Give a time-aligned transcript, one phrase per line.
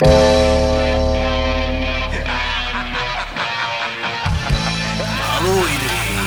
[0.00, 0.08] Hallo
[5.72, 6.26] iedereen.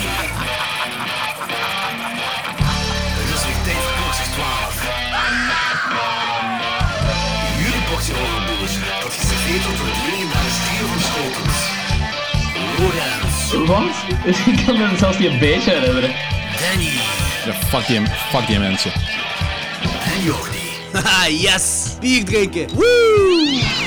[3.18, 4.82] Het is weer tijd voor klokslag 12.
[7.58, 11.58] Jullie portie horrorboers, dat geserveerd wordt door het legendarische trio van Schotens.
[12.78, 13.38] Lorenz,
[13.70, 13.96] Wat?
[14.56, 16.12] Ik kan me zelfs niet een beetje herinneren.
[16.60, 16.92] Danny
[17.46, 18.92] Ja, fuck die, fuck die mensen.
[20.14, 20.53] en Jordi.
[21.30, 21.98] Yes!
[22.00, 22.70] Bier drinken!
[22.76, 23.83] Woo!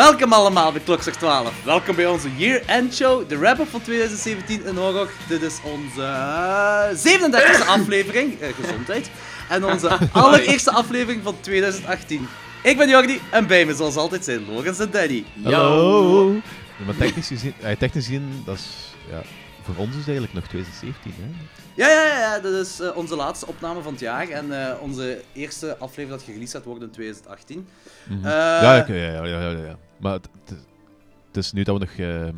[0.00, 1.64] Welkom allemaal bij Klokslag 12.
[1.64, 5.10] Welkom bij onze year-end show, de wrap-up van 2017 in horror.
[5.28, 9.10] Dit is onze eh, 37e aflevering, eh, gezondheid.
[9.48, 12.28] En onze allereerste aflevering van 2018.
[12.62, 15.24] Ik ben Jordi en bij me zoals altijd zijn Logans en Danny.
[15.42, 16.32] Hallo!
[16.32, 19.22] Ja, maar technisch gezien, eh, technisch gezien, dat is, ja,
[19.62, 21.28] voor ons is het eigenlijk nog 2017, hè?
[21.74, 24.82] Ja, ja, ja, ja, dit is eh, onze laatste opname van het jaar en eh,
[24.82, 27.68] onze eerste aflevering dat gereleased gaat worden in 2018.
[28.04, 28.26] Mhm.
[28.26, 29.76] Eh, ja, ja, ja, ja, ja, ja.
[29.96, 32.34] Maar het, is nu dat we nog ehm,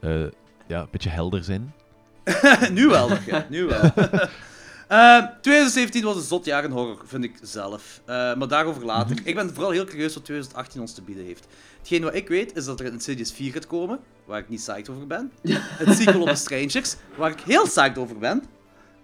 [0.00, 0.30] eh,
[0.66, 1.74] ja, een beetje helder zijn.
[2.72, 3.46] nu wel, nog, ja.
[3.48, 3.80] Nu wel.
[4.88, 8.00] Eh, 2017 was een zot jaar in horror, vind ik zelf.
[8.04, 9.16] Eh, maar daarover later.
[9.24, 11.46] Ik ben vooral heel curieus wat 2018 ons te bieden heeft.
[11.78, 14.60] Hetgeen wat ik weet, is dat er een Insidious 4 gaat komen, waar ik niet
[14.60, 15.32] psyched over ben.
[15.78, 18.42] Een sequel op The Strangers, waar ik heel psyched over ben.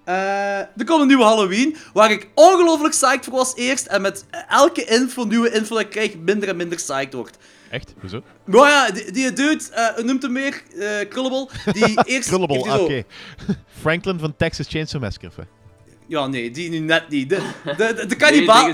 [0.04, 3.86] Eh, er komt een nieuwe Halloween, waar ik ongelooflijk psyched voor was eerst.
[3.86, 7.38] En met elke info, nieuwe info dat ik krijg, minder en minder psyched wordt.
[7.70, 7.94] Echt?
[8.00, 8.22] Hoezo?
[8.44, 10.62] Maar ja, die, die dude, eh, noemt hem meer?
[10.78, 11.48] Eh Krullable.
[11.72, 12.28] Die eerst...
[12.28, 13.04] Krullable, oké.
[13.46, 15.46] zo- Franklin van Texas Chainsaw Massacre.
[16.06, 17.28] Ja, nee, die nu net niet.
[17.28, 17.41] De,
[17.77, 18.72] de, de, de kannibaal...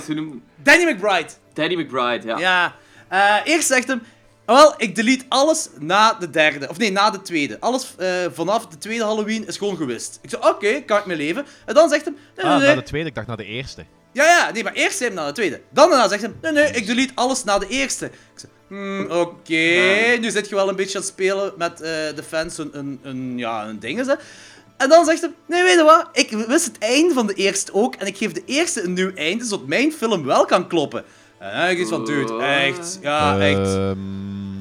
[0.62, 1.28] Danny McBride.
[1.52, 2.38] Danny McBride, ja.
[2.38, 2.74] Ja.
[3.08, 4.02] Eh, eerst zegt hem...
[4.46, 6.68] Wel, ik delete alles na de derde.
[6.68, 7.60] Of nee, na de tweede.
[7.60, 10.18] Alles eh, vanaf de tweede Halloween is gewoon gewist.
[10.22, 11.46] Ik zei, oké, kan ik mee leven.
[11.66, 12.14] En dan zegt hem...
[12.14, 12.68] Nee, nee, Ah, nee.
[12.68, 13.84] na de tweede, ik dacht na de eerste.
[14.12, 15.60] Ja, ja, nee, maar eerst zei hij na de tweede.
[15.70, 16.32] Dan daarna zegt hij...
[16.42, 18.06] Nee, nee, ik delete alles na de eerste.
[18.06, 20.16] Ik zei, hmm, oké.
[20.20, 23.00] Nu zit je wel een beetje aan het spelen met eh, de fans een, een,
[23.02, 24.06] een, ja, een ding.
[24.06, 24.14] Hè.
[24.80, 25.32] En dan zegt hij...
[25.46, 26.08] Nee, weet je wat?
[26.12, 27.94] Ik wist het einde van de eerste ook.
[27.94, 31.04] En ik geef de eerste een nieuw einde, zodat mijn film wel kan kloppen.
[31.38, 32.98] En dan iets van, dude, echt.
[33.02, 33.74] Ja, echt.
[33.74, 33.98] Ehm,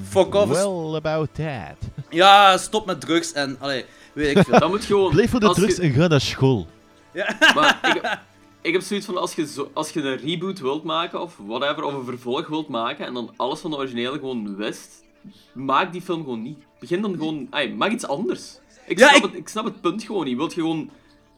[0.09, 0.47] Fuck off.
[0.51, 1.77] Well about that.
[2.09, 3.55] Ja, stop met drugs en...
[3.59, 4.59] Allee, weet ik veel.
[4.59, 5.11] Dat moet gewoon...
[5.11, 6.67] Blijf voor de drugs je- en ga naar school.
[7.55, 8.17] Maar ik,
[8.67, 11.83] ik heb zoiets van, als je, zo, als je een reboot wilt maken, of whatever,
[11.83, 15.03] of een vervolg wilt maken, en dan alles van de originele gewoon wist,
[15.53, 16.57] maak die film gewoon niet.
[16.79, 17.47] Begin dan gewoon...
[17.49, 18.58] Ay, maak iets anders.
[18.89, 20.37] Ik, Ja, snap ik- Het, ik snap het punt gewoon niet.
[20.37, 20.89] Wilt je gewoon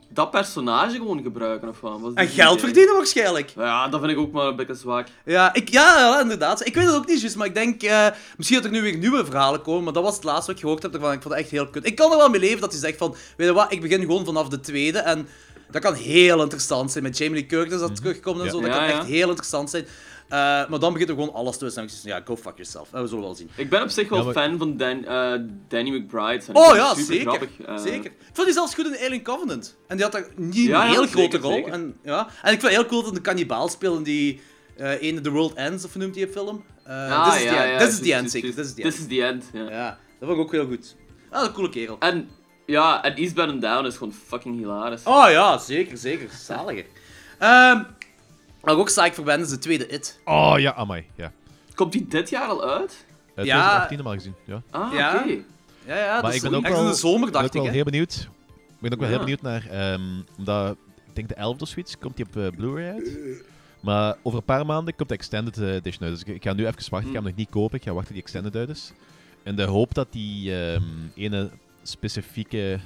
[0.10, 2.00] dat personage gewoon gebruiken, of wat?
[2.14, 2.66] En geld idee?
[2.66, 3.50] verdienen waarschijnlijk.
[3.56, 5.08] Ja, dat vind ik ook maar een beetje zwak.
[5.26, 6.66] Ja, ik, ja, ja, inderdaad.
[6.68, 7.84] Ik weet het ook niet juist, maar ik denk...
[7.84, 8.08] eh,
[8.38, 10.62] misschien dat er nu weer nieuwe verhalen komen, maar dat was het laatste wat ik
[10.62, 11.12] gehoord heb ervan.
[11.12, 11.86] Ik vond het echt heel kut.
[11.86, 13.16] Ik kan er wel mee leven dat hij zegt van...
[13.38, 15.28] Weet je wat, ik begin gewoon vanaf de tweede en...
[15.72, 17.04] Dat kan heel interessant zijn.
[17.04, 18.52] Met Jamie Lee Curtis dat terugkomt en Ja.
[18.52, 18.60] zo.
[18.62, 18.98] Dat Ja, kan ja.
[19.00, 19.86] echt heel interessant zijn.
[20.32, 20.38] Eh,
[20.70, 21.90] maar dan begint er gewoon alles te zijn.
[22.04, 22.94] Ja, go fuck yourself.
[22.94, 23.50] En we zullen wel zien.
[23.56, 25.34] Ik ben op zich wel Ja, maar- fan van Dan, eh,
[25.68, 26.44] Danny McBride.
[26.48, 27.26] En Oh ja, super zeker.
[27.28, 27.50] grappig.
[27.66, 27.78] eh.
[27.78, 28.12] zeker.
[28.12, 29.78] Ik vond die zelfs goed in Alien Covenant.
[29.88, 31.54] En die had daar niet Ja, een ja, heel zeker, grote rol.
[31.54, 31.72] zeker.
[31.74, 32.20] En, ja.
[32.42, 34.42] en ik vind het heel cool dat een kannibaal speelt in die
[34.78, 36.64] eh ene The World Ends, of noemt die film?
[36.84, 37.80] Eh Ah, This is ja, the ja, End.
[37.80, 38.54] This is the End, zeker.
[38.56, 39.10] This is the This End.
[39.12, 39.70] is the end, ja.
[39.70, 39.88] Ja,
[40.20, 40.96] dat vond ik ook heel goed.
[41.30, 41.96] Ah, een coole kerel.
[42.00, 42.30] En,
[42.66, 45.04] ja, en Eastbound and Down is gewoon fucking hilarisch.
[45.04, 46.30] Oh ja, zeker, zeker.
[46.46, 46.86] Zaliger.
[47.40, 47.84] Ehm
[48.62, 50.20] waar ik ook psyched voor ben, is de tweede It.
[50.26, 51.06] Oh ja, amai.
[51.16, 51.32] Ja.
[51.76, 53.06] Komt die dit jaar al uit?
[53.36, 53.54] Uh, Ja.
[53.86, 54.36] 2018 normaal gezien.
[54.46, 54.62] Ja.
[54.70, 55.16] Ah, Ja.
[55.16, 55.30] oké.
[55.86, 57.42] Ja, ja, Maar dat ik is ben ook echt wel- in de zomer, Ik ben
[57.42, 57.62] dacht ook ik.
[57.62, 58.30] wel heel benieuwd.
[58.70, 60.02] Ik ben ook wel heel benieuwd naar, ehm,
[60.38, 60.72] omdat
[61.08, 63.18] ik denk de 11 of zoiets komt die op eh, Blu-ray uit.
[63.82, 66.12] Maar over een paar maanden komt de Extended eh, Edition uit.
[66.20, 67.00] Dus ik, ik ga nu even wachten.
[67.00, 67.78] Ik ga hem nog niet kopen.
[67.78, 68.92] Ik ga wachten tot die Extended uit is.
[69.44, 70.84] In de hoop dat die ehm,
[71.16, 71.50] ene
[71.84, 72.80] specifieke,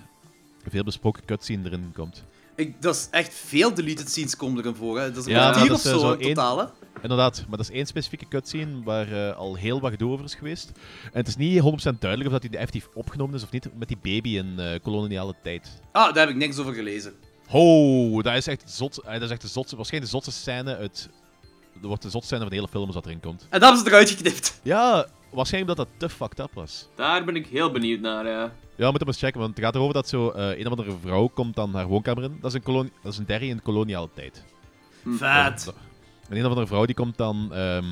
[0.70, 2.24] veel besproken cutscene erin komt.
[2.56, 5.00] Ik, dat is echt veel deleted scenes komen erin voor.
[5.00, 5.08] Hè.
[5.12, 6.58] Dat is een Ja, kwartier of zo, eh, zo in één- totaal.
[6.60, 6.66] Hè.
[7.02, 10.36] Inderdaad, maar dat is één specifieke cutscene waar eh, al heel wat gedoe over is
[10.36, 10.72] geweest.
[11.04, 13.88] En het is niet 100% duidelijk of dat die effectief opgenomen is of niet met
[13.88, 15.70] die baby in eh, koloniale tijd.
[15.92, 17.14] Ah, daar heb ik niks over gelezen.
[17.48, 19.00] Ho, dat is echt zot.
[19.06, 21.10] Dat is echt de zotste, waarschijnlijk de zotste scène uit.
[21.74, 23.42] Dat wordt de zotste scène van de hele film als dat erin komt.
[23.42, 24.60] En dat hebben ze eruit geknipt.
[24.64, 26.88] Ja, waarschijnlijk dat dat te fucked up was.
[26.96, 28.52] Daar ben ik heel benieuwd naar, ja.
[28.78, 30.98] Ja, we moeten eens checken, want het gaat erover dat zo eh, een of andere
[31.02, 32.38] vrouw komt dan haar woonkamer in.
[32.42, 34.44] Dat is een, koloni dat is een derry in koloniale tijd.
[35.06, 35.74] Vet.
[36.30, 37.86] En een of andere vrouw die komt dan ehm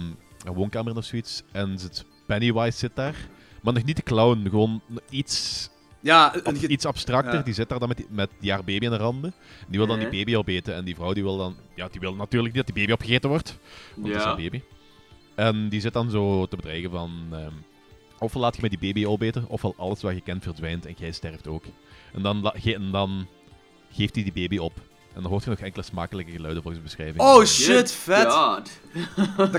[0.44, 1.44] haar woonkamer in of zoiets.
[1.52, 3.16] En zit, Pennywise zit daar.
[3.62, 5.70] Maar nog niet de clown, gewoon iets
[6.00, 7.34] Ja, een Ab- ge- iets abstracter.
[7.34, 7.42] ja.
[7.42, 9.34] Die zit daar dan met, die, met die haar baby in de randen.
[9.68, 10.76] Die wil dan die baby opeten.
[10.76, 11.56] En die vrouw die wil dan...
[11.76, 13.58] Ja, die wil natuurlijk niet dat die baby opgegeten wordt.
[13.96, 14.28] Want dat is Ja.
[14.28, 14.62] haar baby.
[15.36, 17.28] En die zit dan zo te bedreigen van...
[17.32, 17.54] ehm,
[18.20, 21.12] ofwel laat je met die baby opeten, ofwel alles wat je kent verdwijnt en jij
[21.12, 21.64] sterft ook.
[22.14, 23.28] En dan, en dan
[23.92, 24.74] geeft hij die baby op.
[25.14, 27.24] En dan hoort je nog enkele smakelijke geluiden volgens de beschrijving.
[27.24, 28.24] Oh shit, vet.
[28.24, 28.72] Dat,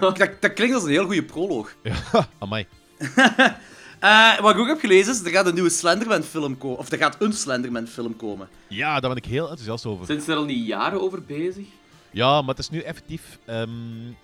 [0.01, 1.75] dat, dat klinkt als een heel goede proloog.
[2.39, 2.67] Amai.
[4.01, 6.79] Eh, wat ik ook heb gelezen is, er gaat een nieuwe Slenderman-film komen.
[6.79, 8.49] Of er gaat een Slenderman-film komen.
[8.69, 10.07] Ja, daar ben ik heel enthousiast over.
[10.07, 11.67] Zijn ze er al niet jaren over bezig?
[12.15, 13.39] Ja, maar het is nu effectief...
[13.45, 13.71] ehm,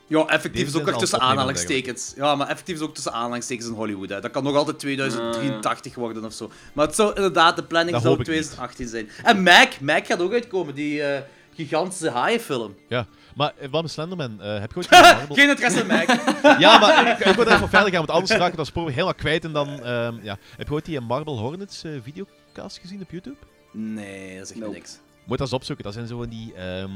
[0.07, 2.13] Ja, effectief is ook al tussen aanhalingstekens.
[2.17, 4.09] Ja, maar effectief is ook tussen aanhalingstekens in Hollywood.
[4.09, 4.21] Hè.
[4.21, 6.51] Dat kan nog altijd 2083 worden of zo.
[6.73, 8.43] Maar het zou inderdaad, de planning Dat zou hoop ik niet.
[8.53, 9.09] 2018 zijn.
[9.23, 11.23] En Mac, Mac gaat ook uitkomen, die eh,
[11.55, 12.75] gigantische haaienfilm.
[12.89, 14.41] ja, maar eh, wat met Slenderman?
[14.41, 15.35] eh, heb je ooit gezien Marvel?
[15.35, 16.09] Geen interesse in Mac.
[16.61, 18.91] Ja, maar ik, ik wil er even verder gaan, want anders raak ik dat spoor
[18.91, 19.69] helemaal kwijt en dan...
[19.83, 20.39] ehm, ja.
[20.57, 23.37] Heb je ooit die Marble Hornets eh, videocast gezien op YouTube?
[23.73, 24.73] Nee, dat is echt Nope.
[24.73, 24.99] niks.
[25.25, 25.85] Moet dat eens opzoeken.
[25.85, 26.91] Dat zijn zo die ehm,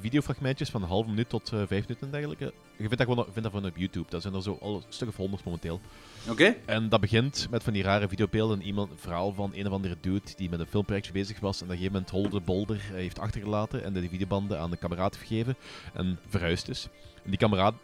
[0.00, 2.44] videofragmentjes van een halve minuut tot eh, vijf minuten en dergelijke.
[2.44, 4.10] Je vindt dat gewoon, vindt dat gewoon op YouTube.
[4.10, 5.80] Dat zijn er zo al een stuk of honderd momenteel.
[6.28, 6.56] Oké?
[6.64, 8.62] En dat begint met van die rare videobeelden.
[8.62, 11.56] Iemand, een verhaal van een of andere dude die met een filmprojectje bezig was.
[11.56, 13.84] En op een gegeven moment Holder de Bolder eh, heeft achtergelaten.
[13.84, 15.56] En die videobanden aan de kameraad gegeven.
[15.94, 16.88] En verhuisd is.
[17.24, 17.74] En die kameraad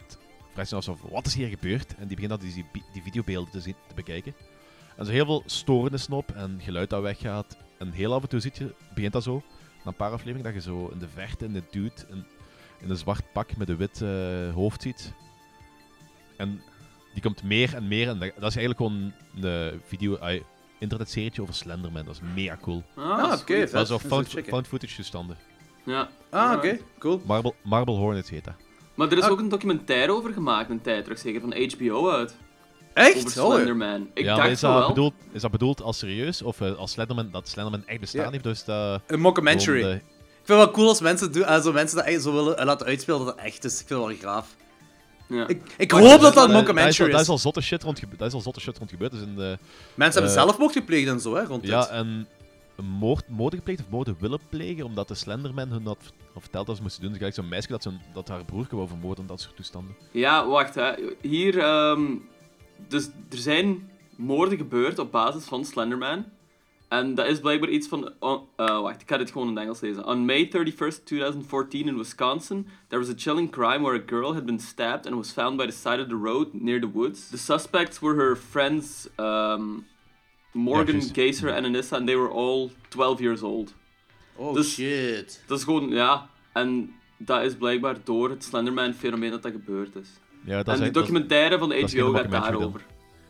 [0.53, 1.95] vraagt zich af, wat is hier gebeurd?
[1.95, 4.35] En die begint dan die, die, videobeelden te, zien, te bekijken.
[4.97, 7.57] En zo heel veel storennissen op en geluid dat weggaat.
[7.79, 9.43] En heel af en toe ziet je, begint dat zo,
[9.85, 12.25] een paar afleveringen, dat je zo in de verte een dude in,
[12.81, 15.13] in een zwart pak met een wit eh, hoofd ziet.
[16.37, 16.63] En
[17.13, 18.09] die komt meer en meer.
[18.09, 20.41] En dat, dat is eigenlijk gewoon een video, uh,
[20.79, 22.05] internetserietje over Slenderman.
[22.05, 22.83] Dat is mega cool.
[22.97, 23.71] Ah, Ah, oké, vet.
[23.71, 25.37] Dat is dat found, footage toestanden.
[25.85, 26.09] Ja.
[26.31, 26.79] Ah, oké.
[26.99, 27.23] Cool.
[27.27, 28.55] Marble, Marble Hornets heet dat.
[28.95, 29.31] Maar er is Ah.
[29.31, 32.37] ook een documentaire over gemaakt een tijd terug, zeker van HBO uit.
[32.95, 33.39] Echt?
[33.39, 34.09] Over Slenderman.
[34.15, 34.89] Ik ja, maar is dat, wel.
[34.89, 36.43] bedoeld, is dat bedoeld als serieus?
[36.43, 38.31] Of eh, als Slenderman, dat Slenderman echt bestaan Ja.
[38.31, 38.45] heeft?
[38.45, 39.81] Dus dat een mockumentary.
[39.81, 40.03] gewoon, Ik
[40.49, 42.87] vind het wel cool als mensen, doen, zo mensen dat echt zo willen eh, laten
[42.87, 43.81] uitspelen dat het echt is.
[43.81, 44.57] Ik vind het wel graaf.
[45.29, 45.47] Ja.
[45.49, 47.23] Ik, ik hoop dat dat dat een mockumentary daar is, al, daar is.
[47.23, 49.13] is al zotte shit rond, daar is al zotte shit rond gebeurd.
[49.13, 49.59] Dus in de,
[49.95, 51.89] Mensen hebben eh, zelfmoord gepleegd en zo, hè, rond ja, dit.
[51.89, 52.29] en
[52.77, 56.43] een moord, moorden gepleegd of moorden willen plegen, omdat de Slenderman hun had v- of
[56.43, 57.11] verteld dat ze moesten doen.
[57.11, 59.97] Dus gelijk zo'n meisje dat, zo'n- dat haar broertje wou vermoorden en dat soort toestanden.
[60.11, 60.93] Ja, wacht hè.
[61.21, 62.03] Hier, ehm,
[62.89, 66.25] dus er zijn moorden gebeurd op basis van Slenderman.
[66.89, 68.13] En dat is blijkbaar iets van.
[68.19, 70.07] oh, eh, wacht, ik ga dit gewoon in het Engels lezen.
[70.07, 74.45] On May 31st, 2014, in Wisconsin, there was a chilling crime where a girl had
[74.45, 77.29] been stabbed and was found by the side of the road near the woods.
[77.29, 79.87] The suspects were her friends um,
[80.53, 81.15] Morgan, juist.
[81.15, 83.75] Gazer en Anissa, and they were all 12 years old.
[84.37, 85.43] Oh dus- shit.
[85.47, 86.29] Dat is gewoon, ja.
[86.53, 90.09] En dat is blijkbaar door het Slenderman-fenomeen dat dat gebeurd is.
[90.45, 92.51] Ja, dat en is, de echt- dat, documentaire van de HBO gaat documentary dan.
[92.53, 92.81] daarover.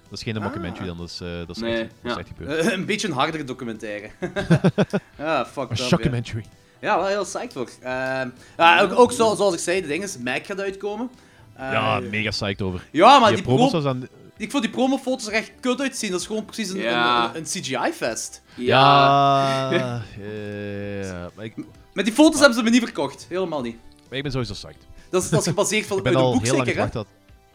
[0.09, 0.43] dat is geen Ah.
[0.43, 2.19] mockumentary dan, dat is, eh, dat is, Nee, echt, dat is ja.
[2.19, 2.67] echt gebeurd.
[2.67, 4.11] Eh, een beetje een hardere documentaire.
[5.19, 5.87] ja, fuck Een dat.
[5.87, 6.45] shockumentary.
[6.81, 7.69] Ja, wel heel psyched voor.
[7.81, 11.11] Ehm, ja, ook, ook zo, zoals ik zei, de ding is, Mac gaat uitkomen.
[11.55, 12.87] Eh, Ja, mega psyched over.
[12.91, 14.09] Ja, maar die die promos aan...
[14.37, 16.11] ik vond die promofoto's er echt kut uitzien.
[16.11, 17.25] Dat is gewoon precies een, Ja.
[17.29, 18.43] een, een CGI-fest.
[18.55, 20.03] Ja, ja,
[21.03, 21.55] ja, maar ik,
[21.93, 23.27] Met die foto's hebben ze me niet verkocht.
[23.29, 23.77] Helemaal niet.
[24.09, 24.87] maar ik ben sowieso psyched.
[25.13, 26.83] Dat is, dat is gebaseerd van Ik ben uit een al boek heel lang zeker,
[26.83, 26.89] hè?
[26.91, 27.07] dat...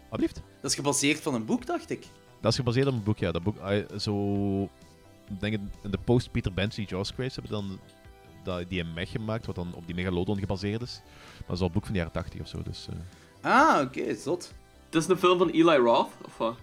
[0.10, 0.42] Alsjeblieft?
[0.62, 2.06] Dat is gebaseerd van een boek, dacht ik.
[2.42, 3.32] Dat is gebaseerd op een boek, ja.
[3.32, 3.56] Dat boek,
[4.00, 4.64] zo...
[5.30, 7.80] Ik denk in- in de post-Peter Benchley Jaws Craze hebben dan
[8.44, 11.02] dat, die mech gemaakt, wat dan op die Megalodon gebaseerd is.
[11.04, 12.88] Maar dat is al een boek van de jaren 80 of zo, dus...
[13.42, 13.52] eh.
[13.52, 14.54] Ah, oké, zot.
[14.86, 16.56] Het is een film van Eli Roth, of wat?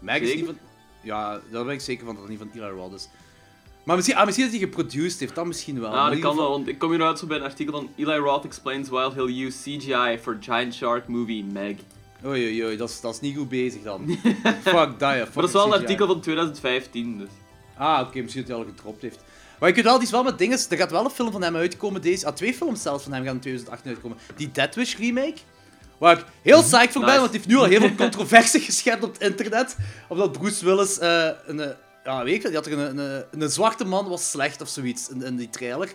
[0.00, 0.58] Nee, is niet van...
[1.02, 3.08] Ja, daar ben ik zeker van dat het niet van Eli Roth is.
[3.86, 5.90] Maar misschien, ah, misschien dat hij geproduced heeft, dat misschien wel.
[5.90, 7.90] Ah, in dat kan wel, want ik kom hier uit zo bij een artikel van
[7.96, 11.74] Eli Roth explains why he'll use CGI for Giant Shark movie Meg.
[12.24, 14.06] Oei, oei, oei, dat is, dat is niet goed bezig dan.
[14.62, 14.98] Fuck ja.
[14.98, 17.28] Maar dat is wel een artikel van 2015, dus.
[17.76, 19.18] Ah, oké, misschien dat hij al gedropt heeft.
[19.58, 20.58] Maar ik weet wel, die is wel met dingen.
[20.68, 22.26] Er gaat wel een film van hem uitkomen deze.
[22.26, 24.18] Ah, twee films zelfs van hem gaan in 2018 uitkomen.
[24.36, 25.36] Die Dead Wish remake.
[25.98, 27.20] Waar ik heel psyched voor ben, Nice.
[27.20, 29.76] want die heeft nu al heel veel controversie geschept op het internet.
[30.08, 31.74] Omdat Bruce Willis eh, een.
[32.06, 35.08] Ja, weet ik die had er een, een, een zwarte man was slecht of zoiets
[35.08, 35.94] in, in die trailer.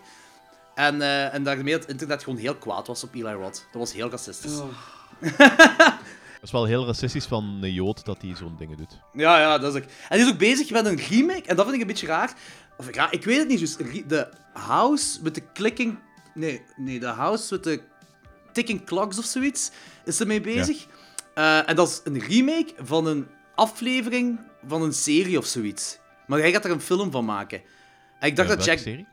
[0.75, 3.65] En, eh en daarmee het internet gewoon heel kwaad was op Eli Roth.
[3.72, 4.60] Dat was heel racistisch.
[4.60, 4.68] Oh.
[6.41, 9.00] Dat is wel heel racistisch van een Jood dat hij zo'n dingen doet.
[9.13, 9.88] Ja, ja, dat is ook.
[10.10, 12.34] En die is ook bezig met een remake, en dat vind ik een beetje raar.
[12.77, 13.75] Of raar, ik weet het niet, dus
[14.08, 16.00] de house met de clicking.
[16.34, 17.82] Nee, nee, de house met de
[18.51, 19.72] ticking clocks of zoiets
[20.06, 20.88] is ermee bezig.
[21.34, 26.00] Eh, en dat is een remake van een aflevering van een serie of zoiets.
[26.31, 27.61] Maar hij gaat er een film van maken.
[28.19, 28.77] En ik dacht Ja, dat Jack.
[28.77, 29.05] serie?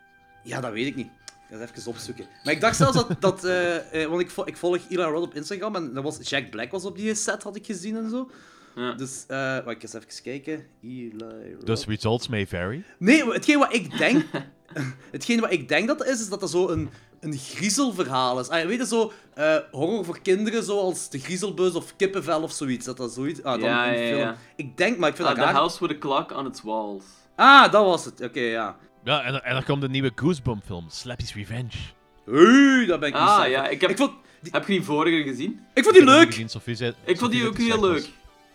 [0.43, 1.07] Ja, dat weet ik niet.
[1.07, 2.27] Ik ga het even opzoeken.
[2.45, 3.17] Maar ik dacht zelfs dat...
[3.21, 6.29] dat eh, eh, want ik, vo- ik volg Eli Roth op Instagram en dat was,
[6.29, 8.31] Jack Black was op die set, had ik gezien en zo.
[8.75, 8.93] Ja.
[8.93, 10.67] Dus, eh wacht, ik eens even kijken.
[10.83, 11.15] Eli
[11.55, 11.67] Roth.
[11.67, 12.85] Dus results may vary.
[12.99, 14.25] Nee, hetgeen wat ik denk...
[15.11, 18.49] hetgeen wat ik denk dat het is, is dat dat zo een, een griezelverhaal is.
[18.49, 22.85] Ah, weet je, zo eh, horror voor kinderen, zoals De Griezelbus of Kippenvel of zoiets.
[22.87, 23.43] Dat dat zoiets...
[23.43, 24.19] Ah, dan Ja, een ja, film.
[24.21, 24.37] ja.
[24.57, 25.61] Ik denk, maar ik vind Ah, dat the raar.
[25.61, 27.05] house with a clock on its walls.
[27.37, 28.21] Ah, dat was het.
[28.21, 28.77] Oké, ja.
[29.05, 31.77] Ja, en, en er komt een nieuwe Goosebump film, Slappy's Revenge.
[32.27, 34.73] Hey, dat ben ik niet Ah, zo- ja, ik heb- ik, vond, die, Heb je
[34.73, 35.61] die vorige gezien?
[35.75, 36.27] ik vond die leuk.
[36.27, 38.09] gezien, Sophie zei- Ik vond die ook heel leuk.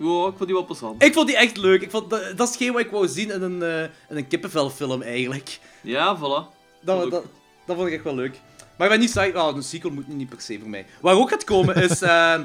[0.04, 1.04] Wow, ik vond die wel passant.
[1.04, 1.82] Ik vond die echt leuk.
[1.82, 3.62] Ik vond, dat, dat is geen wat ik wou zien in een,
[4.10, 5.60] in een kippenvelfilm, eigenlijk.
[5.82, 6.56] Ja, voilà.
[6.82, 7.24] Dat, dat,
[7.66, 8.40] dat vond ik echt wel leuk.
[8.78, 9.36] Maar ik ben niet saai.
[9.36, 10.86] Oh, een sequel moet niet per se voor mij.
[11.02, 12.40] Waar ook gaat komen is eh,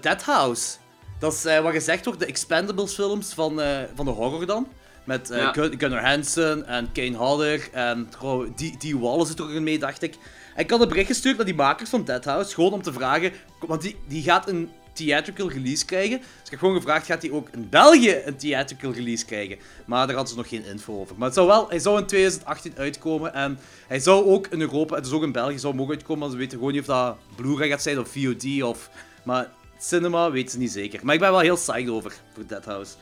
[0.00, 0.76] Dead House.
[1.18, 3.60] Dat is wat gezegd wordt, de Expendables films van,
[3.94, 4.66] van de horror dan.
[5.04, 5.52] Met Ja.
[5.52, 9.62] Gun- Gunnar Hansen en Kane Hodder en trouw, die, die Wallace zit er ook in
[9.62, 10.14] mee, dacht ik.
[10.54, 12.92] En ik had een bericht gestuurd naar die makers van Dead House, gewoon om te
[12.92, 16.18] vragen, want die, die gaat een theatrical release krijgen.
[16.18, 19.58] Dus ik heb gewoon gevraagd, gaat hij ook in België een theatrical release krijgen?
[19.84, 21.16] Maar daar hadden ze nog geen info over.
[21.16, 24.96] Maar het zou wel, hij zou in 2018 uitkomen en hij zou ook in Europa,
[24.96, 27.16] het is ook in België, zou mogen uitkomen, maar ze weten gewoon niet of dat
[27.36, 28.90] Blu-ray gaat zijn of VOD of...
[29.24, 31.00] Maar cinema weten ze niet zeker.
[31.02, 32.94] Maar ik ben wel heel psyched over, voor Dead House.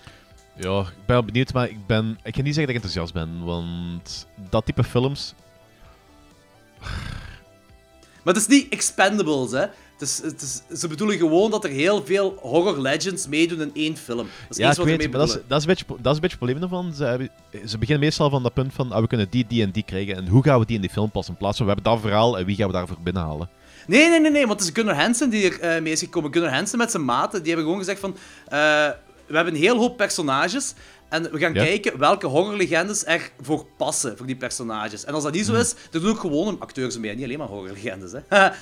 [0.57, 3.13] Ja, ik ben wel benieuwd, maar ik, ben, ik ga niet zeggen dat ik enthousiast
[3.13, 5.35] ben, want dat type films...
[8.25, 9.67] Maar het is niet Expendables, hè.
[9.99, 13.71] Het is, het is, ze bedoelen gewoon dat er heel veel horror legends meedoen in
[13.75, 14.17] één film.
[14.17, 16.03] Dat is Ja, ik wat weet, maar dat is, dat, is een beetje, dat is
[16.05, 16.93] een beetje het probleem ervan.
[16.95, 17.31] Ze, hebben-
[17.67, 20.17] ze beginnen meestal van dat punt van, ah, we kunnen die, die en die krijgen,
[20.17, 21.33] en hoe gaan we die in die film passen?
[21.33, 23.49] In plaats van, we hebben dat verhaal, en wie gaan we daarvoor binnenhalen?
[23.87, 26.33] Nee, nee, nee, nee, want het is Gunnar Hansen die er eh, mee is gekomen.
[26.33, 28.17] Gunnar Hansen met zijn maten, die hebben gewoon gezegd van...
[28.49, 28.59] eh,
[29.27, 30.73] we hebben een heel hoop personages
[31.14, 31.64] en we gaan Ja.
[31.64, 35.04] kijken welke horrorlegendes er voor passen, voor die personages.
[35.04, 37.47] En als dat niet zo is, dan doen ook gewoon acteurs mee, niet alleen maar
[37.49, 38.12] horrorlegendes.
[38.12, 38.18] Hè.
[38.38, 38.52] Het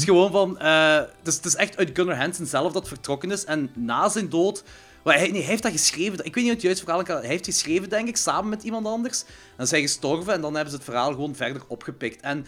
[0.00, 0.58] is gewoon van...
[0.58, 3.44] eh, het, is, het is echt uit Gunnar Hansen zelf dat vertrokken is.
[3.44, 4.64] En na zijn dood...
[5.04, 6.24] maar hij, nee, hij heeft dat geschreven.
[6.24, 7.16] Ik weet niet of het juiste verhaal kan.
[7.16, 9.24] Hij heeft geschreven, denk ik, samen met iemand anders.
[9.56, 12.20] Dan is hij gestorven en dan hebben ze het verhaal gewoon verder opgepikt.
[12.20, 12.46] En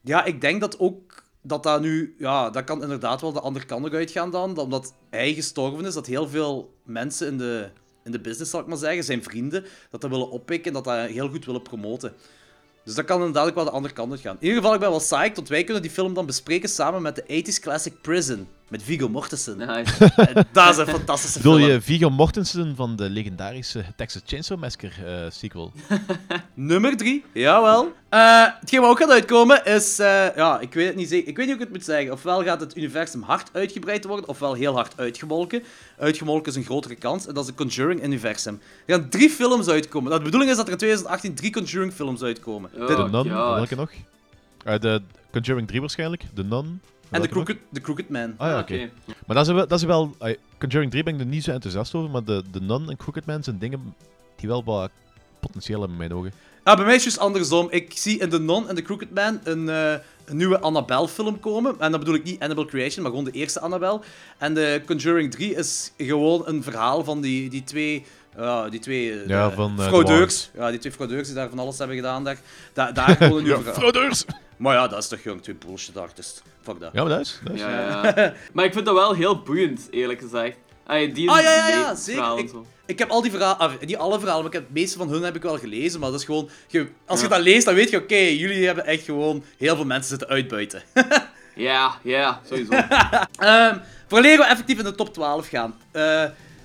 [0.00, 3.64] ja, ik denk dat ook dat dat nu, ja, dat kan inderdaad wel de andere
[3.64, 7.68] kant uitgaan dan, omdat hij gestorven is, dat heel veel mensen in de,
[8.04, 10.84] in de business, zal ik maar zeggen, zijn vrienden, dat dat willen oppikken en dat
[10.84, 12.12] dat heel goed willen promoten.
[12.84, 14.36] Dus dat kan inderdaad ook wel de andere kant uitgaan.
[14.40, 17.02] In ieder geval, ik ben wel psyched, want wij kunnen die film dan bespreken samen
[17.02, 19.56] met de 80s Classic Prison, met Viggo Mortensen.
[19.56, 20.10] Nice.
[20.52, 21.70] Dat is een fantastische Bedoel film.
[21.70, 25.72] je Viggo Mortensen van de legendarische Texas Chainsaw Massacre eh, sequel?
[26.54, 27.92] Nummer 3, jawel.
[28.08, 31.28] Eh hetgeen wat ook gaat uitkomen is, eh, ja, ik weet het niet zeker.
[31.28, 32.12] Ik weet niet hoe ik het moet zeggen.
[32.12, 35.62] Ofwel gaat het universum hard uitgebreid worden, ofwel heel hard uitgemolken.
[35.98, 38.60] Uitgemolken is een grotere kans, en dat is het Conjuring-universum.
[38.86, 40.08] Er gaan drie films uitkomen.
[40.08, 42.70] Nou, de bedoeling is dat er in 2018 drie Conjuring-films uitkomen.
[42.74, 43.54] Oh, De Nun, God.
[43.54, 43.90] welke nog?
[44.64, 45.02] Eh, de
[45.32, 46.80] Conjuring 3 waarschijnlijk, The Nun.
[47.14, 47.28] En de?
[47.28, 48.34] Crooked, de Crooked Man.
[48.36, 48.90] Ah ja, oké.
[49.26, 49.66] Maar dat is wel...
[49.66, 52.42] Dat is wel eh, Conjuring 3 ben ik er niet zo enthousiast over, maar de,
[52.50, 53.94] de Nun en Crooked Man zijn dingen
[54.36, 54.90] die wel wat
[55.40, 56.32] potentieel hebben in mijn ogen.
[56.62, 57.66] Ah, bij mij is het juist andersom.
[57.70, 59.92] Ik zie in The Nun en The Crooked Man een, eh,
[60.24, 61.74] een nieuwe Annabelle-film komen.
[61.78, 64.00] En dat bedoel ik niet Annabelle Creation, maar gewoon de eerste Annabelle.
[64.38, 68.04] En de Conjuring 3 is gewoon een verhaal van die, die twee...
[68.36, 70.50] ja, die twee eh, Ja, van, eh, de fraudeurs.
[70.56, 72.24] Ja, die twee fraudeurs die daar van alles hebben gedaan.
[72.24, 72.36] Daar,
[72.72, 73.74] daar, daar gewoon nieuw verhaal.
[73.74, 74.24] fraudeurs!
[74.56, 76.42] Maar ja, dat is toch jong, twee bullshit artists.
[76.62, 76.90] Fuck dat.
[76.92, 77.40] Ja, maar dat is...
[77.44, 78.32] Dat is Ja, ja, ja.
[78.52, 80.56] maar ik vind dat wel heel boeiend, eerlijk gezegd.
[80.86, 82.12] Ay, die Ah, ja, ja, ja, zeker.
[82.20, 82.66] verhalen en Ik- zo.
[82.86, 85.08] Ik heb al die verhalen, ah, niet alle verhalen, maar ik heb, het meeste van
[85.08, 86.00] hun heb ik wel gelezen.
[86.00, 87.34] Maar dat is gewoon, je- als je Ja.
[87.34, 90.82] dat leest, dan weet je, oké, jullie hebben echt gewoon heel veel mensen zitten uitbuiten.
[91.56, 92.72] Ja, ja, sowieso.
[93.38, 93.76] Ehm
[94.08, 95.74] vooraleer we effectief in de top 12 gaan.
[95.90, 96.24] eh,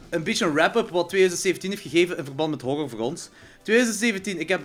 [0.09, 3.29] een beetje een wrap-up wat 2017 heeft gegeven in verband met horror voor ons.
[3.61, 4.61] 2017, ik heb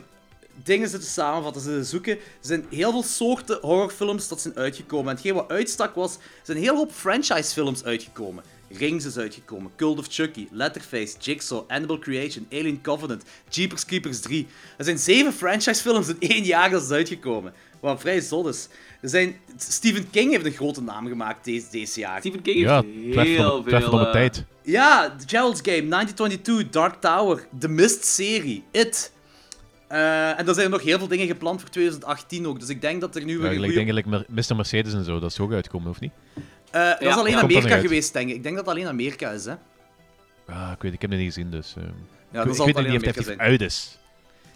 [0.62, 2.12] dingen zitten samenvatten, zitten zoeken.
[2.12, 5.08] Er zijn heel veel soorten horrorfilms dat zijn uitgekomen.
[5.08, 8.44] En hetgeen wat uitstak was, er zijn een hele hoop franchisefilms uitgekomen.
[8.70, 14.46] Rings is uitgekomen, Cult of Chucky, Letterface, Jigsaw, Annabelle Creation, Alien Covenant, Jeepers Creepers 3.
[14.76, 17.52] Er zijn zeven franchisefilms in één jaar dat is uitgekomen.
[17.80, 18.68] Wat vrij zot is.
[19.00, 22.20] Er zijn, Stephen King heeft een grote naam gemaakt deze, deze jaar.
[22.20, 22.82] Stephen King heeft Ja,
[23.22, 23.90] heel veel...
[23.90, 24.44] de eh, tijd.
[24.66, 29.12] Ja, The Gerald's Game, 1922, Dark Tower, The Mist-serie, It.
[29.88, 32.60] Eh, en er zijn nog heel veel dingen gepland voor 2018 ook.
[32.60, 34.56] Dus ik denk dat er nu Ja, weer een ik goeie- denk eigenlijk Mr.
[34.56, 36.12] Mercedes en zo, dat is ook uitkomen, of niet?
[36.70, 37.38] Eh, dat is Ja, alleen ja.
[37.38, 38.34] Er Amerika geweest, denk ik.
[38.34, 39.54] Ik denk dat het alleen Amerika is, hè.
[40.46, 41.74] Ah, ik weet ik heb het niet gezien, dus...
[41.76, 41.94] eh, Ja, ik,
[42.32, 43.98] dat ik zal weet het niet of het effectief uit is.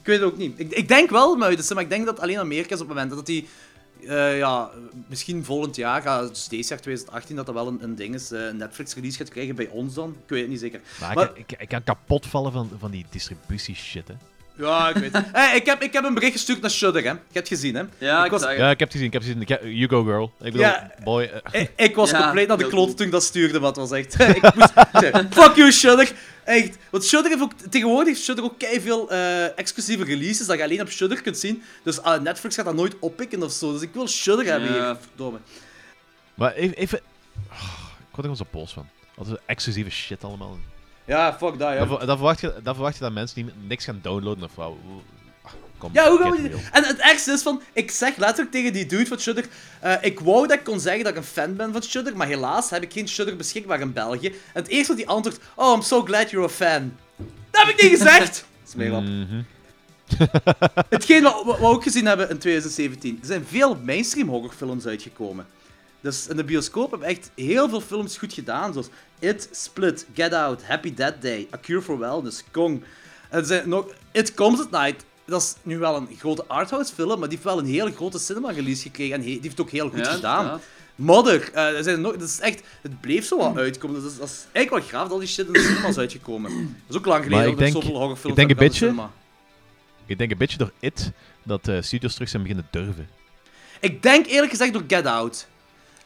[0.00, 0.53] Ik weet het ook niet.
[0.61, 2.97] Ik, ik denk wel Muiden, maar ik denk dat het alleen Amerika is op het
[2.97, 3.11] moment.
[3.15, 3.49] Dat die,
[4.07, 4.71] eh, ja,
[5.07, 8.31] misschien volgend jaar, ja, dus deze jaar 2018, dat dat wel een, een ding is,
[8.31, 10.11] eh, Netflix-release gaat krijgen bij ons dan.
[10.11, 10.81] Ik weet het niet zeker.
[11.00, 14.14] Maar, Maar- ik, ik, ik kan kapot vallen van, van die distributie shit, hè.
[14.59, 15.25] Ja, ik weet het.
[15.33, 17.09] Hey, ik, heb, ik heb een bericht gestuurd naar Shudder, hè.
[17.11, 17.83] Je hebt het gezien, hè.
[17.99, 18.59] Ja, Ik ik, was- zag het.
[18.59, 19.43] Ja, ik heb het gezien, ik heb het gezien.
[19.43, 20.33] Ik heb- You go, girl.
[20.38, 20.91] Ik bedoel, Ja.
[21.05, 21.23] boy.
[21.50, 22.97] eh, Ik, ik was Ja, compleet naar de goed.
[22.97, 24.21] toen ik dat stuurde, wat was echt...
[24.37, 24.73] ik moest,
[25.31, 26.12] fuck you, Shudder.
[26.45, 26.77] Echt.
[26.91, 27.53] Want Shudder heeft ook...
[27.71, 29.11] Tegenwoordig heeft Shudder ook veel
[29.57, 31.62] exclusieve releases dat je alleen op Shudder kunt zien.
[31.85, 33.73] Dus ah, Netflix gaat dat nooit oppikken of zo.
[33.73, 34.85] Dus ik wil Shudder hebben Ja.
[34.87, 34.97] hier.
[35.09, 35.38] Verdomme.
[36.35, 36.77] Maar even...
[36.77, 37.00] even
[37.50, 37.57] oh,
[37.99, 38.88] ik word er gewoon zo pols van.
[39.17, 40.59] Altijd exclusieve shit allemaal.
[41.09, 41.77] Ja, fuck dat, ja.
[41.79, 44.55] Dan, ver- dan, verwacht je, dan verwacht je dat mensen niet, niks gaan downloaden of
[44.55, 44.73] wat.
[45.43, 46.50] Ah, Kom, Ja, hoe gaan we die...
[46.73, 49.45] En het ergste is van, ik zeg letterlijk tegen die dude van Shudder,
[49.81, 52.27] eh, ik wou dat ik kon zeggen dat ik een fan ben van Shudder, maar
[52.27, 54.27] helaas heb ik geen Shudder beschikbaar in België.
[54.27, 56.97] En het eerste wat die antwoordt, oh, I'm so glad you're a fan.
[57.50, 58.45] Dat heb ik niet gezegd!
[58.71, 59.03] Smeer op.
[59.03, 59.43] Mhm.
[60.88, 65.47] Hetgeen wat, wat we ook gezien hebben in 2017, er zijn veel mainstream horrorfilms uitgekomen.
[66.00, 68.88] Dus in de bioscoop hebben echt heel veel films goed gedaan, zoals
[69.19, 72.83] It, Split, Get Out, Happy Death Day, A Cure for Wellness, Kong.
[73.28, 73.87] En er zijn nog...
[74.12, 77.43] It Comes at Night, dat is nu wel een grote arthouse film, maar die heeft
[77.49, 80.12] wel een hele grote cinema release gekregen en die heeft het ook heel goed Ja,
[80.12, 80.61] gedaan.
[80.95, 83.95] Mother, eh, er zijn nog, dat is echt, het bleef zo wat uitkomen.
[83.95, 85.88] Dus dat, is, dat is eigenlijk wel graaf dat al die shit in de cinema
[85.88, 86.50] is uitgekomen.
[86.52, 88.90] Dat is ook lang geleden dat ik denk- zoveel horrorfilms ik denk hebben een gehad
[88.90, 90.07] in de beetje- cinema.
[90.07, 91.12] Ik denk een beetje door It
[91.43, 93.09] dat eh studios terug zijn beginnen durven.
[93.81, 95.47] Ik denk eerlijk gezegd door Get Out.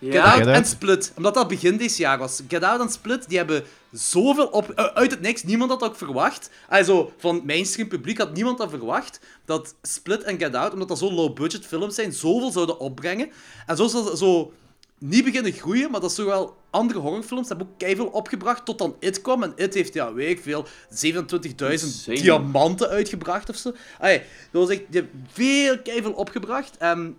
[0.03, 0.65] Get Ja, Out Get en.
[0.65, 1.13] Split.
[1.17, 2.41] Omdat dat begin dit jaar was.
[2.49, 4.71] Get Out en Split, die hebben zoveel op...
[4.71, 6.51] eh, uit het niks, niemand had dat ook verwacht.
[6.69, 9.21] Also, van mainstream publiek had niemand dat verwacht.
[9.45, 13.31] Dat Split en Get Out, omdat dat zo low-budget films zijn, zoveel zouden opbrengen.
[13.67, 14.53] En zo zal zo
[14.99, 16.61] niet beginnen groeien, maar dat is toch wel...
[16.71, 19.43] Andere horrorfilms hebben ook keiveel opgebracht tot dan It kwam.
[19.43, 22.21] En It heeft, ja, weet ik veel, 27.000 Insane.
[22.21, 23.73] diamanten uitgebracht of zo.
[23.99, 24.19] Allee,
[24.51, 24.83] dat was echt...
[24.91, 26.77] Die hebben veel keiveel opgebracht.
[26.77, 27.17] En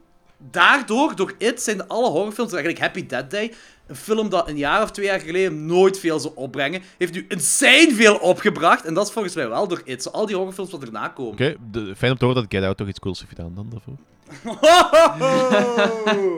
[0.51, 3.53] daardoor, door It, zijn de alle horrorfilms, eigenlijk Happy Death Day,
[3.87, 7.25] een film dat een jaar of twee jaar geleden nooit veel zou opbrengen, heeft nu
[7.27, 8.85] insane veel opgebracht.
[8.85, 10.03] En dat is volgens mij wel door It.
[10.03, 11.33] Zo, al die horrorfilms wat erna komen.
[11.33, 11.55] Oké,
[11.95, 13.97] fijn om te horen dat Get Out toch iets cools heeft gedaan dan daarvoor.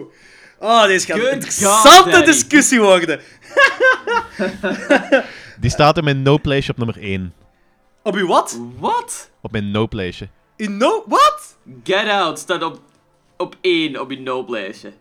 [0.60, 3.20] Oh, deze gaat een Good interessante God, discussie worden.
[5.62, 7.34] Die staat in mijn no-playje op nummer 1.
[8.04, 8.60] Op uw wat?
[8.80, 9.30] Wat?
[9.42, 10.30] Op mijn no-playje.
[10.56, 11.04] In no...
[11.08, 11.58] Wat?
[11.84, 12.82] Get Out staat op,
[13.38, 14.94] op één op je no-lijstje.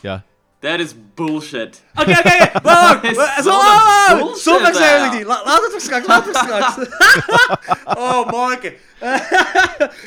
[0.00, 0.22] Ja.
[0.60, 1.82] Dat is bullshit.
[1.94, 2.60] Oké, oké, oké.
[2.62, 3.42] Wacht, Is wacht.
[3.44, 5.26] Zo, zo ver zijn we niet.
[5.26, 6.76] La- laat het voor straks, laat het voor straks.
[7.98, 8.76] oh, Marke.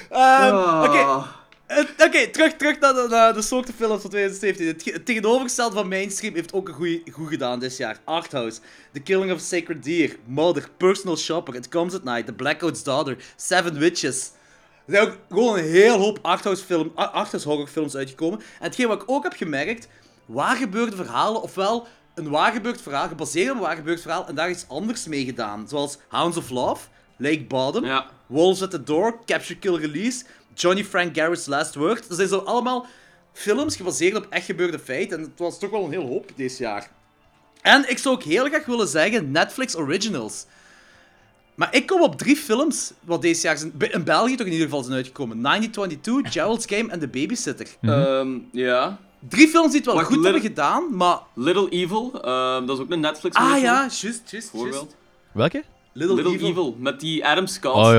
[0.10, 1.26] Ehm, Oké, Oh.
[1.67, 4.67] Eh, Oké, terug, terug naar de, naar de soorten films van 2017.
[4.67, 7.98] Het, het tegenovergestelde van mainstream heeft ook een goeie, goed gedaan dit jaar.
[8.04, 8.60] Arthouse,
[8.94, 12.84] The Killing of a Sacred Deer, Mother, Personal Shopper, It Comes at Night, The Blackout's
[12.84, 14.32] Daughter, Seven Witches.
[14.91, 18.39] Er zijn ook gewoon een heel hoop arthouse, arthouse horrorfilms uitgekomen.
[18.39, 19.88] En hetgeen wat ik ook heb gemerkt,
[20.25, 24.36] waar gebeurde verhalen, ofwel een waar gebeurd verhaal, gebaseerd op een waar gebeurd verhaal, en
[24.36, 25.67] daar iets anders mee gedaan.
[25.67, 28.10] Zoals Hounds of Love, Lake Bottom, Ja.
[28.27, 30.23] Wolves at the Door, Capture Kill Release,
[30.54, 32.08] Johnny Frank Garrett's Last Word.
[32.08, 32.86] Dat zijn zo allemaal
[33.34, 35.17] films gebaseerd op echt gebeurde feiten.
[35.17, 36.89] En het was toch wel een heel hoop dit jaar.
[37.62, 40.45] En ik zou ook heel graag willen zeggen Netflix Originals.
[41.56, 44.68] Maar ik kom op drie films wat deze jaar zijn, in België toch in ieder
[44.68, 45.42] geval zijn uitgekomen.
[45.42, 47.68] 1922, Gerald's Game en The Babysitter.
[47.82, 49.00] Ehm, ja.
[49.30, 51.20] Drie films die het wel Wacht, goed Little- hebben gedaan, maar...
[51.34, 54.52] Little Evil, ehm, dat is ook een Netflix Ah ja, juist, juist.
[55.32, 55.64] Welke?
[55.94, 56.48] Little, Little, Evil.
[56.48, 56.76] Evil.
[56.80, 57.76] met die Adam Scott.
[57.76, 57.92] Oh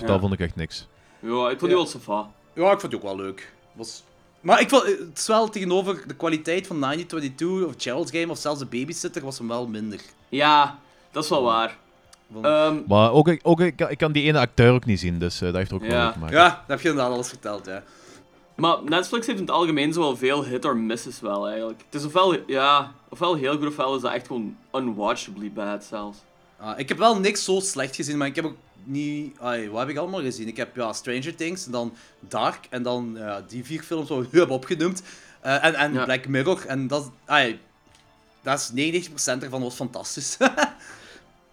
[0.00, 0.86] ja, dat vond ik echt niks.
[1.20, 1.76] Ja, ik vond die Ja.
[1.76, 2.30] wel sava.
[2.54, 3.52] Ja, ik vond die ook wel leuk.
[3.72, 4.02] Was...
[4.40, 8.38] Maar ik vond, het is wel tegenover de kwaliteit van 1922 of Gerald's Game of
[8.38, 10.00] zelfs de Babysitter was hem wel minder.
[10.28, 10.78] Ja,
[11.10, 11.78] dat is wel waar.
[12.42, 15.34] Ehm, Maar ook, ook ik, kan- ik kan die ene acteur ook niet zien, dus
[15.40, 16.04] eh, dat heeft er ook wel Ja.
[16.04, 16.36] mee te maken.
[16.36, 17.82] Ja, dat heb je inderdaad alles verteld, ja.
[18.56, 21.80] maar Netflix heeft in het algemeen zo wel veel hit or misses wel eigenlijk.
[21.90, 26.18] Het is ofwel, ja, ofwel heel goed ofwel is dat echt gewoon unwatchably bad zelfs.
[26.58, 29.38] Ah, ik heb wel niks zo slecht gezien, maar ik heb ook niet...
[29.40, 30.48] Ai, wat heb ik allemaal gezien?
[30.48, 34.18] Ik heb ja, Stranger Things, en dan Dark, en dan ja, die vier films wat
[34.18, 35.02] we nu hebben opgenoemd.
[35.40, 36.04] Eh, en en Ja.
[36.04, 37.58] Black Mirror, en dat, ai,
[38.42, 40.36] dat is 90% ervan was fantastisch.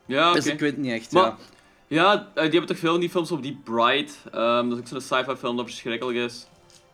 [0.06, 1.36] Ja, dus ik weet het niet echt, Maar- ja.
[1.88, 4.18] Ja, eh, die hebben toch veel van die films op die Bright.
[4.32, 6.46] ehm, dat is ook zo'n sci-fi film dat verschrikkelijk is.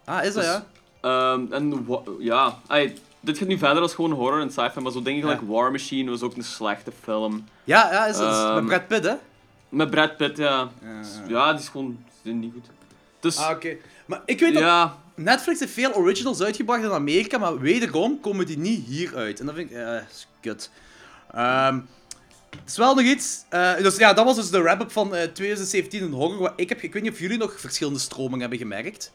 [0.06, 0.66] Ah, is dat, Dus- ja?
[1.02, 1.88] Ehm, en
[2.20, 2.60] ja,
[3.20, 5.40] dit gaat nu verder als gewoon horror en sci-fi, maar zo dingen Ja.
[5.46, 7.48] War Machine was ook een slechte film.
[7.64, 9.14] Ja, ja, is dat is Ehm, met Brad Pitt, hè?
[9.70, 10.70] Met Brad Pitt, ja.
[10.82, 11.28] Ja, ja.
[11.28, 12.66] Ja, die is gewoon die is niet goed.
[13.20, 13.76] Dus, Ah, oké.
[14.06, 18.58] Maar ik weet dat Netflix heeft veel originals uitgebracht in Amerika, maar wederom komen die
[18.58, 19.40] niet hier uit.
[19.40, 19.78] En dat vind ik...
[19.78, 20.70] eh is kut.
[21.32, 21.80] Ehm,
[22.60, 23.46] het is wel nog iets...
[23.50, 26.38] eh, dus ja, dat was dus de wrap-up van eh, 2017 in horror.
[26.38, 29.12] Wat ik, heb, ik weet niet of jullie nog verschillende stromingen hebben gemerkt.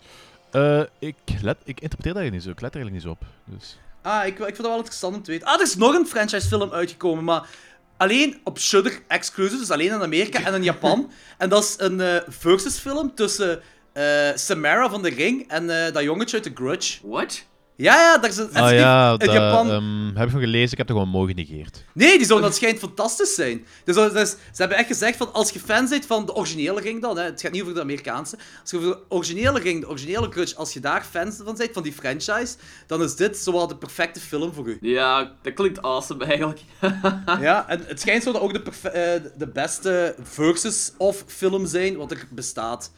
[0.50, 3.58] Eh, ik, let, ik interpreteer dat niet zo, ik let er eigenlijk niet zo op.
[3.58, 3.78] Dus.
[4.02, 5.46] Ah, ik, ik vind dat wel interessant om te weten.
[5.46, 7.48] Ah, er is nog een franchise-film uitgekomen, maar
[7.96, 11.10] alleen op Shudder exclusive, dus alleen in Amerika en in Japan.
[11.38, 15.92] en dat is een eh, versus film tussen eh, Samara van de Ring en eh,
[15.92, 16.98] dat jongetje uit The Grudge.
[17.08, 17.46] What?
[17.76, 19.70] Ja, ja, daar is een Ah effectief ja, in dat Japan...
[19.70, 21.84] ehm, heb ik nog gelezen, ik heb het gewoon mooi genegeerd.
[21.92, 23.66] Nee, die zou dat schijnt fantastisch zijn.
[23.84, 27.16] Dus, ze hebben echt gezegd van als je fan bent van de originele ring dan,
[27.18, 30.30] hè, het gaat niet over de Amerikaanse, als je over de originele ring, de originele
[30.30, 33.76] Grudge, als je daar fans van bent, van die franchise, dan is dit zowel de
[33.76, 34.78] perfecte film voor u.
[34.80, 36.60] Ja, dat klinkt awesome eigenlijk.
[37.40, 41.96] Ja, en het schijnt zo dat ook de, eh, de beste versus of film zijn
[41.96, 42.90] wat er bestaat.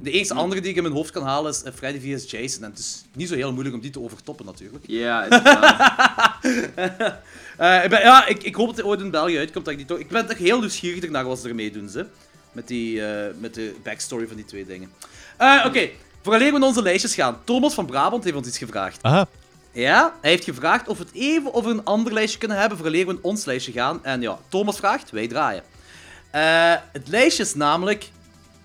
[0.00, 2.30] De enige andere die ik in mijn hoofd kan halen is eh, Freddy vs.
[2.30, 2.64] Jason.
[2.64, 4.84] En het is niet zo heel moeilijk om die te overtoppen natuurlijk.
[4.86, 6.36] Ja, inderdaad.
[7.58, 9.64] Eh, ik ben, ja, ik, ik hoop dat hij ooit in België uitkomt.
[9.64, 11.88] Dat ik, die toch, ik ben toch heel nieuwsgierig naar wat ze ermee doen.
[11.88, 12.06] Ze.
[12.52, 14.90] Met, die, eh, met de backstory van die twee dingen.
[15.36, 15.88] Eh, Oké,
[16.22, 17.38] vooraleer we naar onze lijstjes gaan.
[17.44, 18.98] Thomas van Brabant heeft ons iets gevraagd.
[19.02, 19.26] Aha,
[19.72, 23.06] Ja, hij heeft gevraagd of we het even over een ander lijstje kunnen hebben vooraleer
[23.06, 24.04] we in ons lijstje gaan.
[24.04, 25.62] En ja, Thomas vraagt, wij draaien.
[26.30, 28.10] Eh, het lijstje is namelijk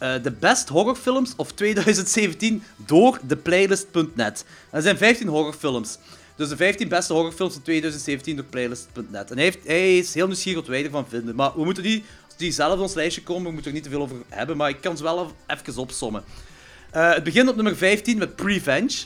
[0.04, 4.46] eh, de best horrorfilms of 2017 door theplaylist.net.
[4.70, 5.98] Er zijn 15 horrorfilms.
[6.36, 9.32] Dus de 15 beste horrorfilms van 2017 door playlist.net.
[9.32, 11.36] En hij, heeft, hij is heel nieuwsgierig wat wij ervan vinden.
[11.36, 13.84] Maar we moeten die, als die zelf in ons lijstje komen, we moeten er niet
[13.84, 14.58] te veel over hebben.
[14.58, 16.24] Maar ik kan ze wel even opsommen.
[16.92, 19.04] Eh, het begint op nummer 15 met Prevenge.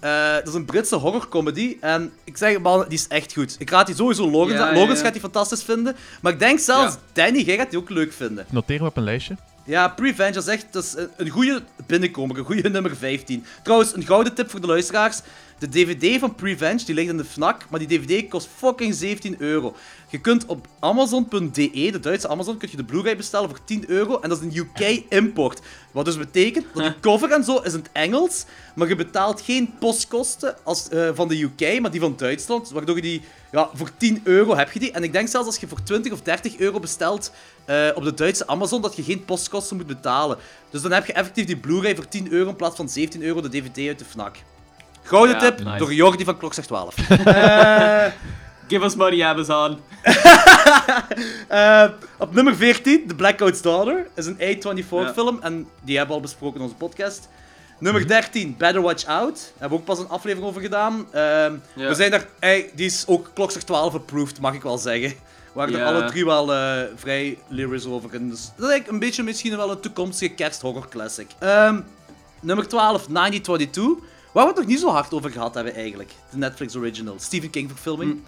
[0.00, 1.76] Eh, dat is een Britse horrorcomedy.
[1.80, 3.56] En ik zeg, man, die is echt goed.
[3.58, 4.74] Ik raad die sowieso Logans Ja, aan.
[4.74, 5.04] ja, Logans ja.
[5.04, 5.96] gaat die fantastisch vinden.
[6.22, 7.00] Maar ik denk zelfs, Ja.
[7.12, 8.46] Danny, jij gaat die ook leuk vinden.
[8.50, 9.36] noteer hem op een lijstje.
[9.64, 13.44] Ja, Prevenge is echt dat is een- goede binnenkomer, een goede nummer 15.
[13.62, 15.20] Trouwens, een gouden tip voor de luisteraars.
[15.58, 19.34] De DVD van Prevenge, die ligt in de FNAC, maar die DVD kost fucking 17
[19.38, 19.76] euro.
[20.10, 24.20] Je kunt op Amazon.de, de Duitse Amazon, kun je de Blu-ray bestellen voor 10 euro.
[24.20, 25.60] En dat is een UK import.
[25.92, 28.44] Wat dus betekent dat de cover en zo is in het Engels,
[28.74, 32.70] maar je betaalt geen postkosten als, eh, van de UK, maar die van Duitsland.
[32.70, 33.22] Waardoor je die,
[33.52, 34.92] ja, voor 10 euro heb je die.
[34.92, 37.32] En ik denk zelfs als je voor 20 of 30 euro bestelt
[37.64, 40.36] eh, op de Duitse Amazon, dat je geen postkosten moet betalen.
[40.70, 43.40] Dus dan heb je effectief die Blu-ray voor 10 euro in plaats van 17 euro
[43.40, 44.36] de DVD uit de FNAC.
[45.02, 45.78] Gouden Ja, tip nice.
[45.78, 46.94] door Jordi van Klokslag 12.
[47.10, 48.04] Eh,
[48.68, 49.78] Give us money, Amazon.
[51.48, 55.12] Eh, op nummer 14, The Blackout's Daughter, is een A24 Ja.
[55.12, 57.28] film en die hebben we al besproken in onze podcast.
[57.78, 61.06] Nummer 13, Better Watch Out, daar hebben we ook pas een aflevering over gedaan.
[61.12, 61.88] Ehm, Ja.
[61.88, 65.12] We zijn daar, ey, die is ook klokslag 12 approved, mag ik wel zeggen.
[65.52, 68.14] Waren er alle drie wel eh, vrij lyrisch over.
[68.14, 71.26] En dus dat is eigenlijk een beetje misschien wel een toekomstige kersthorror classic.
[71.38, 71.80] Ehm,
[72.40, 74.08] nummer 12, 1922.
[74.32, 76.10] Waar we het nog niet zo hard over gehad hebben eigenlijk.
[76.30, 77.14] De Netflix original.
[77.18, 78.10] Stephen King verfilming.
[78.12, 78.18] Hm.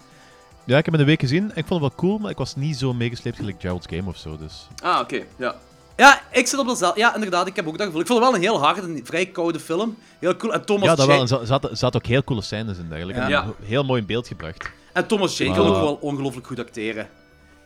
[0.65, 1.45] Ja, ik heb hem in de week gezien.
[1.55, 4.17] Ik vond het wel cool, maar ik was niet zo meegesleept gelijk Gerald's Game of
[4.17, 4.37] zo.
[4.37, 4.67] Dus.
[4.83, 5.23] Ah, oké.
[5.35, 5.55] Ja.
[5.97, 6.99] Ja, ik zit op dezelfde.
[6.99, 8.01] Ja, inderdaad, ik heb ook dat gevoel.
[8.01, 9.97] Ik vond het wel een heel harde en vrij koude film.
[10.19, 10.53] Heel cool.
[10.53, 11.21] En Thomas Ja, dat wel.
[11.21, 13.17] Er zaten, zaten ook heel coole scènes in eigenlijk.
[13.17, 13.23] Ja.
[13.25, 13.53] En Ja.
[13.63, 14.71] Heel mooi in beeld gebracht.
[14.95, 17.09] En Thomas Jane kan ook wel ongelooflijk goed acteren.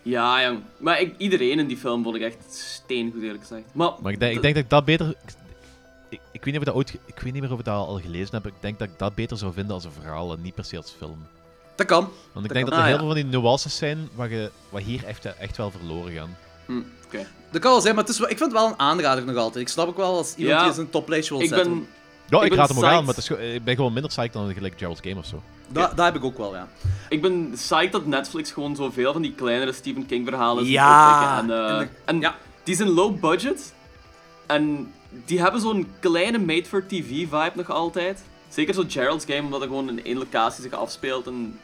[0.01, 0.59] Ja, jong.
[0.77, 3.63] Maar ik, iedereen in die film vond ik echt steengoed, eerlijk gezegd.
[3.71, 5.15] Maar, Maar ik denk, ik denk dat ik dat beter...
[6.09, 6.93] Ik, ik, weet niet of ik dat ooit...
[7.05, 8.45] Ik weet niet meer of ik dat al gelezen heb.
[8.47, 10.77] Ik denk dat ik dat beter zou vinden als een verhaal en niet per se
[10.77, 11.25] als film.
[11.75, 11.99] Dat kan.
[12.03, 12.65] Want ik Dat denk kan.
[12.65, 12.97] dat er Ah, heel ja.
[12.99, 16.37] veel van die nuances zijn waar, je, waar hier echt, echt wel verloren gaan.
[16.65, 17.27] hm, oké.
[17.51, 19.35] Dat kan wel zijn, maar het is wel, ik vind het wel een aanrader nog
[19.35, 19.63] altijd.
[19.63, 20.65] Ik snap ook wel als iemand Ja.
[20.65, 21.73] die zijn toplijstje wil Ik zetten.
[21.73, 21.87] ben...
[22.29, 24.53] Ja, Ik ik, raad hem ook aan, maar is, ik ben gewoon minder psyched dan
[24.53, 25.41] gelijk Gerald's Game of zo.
[25.67, 26.67] Da- Dat heb ik ook wel, ja.
[27.09, 31.39] Ik ben psyched dat Netflix gewoon zoveel van die kleinere Stephen King verhalen is Ja,
[31.39, 32.35] En, eh, en de- en ja.
[32.63, 33.73] die zijn low budget.
[34.47, 34.93] En
[35.25, 38.23] die hebben zo'n kleine made-for-TV vibe nog altijd.
[38.49, 41.27] Zeker zo Gerald's Game, omdat het gewoon in één locatie zich afspeelt.
[41.27, 41.59] En,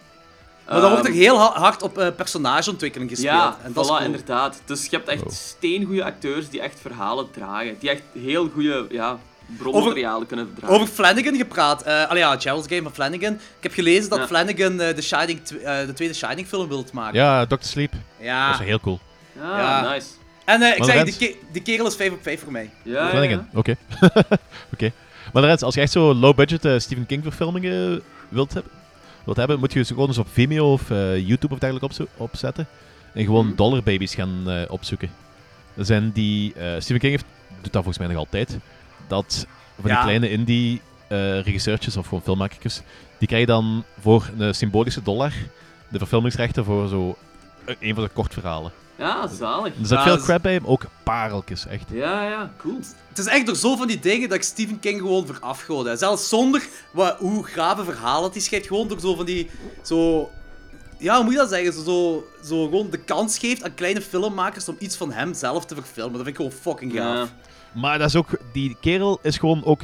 [0.69, 3.33] Maar dan wordt er ehm, heel ha- hard op eh, personageontwikkeling gespeeld.
[3.33, 4.05] Ja, en dat is voilà, cool.
[4.05, 4.61] inderdaad.
[4.65, 5.31] Dus je hebt echt Wow.
[5.31, 7.75] steengoede acteurs die echt verhalen dragen.
[7.79, 9.19] Die echt heel goede ja,
[9.57, 10.75] bronmaterialen kunnen dragen.
[10.75, 11.81] Over Flanagan gepraat.
[11.83, 13.33] eh allee, ja, Gerald's Game van Flanagan.
[13.33, 14.27] Ik heb gelezen dat Ja.
[14.27, 17.19] Flanagan eh, de, Shining tw- eh, de tweede Shining film wilt maken.
[17.19, 17.55] Ja, Dr.
[17.59, 17.93] Sleep.
[18.19, 18.51] Ja.
[18.51, 18.99] Dat is heel cool.
[19.39, 19.93] Ja, Ja.
[19.93, 20.07] nice.
[20.45, 22.69] En eh, ik zeg, Rens- die, ke- die kerel is 5 op 5 voor mij.
[22.83, 23.59] Ja, Flanagan, ja.
[23.59, 23.75] oké.
[24.73, 24.91] Oké.
[25.33, 28.71] Maar Lorenz, als je echt zo low-budget eh, Stephen King verfilmingen wilt hebben,
[29.25, 32.07] wilt hebben, moet je ze gewoon eens op Vimeo of eh, YouTube of dergelijke opzo-
[32.17, 32.67] opzetten.
[33.13, 33.55] En gewoon Mhm.
[33.55, 35.09] dollar babies gaan eh, opzoeken.
[35.77, 36.53] Er zijn die...
[36.53, 37.25] eh, Stephen King heeft,
[37.61, 38.57] doet dat volgens mij nog altijd.
[39.07, 39.45] Dat
[39.81, 39.95] van Ja.
[39.95, 42.81] die kleine indie eh regisseurtjes of gewoon filmmakers,
[43.17, 45.31] die krijgen dan voor een symbolische dollar
[45.89, 47.17] de verfilmingsrechten voor zo
[47.65, 48.71] eh, een van de kortverhalen.
[48.97, 49.73] Ja, zalig.
[49.73, 51.83] Er zit Ja, veel crap bij hem, ook pareltjes, echt.
[51.91, 52.79] Ja, ja, cool.
[53.09, 55.85] Het is echt door zo van die dingen dat ik Stephen King gewoon verafgoed.
[55.85, 55.95] hè.
[55.97, 58.67] Zelfs zonder wat, hoe grave verhalen hij schrijft.
[58.67, 59.49] Gewoon door zo van die...
[59.81, 60.29] Zo,
[60.97, 61.73] ja, hoe moet je dat zeggen?
[61.73, 65.65] Zo, zo, zo gewoon de kans geeft aan kleine filmmakers om iets van hem zelf
[65.65, 66.13] te verfilmen.
[66.13, 67.27] Dat vind ik gewoon fucking gaaf.
[67.27, 67.35] Ja.
[67.75, 69.81] Maar dat is ook, die kerel is gewoon ook.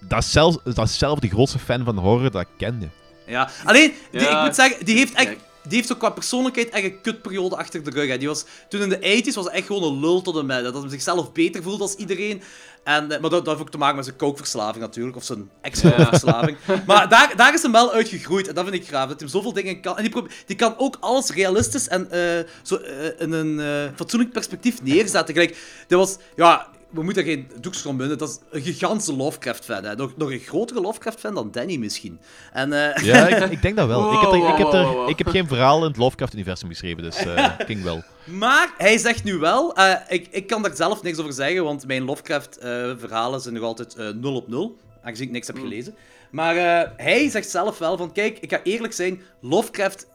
[0.00, 2.88] Dat is, zelf, dat is zelf de grootste fan van horror dat ik kende.
[3.26, 3.50] Ja.
[3.64, 5.36] Alleen, die, Ja, ik moet zeggen, die heeft echt
[5.68, 8.08] die heeft ook qua persoonlijkheid echt een kutperiode achter de rug.
[8.08, 8.18] Hè.
[8.18, 10.64] Die was, toen in de 80s was hij echt gewoon een lul tot en met.
[10.64, 12.42] Dat hij zichzelf beter voelde als iedereen.
[12.84, 15.50] En, eh, maar dat, dat heeft ook te maken met zijn kookverslaving natuurlijk, of zijn
[15.60, 16.56] ex-kookverslaving.
[16.86, 19.08] Maar daar, daar is hem wel uitgegroeid, en dat vind ik graag.
[19.08, 19.98] Dat hij zoveel dingen kan.
[19.98, 24.32] En die, die kan ook alles realistisch en eh, zo, eh, in een eh, fatsoenlijk
[24.32, 25.34] perspectief neerzetten.
[25.34, 26.16] Gelijk, dat was...
[26.36, 28.18] Ja, we moeten geen doekjes om binden.
[28.18, 29.84] Dat is een gigantische Lovecraft-fan.
[29.84, 29.94] hè.
[29.94, 32.20] Nog, nog een grotere Lovecraft-fan dan Danny misschien.
[32.52, 34.12] En, eh, Ja, ik, ik denk dat wel.
[34.12, 37.16] ik, heb er, ik, heb er, ik heb geen verhaal in het Lovecraft-universum geschreven, dus
[37.16, 38.02] eh ging wel.
[38.24, 41.86] Maar hij zegt nu wel, eh, ik, ik kan daar zelf niks over zeggen, want
[41.86, 45.94] mijn Lovecraft-verhalen zijn nog altijd eh 0 op 0, aangezien ik niks heb gelezen.
[46.30, 50.06] Maar eh, hij zegt zelf wel van, kijk, ik ga eerlijk zijn, Lovecraft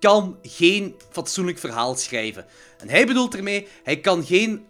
[0.00, 2.44] kan geen fatsoenlijk verhaal schrijven.
[2.78, 4.64] En hij bedoelt ermee, hij kan geen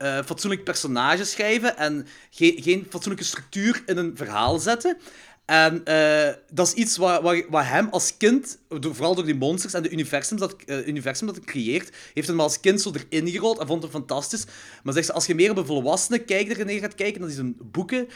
[0.00, 4.96] eh, fatsoenlijk personage schrijven en ge- geen fatsoenlijke structuur in een verhaal zetten.
[5.44, 9.74] En eh, dat is iets wat, wat, wat hem als kind, vooral door die monsters
[9.74, 13.28] en de universum dat, eh, universum dat hij creëert, heeft hem als kind zo erin
[13.28, 14.44] gerold en vond hem fantastisch.
[14.82, 17.28] Maar zegt ze, als je meer op een volwassene kijker er neer gaat kijken, dan
[17.28, 18.08] die zijn boeken,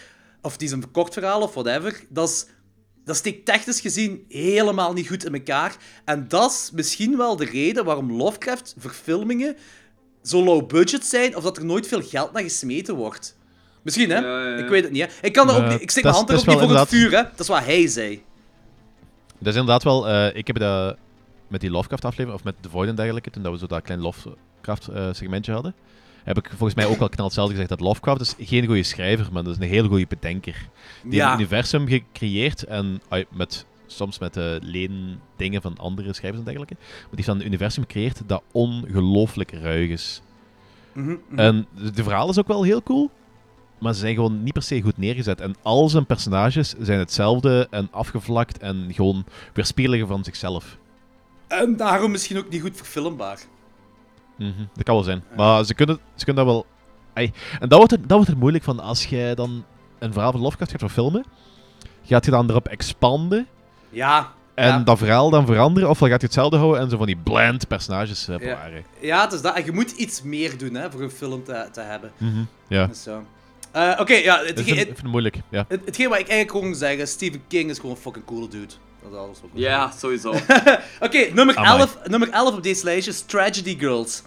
[0.43, 2.47] of die zijn verkocht verhaal of whatever, dat is
[3.05, 5.77] dat steekt technisch gezien helemaal niet goed in elkaar.
[6.05, 9.57] En dat is misschien wel de reden waarom Lovecraft-verfilmingen
[10.25, 13.37] zo low budget zijn, of dat er nooit veel geld naar gesmeten wordt.
[13.83, 14.19] Misschien, hè?
[14.19, 14.57] Ja, ja, ja.
[14.65, 15.09] Ik weet het niet, hè?
[15.27, 16.77] Ik, kan dat ook Eh, niet, ik steek mijn hand er ook is niet voor
[16.79, 17.23] het vuur, hè?
[17.23, 18.23] Dat is wat hij zei.
[19.39, 20.09] Dat is inderdaad wel...
[20.09, 20.97] eh, ik heb dat
[21.49, 24.01] met die Lovecraft-aflevering, of met The Void en dergelijke, toen dat we zo dat klein
[24.01, 25.75] Lovecraft-segmentje hadden,
[26.25, 29.27] heb ik volgens mij ook al knal hetzelfde gezegd dat Lovecraft is geen goede schrijver,
[29.33, 30.69] maar dat is een hele goede bedenker.
[31.03, 31.33] Die Ja.
[31.33, 36.77] een universum gecreëerd en met, soms met de leen dingen van andere schrijvers en dergelijke,
[36.81, 40.23] maar die heeft dan een universum gecreëerd dat ongelooflijk ruig is.
[40.93, 41.39] Mhm, mhm.
[41.39, 43.11] En de, verhaal is ook wel heel cool,
[43.79, 45.41] maar ze zijn gewoon niet per se goed neergezet.
[45.41, 50.79] En al zijn personages zijn hetzelfde en afgevlakt en gewoon weerspiegelen van zichzelf.
[51.47, 53.39] En daarom misschien ook niet goed verfilmbaar.
[54.39, 55.25] Mhm, Dat kan wel zijn.
[55.37, 56.67] Maar ze kunnen, ze kunnen dat wel...
[57.13, 59.65] Ai, En dat wordt, het, dat wordt het moeilijk van als jij dan
[59.99, 61.25] een verhaal van Lovecraft gaat verfilmen.
[62.03, 63.47] Gaat je dan erop expanden
[63.95, 64.33] Ja.
[64.55, 64.79] en Ja.
[64.79, 65.89] dat verhaal dan veranderen?
[65.91, 68.45] Of dan gaat je hetzelfde houden en zo van die bland personages uh, Ja.
[68.45, 68.85] bewaren?
[69.01, 69.55] Ja, het is dat.
[69.57, 72.13] En je moet iets meer doen, hè, voor een film te, te hebben.
[72.17, 73.25] Mhm, Ja, Dus zo.
[73.71, 75.37] Eh, Oké, ja, het, dat het, vind, het, ik vind het moeilijk.
[75.49, 75.65] Ja.
[75.69, 78.73] hetgeen wat ik eigenlijk gewoon zeggen, Stephen King is gewoon een fucking coole dude.
[79.03, 80.31] Dat is alles wat ik Ja, sowieso.
[81.07, 81.79] Oké, nummer, Amai.
[81.79, 84.23] 11, nummer 11 op deze lijstje is Tragedy Girls.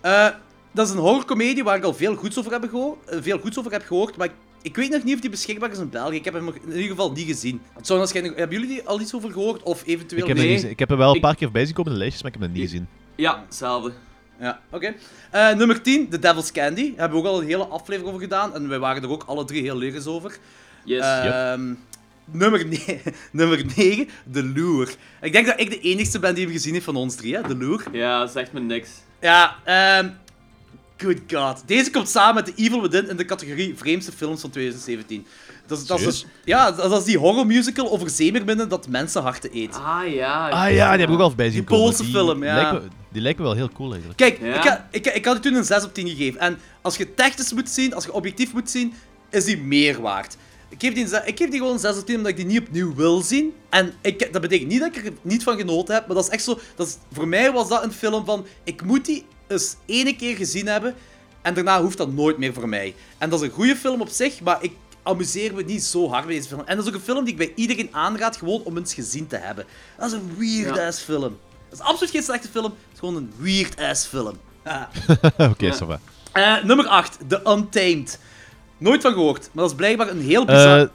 [0.00, 0.26] Eh,
[0.72, 3.58] dat is een horrorcomedie waar ik al veel goeds over heb, geho- eh, veel goeds
[3.58, 4.32] over heb gehoord, maar ik,
[4.68, 6.16] ik weet nog niet of die beschikbaar is in België.
[6.16, 7.60] Ik heb hem nog in ieder geval niet gezien.
[7.74, 9.62] Het zou waarschijnlijk- hebben jullie er al iets over gehoord?
[9.62, 10.22] Of eventueel...
[10.22, 10.70] Ik, heb nee.
[10.70, 12.32] ik heb er wel een Ik- paar keer voorbij zien komen in de lijstjes, maar
[12.34, 12.88] ik heb hem niet gezien.
[13.16, 13.92] Ja, hetzelfde.
[14.40, 14.94] Ja, oké.
[15.30, 16.88] Eh, nummer 10, The Devil's Candy.
[16.90, 18.54] Daar hebben we ook al een hele aflevering over gedaan.
[18.54, 20.38] En wij waren er ook alle drie heel lyrisch over.
[20.84, 21.00] Yes.
[21.04, 21.74] Ehm,
[22.24, 23.00] nummer, ne-
[23.32, 24.90] nummer 9, The Lure.
[25.20, 27.42] Ik denk dat ik de enigste ben die hem gezien heeft van ons drie, hè?
[27.42, 27.82] The Lure.
[27.92, 28.90] Ja, zegt me niks.
[29.20, 30.08] Ja, ehm...
[30.98, 31.62] Good god.
[31.66, 35.26] Deze komt samen met The Evil Within in de categorie vreemdste films van 2017.
[35.66, 36.26] Dat is, dat is, Serieus?
[36.44, 39.74] ja, dat is die horrormusical over zeemerminnen dat mensenharten eet.
[39.74, 40.48] Ah ja.
[40.48, 41.84] Ah ja, die heb ik ook al voorbij zien Die komen.
[41.84, 42.72] Poolse film, ja.
[42.72, 42.82] Me-
[43.12, 44.18] die lijken wel heel cool eigenlijk.
[44.18, 44.54] Kijk, Ja?
[44.54, 46.40] ik, ha- ik, ik had het toen een 6 op 10 gegeven.
[46.40, 48.92] En als je technisch moet zien, als je objectief moet zien,
[49.30, 50.36] is die meer waard.
[50.68, 52.36] Ik geef die, een ze- ik geef die gewoon een 6 op 10 omdat ik
[52.36, 53.52] die niet opnieuw wil zien.
[53.70, 56.30] En ik, dat betekent niet dat ik er niet van genoten heb, maar dat is
[56.30, 56.58] echt zo...
[56.76, 58.46] Dat is, voor mij was dat een film van...
[58.64, 60.94] Ik moet die eens ene keer gezien hebben
[61.42, 62.94] en daarna hoeft dat nooit meer voor mij.
[63.18, 66.26] En dat is een goede film op zich, maar ik amuseer me niet zo hard
[66.26, 66.62] bij deze film.
[66.64, 69.26] En dat is ook een film die ik bij iedereen aanraad, gewoon om eens gezien
[69.26, 69.64] te hebben.
[69.98, 71.38] Dat is een weird-ass film.
[71.68, 74.36] Dat is absoluut geen slechte film, het is gewoon een weird-ass film.
[74.64, 74.82] Ah.
[75.50, 76.00] Oké, ça va.
[76.32, 78.18] Eh, nummer 8, The Untamed.
[78.78, 80.80] Nooit van gehoord, maar dat is blijkbaar een heel bizar...
[80.80, 80.88] Eh,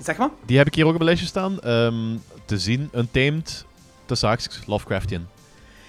[0.00, 0.30] zeg maar.
[0.46, 1.60] die heb ik hier ook op mijn lijstje staan.
[1.60, 3.64] Ehm, te zien, Untamed,
[4.06, 5.26] tussen haakjes, Lovecraftian.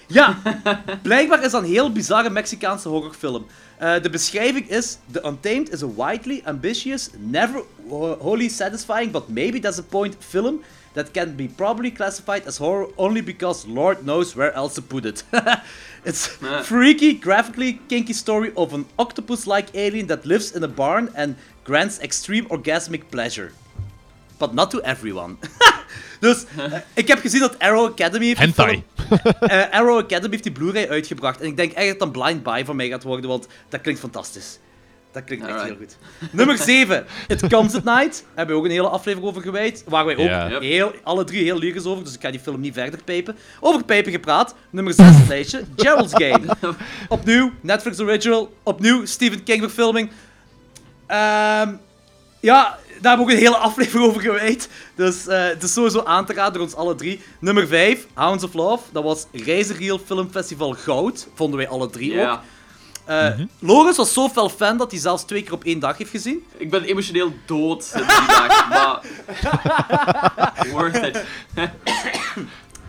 [0.06, 0.38] Ja,
[1.02, 3.46] blijkbaar is dat een heel bizarre Mexicaanse horrorfilm.
[3.78, 9.28] Eh, de beschrijving is: The Untamed is a widely ambitious, never wh- wholly satisfying, but
[9.28, 10.60] maybe disappointing film
[10.92, 15.04] that can be probably classified as horror only because Lord knows where else to put
[15.04, 15.24] it.
[16.04, 16.62] it's Ja.
[16.62, 21.98] freaky, graphically kinky story of an octopus-like alien that lives in a barn and grants
[22.00, 23.50] extreme orgasmic pleasure.
[24.38, 25.36] But not to everyone.
[26.20, 28.82] dus eh, ik heb gezien dat Arrow Academy heeft die Hentai.
[29.08, 31.40] film- eh, Arrow Academy heeft die Blu-ray uitgebracht.
[31.40, 33.80] En ik denk echt dat het een blind buy van mij gaat worden, want dat
[33.80, 34.58] klinkt fantastisch.
[35.12, 35.78] Dat klinkt echt Alright.
[35.78, 36.30] heel goed.
[36.32, 37.06] Nummer 7.
[37.28, 38.12] It Comes at Night.
[38.20, 39.84] Daar hebben we ook een hele aflevering over gewijd.
[39.86, 42.74] Waar wij ook heel, alle drie heel lyrisch over, dus ik ga die film niet
[42.74, 43.36] verder pijpen.
[43.60, 44.54] Over pijpen gepraat.
[44.70, 45.62] Nummer 6 op het lijstje.
[45.76, 46.76] Gerald's Game.
[47.08, 48.54] Opnieuw, Netflix original.
[48.62, 50.10] Opnieuw, Stephen King verfilming.
[51.06, 51.74] Ehm...
[52.40, 52.78] Ja, daar
[53.16, 54.68] hebben we ook een hele aflevering over gewijd.
[54.96, 57.20] Dus eh, het is sowieso aan te raden door ons alle drie.
[57.40, 58.82] Nummer 5, Hounds of Love.
[58.92, 61.28] Dat was Reizigiel Filmfestival Goud.
[61.34, 62.18] Vonden wij alle drie ook.
[62.18, 62.42] Ja.
[63.04, 66.10] Eh Loris was zo fel fan dat hij zelfs twee keer op één dag heeft
[66.10, 66.44] gezien.
[66.56, 69.00] Ik ben emotioneel dood die dag, maar...
[70.72, 71.22] Worth it.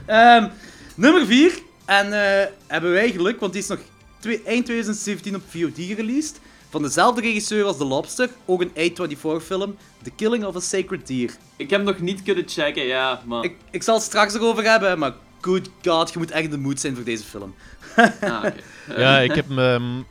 [0.05, 0.47] Ehm,
[0.95, 1.59] nummer 4.
[1.85, 3.79] En eh, hebben wij geluk, want die is nog
[4.19, 6.39] twee- eind 2017 op VOD gereleased.
[6.77, 8.29] Van dezelfde regisseur als The Lobster.
[8.45, 9.77] Ook een A24-film.
[10.03, 11.31] The Killing of a Sacred Deer.
[11.55, 13.43] Ik heb nog niet kunnen checken, ja, maar...
[13.43, 16.57] Ik, ik zal het straks erover hebben, maar good god, je moet echt in de
[16.57, 17.55] mood zijn voor deze film.
[17.95, 18.53] Ah, oké.
[19.01, 20.05] Ja, ik heb hem...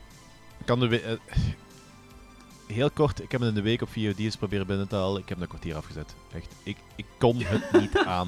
[0.65, 1.11] kan de eh,
[2.75, 5.21] heel kort, ik heb hem in de week op VOD eens proberen binnen te halen.
[5.21, 6.13] Ik heb hem een kwartier afgezet.
[6.33, 8.27] Echt, ik, ik kon het niet aan.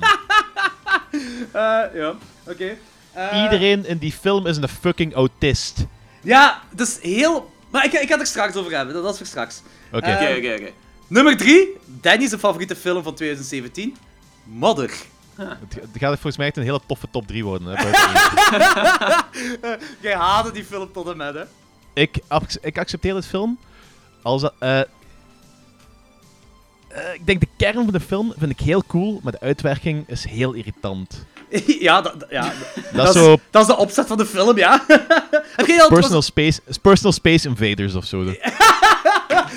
[1.52, 2.15] Eh, ja,
[2.47, 2.78] oké.
[3.12, 5.86] Eh, Iedereen in die film is een fucking autist.
[6.21, 7.58] Ja, het is heel...
[7.69, 9.62] Maar ik, ik ga het er straks over hebben, dat, dat is voor straks.
[9.91, 10.05] Oké.
[10.05, 10.71] Eh, Oké, oké, oké.
[11.08, 11.67] Nummer 3.
[11.86, 13.95] Danny's favoriete film van 2017.
[14.43, 14.91] Mother.
[15.36, 17.67] Het het gaat volgens mij echt een hele toffe top 3 worden.
[17.67, 17.84] Hè.
[19.99, 21.43] Jij haatte die film tot en met, hè?
[21.93, 23.60] ik, ac- ik accepteer dit film
[24.21, 24.53] als dat...
[24.60, 24.82] eh,
[26.89, 30.04] eh, ik denk de kern van de film vind ik heel cool, maar de uitwerking
[30.08, 31.25] is heel irritant.
[31.80, 32.54] ja, dat, ja,
[32.93, 34.84] Dat, is zo dat is de opzet van de film, ja.
[35.56, 38.23] Heb jij al personal space, personal space Invaders of zo.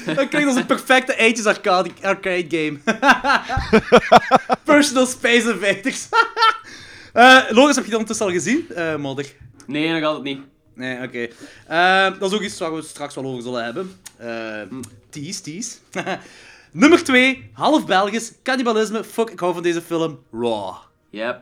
[0.06, 2.78] Dat klinkt als een perfecte 80s arcade, arcade game.
[4.64, 6.08] Personal Space Invaders.
[7.12, 9.26] Eh Loris, heb je dat ondertussen al gezien, eh Modder?
[9.66, 10.40] Nee, nog altijd niet.
[10.74, 11.28] Nee, oké.
[12.18, 13.92] Dat is ook iets waar we straks wel over zullen hebben.
[14.16, 14.28] Eh
[15.10, 15.76] tease, tease.
[16.74, 19.04] Nummer 2, half Belgisch, cannibalisme.
[19.04, 20.22] Fuck, ik hou van deze film.
[20.32, 20.74] Raw.
[21.10, 21.40] Yep.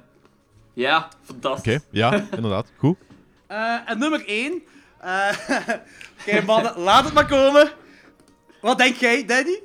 [0.74, 1.74] Ja, fantastisch.
[1.74, 2.72] Oké, ja, inderdaad.
[2.76, 2.96] Goed.
[3.46, 4.52] Eh, en nummer 1.
[6.20, 7.70] Oké, mannen, laat het maar komen.
[8.60, 9.60] Wat denk jij, Danny?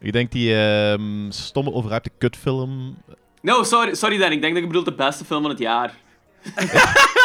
[0.00, 3.02] Ik denk die ehm, stomme overhypte kutfilm.
[3.42, 5.94] No, sorry, sorry Dan, ik denk dat je bedoelt de beste film van het jaar.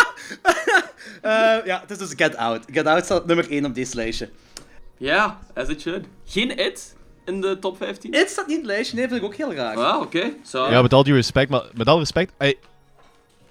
[1.21, 2.63] Eh, ja, het is dus Get Out.
[2.71, 4.29] Get Out staat op nummer 1 op deze lijstje.
[4.97, 6.05] Ja, as it should.
[6.25, 8.13] Geen It in de top 15?
[8.13, 9.75] It staat niet in het lijstje, nee, vind ik ook heel raar.
[9.77, 10.33] Ah, oké.
[10.45, 10.69] Zo.
[10.69, 12.31] Ja, met al die respect, maar met al respect.
[12.37, 12.55] ey,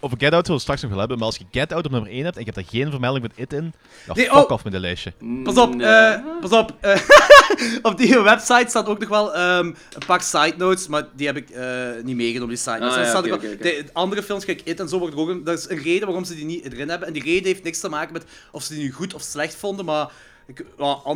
[0.04, 1.90] over Get Out zullen we straks nog wel hebben, maar als je Get Out op
[1.90, 3.72] nummer 1 hebt en je hebt daar geen vermelding met It in,
[4.06, 4.50] dan Nee, fuck oh.
[4.50, 5.12] off met de lijstje.
[5.44, 5.86] Pas op, Nee.
[5.86, 6.74] eh, pas op.
[6.80, 7.00] eh,
[7.90, 11.36] op die website staat ook nog wel ehm, een paar side notes, maar die heb
[11.36, 11.66] ik eh,
[12.02, 12.96] niet meegenomen, die side notes.
[12.96, 13.82] Ah, ja, staat oké, ook wel- oké, oké.
[13.84, 16.06] De andere films, kijk, It en zo, wordt er ook een, dat is een reden
[16.06, 17.08] waarom ze die niet erin hebben.
[17.08, 19.54] En die reden heeft niks te maken met of ze die nu goed of slecht
[19.54, 20.10] vonden, maar...
[20.46, 20.64] Ik,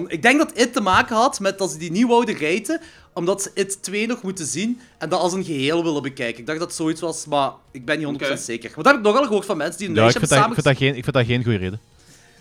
[0.07, 2.81] ik denk dat It te maken had met dat ze die niet wouden raten,
[3.13, 6.41] omdat ze It 2 nog moeten zien en dat als een geheel willen bekijken.
[6.41, 8.37] Ik dacht dat het zoiets was, maar ik ben niet 100% Oké.
[8.37, 8.71] zeker.
[8.75, 10.55] Want dat heb ik nogal gehoord van mensen die een Ja, lijstje dat, hebben ik,
[10.63, 11.81] vind dat geen, ik vind dat geen goede reden.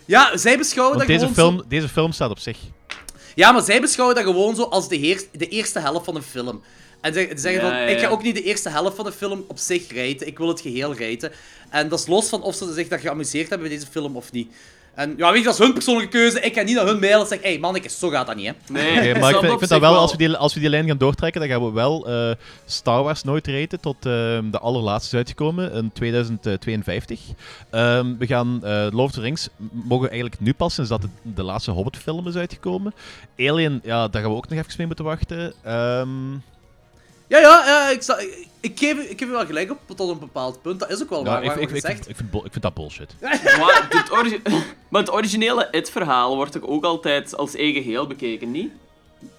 [0.06, 2.58] Ja, zij beschouwen Want dat deze gewoon zo- film, deze film staat op zich.
[3.36, 6.22] Ja, maar zij beschouwen dat gewoon zo als de, heer- de eerste helft van een
[6.24, 6.62] film.
[7.02, 9.06] En ze ze zeggen Ja, van, ja, ik ga ook niet de eerste helft van
[9.06, 11.32] de film op zich rijten, ik wil het geheel rijten.
[11.70, 14.32] En dat is los van of ze zich daar geamuseerd hebben bij deze film of
[14.32, 14.52] niet.
[14.96, 16.40] En ja, weet je, dat is hun persoonlijke keuze.
[16.40, 18.48] Ik ga niet naar hun mailen en zeggen, hé hey, manneke, zo gaat dat niet,
[18.48, 18.74] hè.
[18.74, 20.98] Nee, maar ik vind, ik dat wel, als we, die, als we die lijn gaan
[20.98, 22.32] doortrekken, dan gaan we wel eh,
[22.66, 27.20] Star Wars nooit raten tot ehm, de allerlaatste is uitgekomen in 2052.
[27.70, 31.08] Ehm, we gaan eh Lord of the Rings mogen eigenlijk nu pas, sinds dat de,
[31.22, 32.94] de laatste Hobbit-film is uitgekomen.
[33.38, 35.54] Alien, ja, daar gaan we ook nog even mee moeten wachten.
[35.64, 36.10] Ehm,
[37.28, 40.10] Ja, ja, ja ik, sta- ik, ik geef, ik geef je wel gelijk op tot
[40.10, 40.80] een bepaald punt.
[40.80, 42.10] Dat is ook wel ja, waar, ik, waar ik, ik, wordt ik, gezegd.
[42.10, 43.16] ik vind, ik vind dat bullshit.
[43.60, 44.42] Maar het,
[44.90, 48.72] maar het originele It-verhaal wordt toch ook altijd als één geheel bekeken, niet?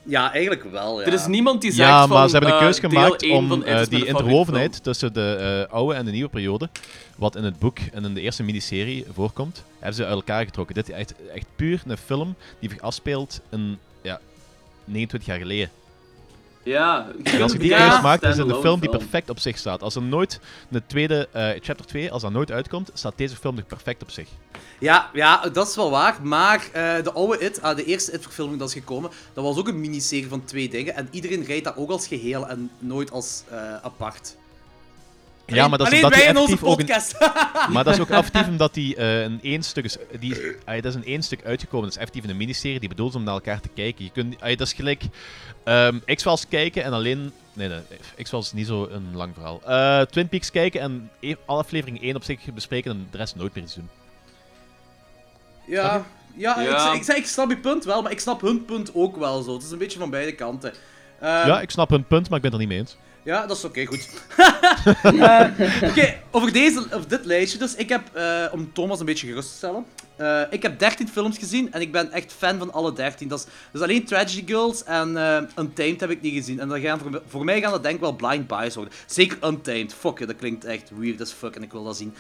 [0.03, 1.07] Ja, eigenlijk wel, ja.
[1.07, 3.63] Er is niemand die zegt Ja, van, maar ze hebben een eh, keuze gemaakt om
[3.63, 6.69] eh, die interwovenheid tussen de eh, oude en de nieuwe periode,
[7.17, 10.75] wat in het boek en in de eerste miniserie voorkomt, hebben ze uit elkaar getrokken.
[10.75, 14.21] Dit is echt, echt puur een film die zich afspeelt in ja,
[14.85, 15.71] 29 jaar geleden.
[16.67, 19.39] Ja, En als je die Ja, keuze maakt, is het een film die perfect op
[19.39, 19.83] zich staat.
[19.83, 23.55] Als er nooit een tweede, eh, chapter 2, als dat nooit uitkomt, staat deze film
[23.55, 24.29] nog perfect op zich.
[24.81, 26.19] Ja, ja, dat is wel waar.
[26.23, 29.69] Maar eh, de oude It, ah, de eerste It-verfilming dat is gekomen, dat was ook
[29.69, 30.95] een miniserie van twee dingen.
[30.95, 34.37] En iedereen rijdt dat ook als geheel en nooit als eh, apart.
[35.47, 37.19] Ja, maar dat is Alleen wij in onze een, podcast.
[37.73, 39.97] Maar dat is ook effectief omdat die eh in één stuk is.
[40.21, 41.85] Die, dat is in één stuk uitgekomen.
[41.85, 44.05] Dat is effectief in een miniserie die bedoeld is om naar elkaar te kijken.
[44.05, 45.03] Je kunt, dat is gelijk
[45.65, 47.33] ehm X-Files kijken en alleen.
[47.53, 47.79] Nee, nee,
[48.23, 49.61] X-Files is niet zo een lang verhaal.
[49.67, 53.37] Eh, Twin Peaks kijken en e- alle afleveringen één op zich bespreken en de rest
[53.37, 53.89] nooit meer eens doen.
[55.67, 56.05] ja,
[56.37, 56.93] ja, Ja.
[56.93, 59.53] Ik, ik, ik snap je punt wel, maar ik snap hun punt ook wel zo.
[59.53, 60.73] Het is een beetje van beide kanten.
[61.19, 62.97] Eh, ja, ik snap hun punt, maar ik ben het er niet mee eens.
[63.27, 64.09] Ja, dat is oké, goed.
[65.03, 65.47] Eh,
[65.91, 67.75] oké, over, deze, over dit lijstje dus.
[67.75, 69.85] Ik heb, eh, om Thomas een beetje gerust te stellen,
[70.17, 73.29] eh, ik heb 13 films gezien en ik ben echt fan van alle 13.
[73.29, 76.61] Dat is, dus alleen Tragedy Girls en eh, Untamed heb ik niet gezien.
[76.61, 78.93] En dan gaan voor, mij gaan dat denk ik wel blind buys worden.
[79.07, 79.95] Zeker Untamed.
[79.99, 82.15] Fuck it, dat klinkt echt weird as fuck en ik wil dat zien.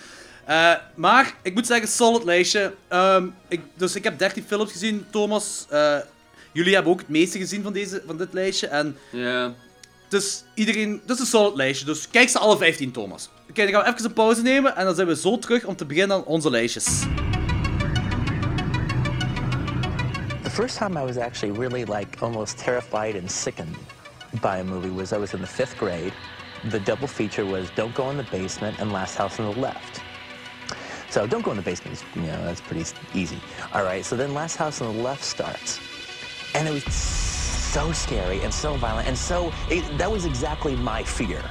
[0.44, 2.74] Eh, maar ik moet zeggen, solid lijstje.
[2.88, 5.66] Ehm, ik, dus ik heb 13 films gezien, Thomas.
[5.68, 5.96] eh,
[6.52, 8.66] jullie hebben ook het meeste gezien van, deze, van dit lijstje.
[8.66, 9.54] En Ja.
[10.08, 11.86] Dus iedereen, dat is een solid lijstje.
[11.86, 13.28] Dus kijk ze alle 15, Thomas.
[13.50, 15.76] Oké, dan gaan we even een pauze nemen en dan zijn we zo terug om
[15.76, 16.84] te beginnen aan onze lijstjes.
[20.42, 23.76] The first time I was actually really like almost terrified and sickened
[24.40, 26.12] by a movie was I was in the fifth grade.
[26.70, 30.00] The double feature was Don't Go in the Basement and Last House on the Left.
[31.10, 32.84] So Don't Go in the Basement is, you know, that's pretty
[33.14, 33.38] easy.
[33.72, 35.78] All right, so then Last House on the Left starts.
[36.54, 36.84] And it was
[37.76, 41.42] so scary and so violent and so, it, that was exactly my fear.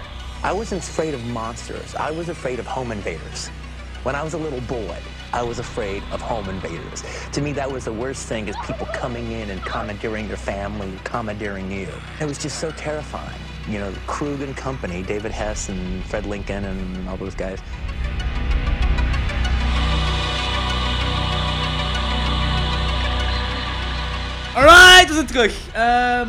[0.44, 1.94] I wasn't afraid of monsters.
[1.94, 3.50] I was afraid of home invaders.
[4.02, 4.98] When I was a little boy,
[5.34, 7.04] I was afraid of home invaders.
[7.32, 10.98] To me, that was the worst thing is people coming in and commandeering your family,
[11.04, 11.90] commandeering you.
[12.20, 13.40] It was just so terrifying.
[13.70, 17.60] You know, Krug and company, David Hess and Fred Lincoln and all those guys.
[25.06, 25.74] Alright, we zijn terug.
[25.74, 26.28] Ehm,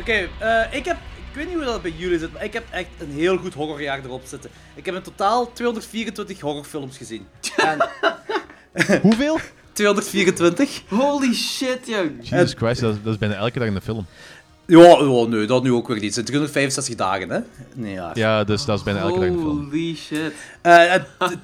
[0.00, 0.96] Oké, eh, ik heb.
[1.30, 3.54] Ik weet niet hoe dat bij jullie zit, maar ik heb echt een heel goed
[3.54, 4.50] horrorjaar erop zitten.
[4.74, 7.26] Ik heb in totaal 224 horrorfilms gezien.
[7.56, 7.78] En
[9.02, 9.38] Hoeveel?
[9.72, 10.82] 224?
[10.88, 12.06] Holy shit, joh.
[12.22, 14.06] Jesus Christ, dat is, dat is bijna elke dag in de film.
[14.66, 16.04] Ja, ja, nee, dat nu ook weer niet.
[16.04, 17.38] Het zijn 365 dagen, hè?
[17.74, 18.10] Nee, ja.
[18.14, 19.64] Ja, dus dat is bijna elke dag in de film.
[19.64, 20.32] Holy shit.
[20.62, 21.38] Eh, het- het-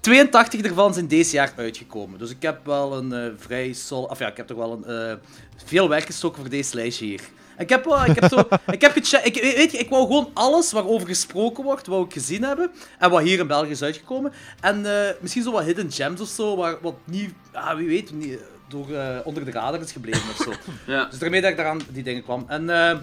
[0.00, 2.18] 82 ervan zijn deze jaar uitgekomen.
[2.18, 4.02] Dus ik heb wel een eh, vrij sol...
[4.04, 5.14] Of ja, ik heb toch wel een, eh,
[5.64, 7.20] veel werk gestoken voor deze lijstje hier.
[7.58, 9.26] Ik heb, wel, ik heb, zo, ik heb gecheckt...
[9.26, 12.70] Ik, weet je, ik wou gewoon alles waarover gesproken wordt, wou ik gezien hebben.
[12.98, 14.32] En wat hier in België is uitgekomen.
[14.60, 17.32] En eh, misschien zo wat hidden gems of zo, waar, wat niet...
[17.52, 18.38] Ah, wie weet, niet,
[18.68, 20.52] door, eh, onder de radar is gebleven of zo.
[20.92, 21.04] Ja.
[21.04, 22.44] Dus daarmee dat ik daaraan die dingen kwam.
[22.48, 22.98] En eh,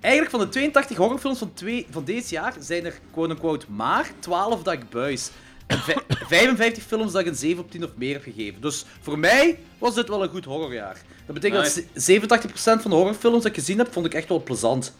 [0.00, 4.62] eigenlijk van de 82 horrorfilms van, twee, van dit jaar zijn er quote-unquote maar 12
[4.62, 5.30] dat ik buis.
[5.66, 5.96] En vij-
[6.28, 8.60] 55 films dat ik een 7 op 10 of meer heb gegeven.
[8.60, 10.96] Dus voor mij was dit wel een goed horrorjaar.
[11.26, 14.28] Dat betekent dat ze- 87% van de horrorfilms dat ik gezien heb, vond ik echt
[14.28, 14.94] wel plezant.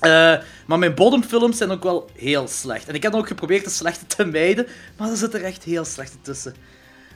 [0.00, 0.34] Eh,
[0.66, 2.88] maar mijn bottomfilms zijn ook wel heel slecht.
[2.88, 4.66] En ik heb dan ook geprobeerd de slechte te mijden,
[4.96, 6.54] maar er zitten er echt heel slechte tussen.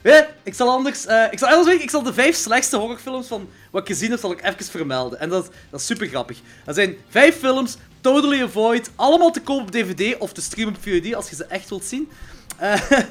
[0.01, 1.05] Weet ik zal anders...
[1.05, 4.19] eh, ik, zal, anders ik zal de vijf slechtste horrorfilms van wat ik gezien heb,
[4.19, 5.19] zal ik even vermelden.
[5.19, 6.37] En dat, dat is super grappig.
[6.65, 10.81] Dat zijn vijf films, totally avoid, allemaal te koop op DVD of te streamen op
[10.83, 12.09] VOD als je ze echt wilt zien.
[12.59, 12.81] Eh,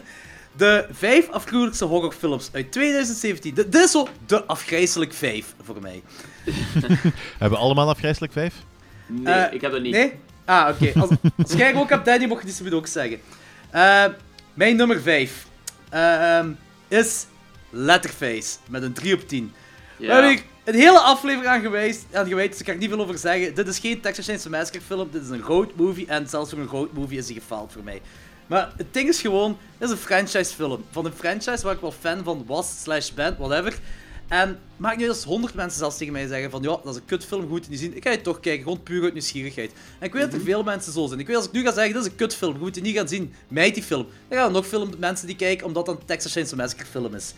[0.57, 3.55] de vijf afgruwelijkste horrorfilms uit 2017.
[3.55, 6.03] Dit dit is zo de afgrijzelijk vijf voor mij.
[7.39, 8.55] Hebben we allemaal afgrijzelijk 5?
[9.07, 9.93] Nee, Eh, ik heb dat niet.
[9.93, 10.13] Nee?
[10.45, 11.01] Ah, oké.
[11.01, 11.11] Als,
[11.43, 13.21] als jij ook hebt, Danny, mocht je dit ook zeggen.
[13.71, 14.05] Eh,
[14.55, 15.47] mijn nummer 5
[16.89, 17.27] is
[17.71, 19.53] Letterface met een 3 op 10.
[19.97, 20.13] We Ja.
[20.13, 23.01] hebben hier een hele aflevering aan geweest, aan gewijd, dus ik kan er niet veel
[23.01, 23.55] over zeggen.
[23.55, 26.59] Dit is geen Texas Chainsaw Massacre film, dit is een road movie en zelfs voor
[26.59, 28.01] een road movie is die gefaald voor mij.
[28.49, 30.85] Maar het ding is gewoon, dit is een franchise film.
[30.91, 33.79] Van een franchise waar ik wel fan van was, slash ben, whatever.
[34.29, 37.05] En maakt nu als honderd mensen zelfs tegen mij zeggen van ja, dat is een
[37.05, 37.97] kutfilm, goed niet zien.
[37.97, 39.73] Ik ga je toch kijken, gewoon puur uit nieuwsgierigheid.
[39.99, 41.21] En ik weet dat er veel mensen zo zijn.
[41.21, 43.09] Ik weet als ik nu ga zeggen, dit is een kutfilm, goed die niet gaan
[43.09, 44.07] zien, mijt die film.
[44.29, 47.15] Dan gaan er nog veel mensen die kijken, omdat dat een Texas Chainsaw Massacre film
[47.15, 47.35] is.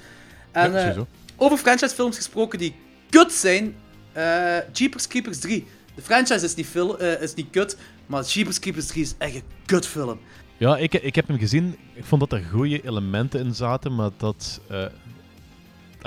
[0.52, 1.00] En, Ja, eh,
[1.36, 2.74] over franchisefilms gesproken die
[3.10, 3.76] kut zijn,
[4.12, 5.66] eh Jeepers Creepers 3.
[5.94, 6.66] De franchise is niet,
[6.98, 10.20] eh, is niet kut, maar Jeepers Creepers 3 is echt een kutfilm.
[10.60, 11.76] Ja, ik, ik heb hem gezien.
[11.94, 14.92] Ik vond dat er goede elementen in zaten, maar dat eh het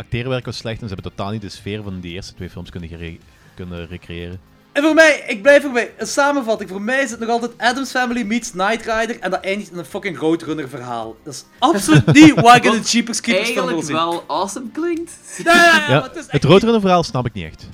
[0.06, 2.70] acteerwerk was slecht en ze hebben totaal niet de sfeer van die eerste twee films
[2.70, 3.18] kunnen, gere-
[3.56, 4.40] kunnen recreëren.
[4.72, 6.70] En voor mij, ik blijf erbij, een samenvatting.
[6.70, 9.78] Voor mij is het nog altijd Adams Family meets Knight Rider en dat eindigt in
[9.78, 11.16] een fucking Roadrunner verhaal.
[11.24, 13.96] Dat is absoluut niet waar ik in de Jeepers Creepers film wil zien.
[13.96, 15.12] wel awesome klinkt.
[15.44, 17.68] Ja, ja, ja, Ja, maar het is echt het Roadrunner verhaal snap ik niet echt.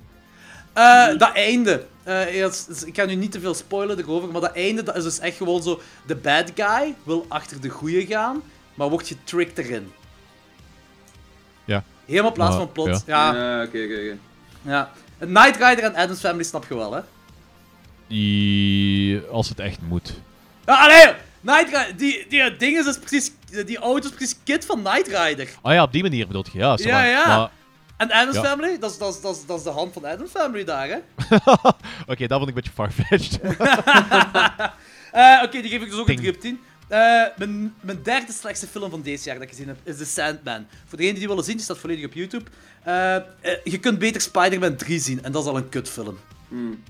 [0.74, 1.86] Eh, dat einde.
[2.10, 2.50] Eh, ja,
[2.86, 5.38] ik ga nu niet te veel spoilen erover, maar dat einde dat is dus echt
[5.38, 5.82] gewoon zo...
[6.06, 8.42] De bad guy wil achter de goeie gaan,
[8.74, 9.92] maar wordt getricked erin.
[11.66, 11.84] Ja.
[12.06, 13.04] Helemaal plaats van plot.
[13.06, 13.34] Ja.
[13.34, 13.36] ja.
[13.36, 14.18] Ja, oké, oké,
[14.64, 14.88] oké.
[15.26, 17.02] Knight Rider en Adams Family snap je wel, hè?
[18.08, 20.14] Die, als het echt moet.
[20.66, 21.16] Ja, allee, joh.
[21.42, 23.32] Knight Rider, die, die ding is dus precies...
[23.66, 25.50] Die auto is precies kit van Knight Rider.
[25.62, 26.58] Ah ja, op die manier bedoel je.
[26.58, 27.28] Ja, Ja, ja.
[27.28, 27.50] Maar,
[28.00, 28.44] En Adams Ja.
[28.44, 30.88] Family, dat is, dat, is, dat, is, dat is de hand van Adams Family daar,
[30.88, 30.98] hè?
[32.12, 33.40] Oké, dat vond ik een beetje farfetched.
[35.12, 36.20] Eh, Oké, die geef ik dus ook een Ding.
[36.20, 36.60] 3 op 10.
[36.88, 40.06] Eh, mijn, mijn derde slechtste film van deze jaar dat ik gezien heb, is The
[40.06, 40.66] Sandman.
[40.86, 42.46] Voor degenen die die willen zien, die staat volledig op YouTube.
[42.84, 43.22] Eh, eh,
[43.64, 46.18] je kunt beter Spider-Man 3 zien, en dat is al een kutfilm.
[46.48, 46.84] Hmm.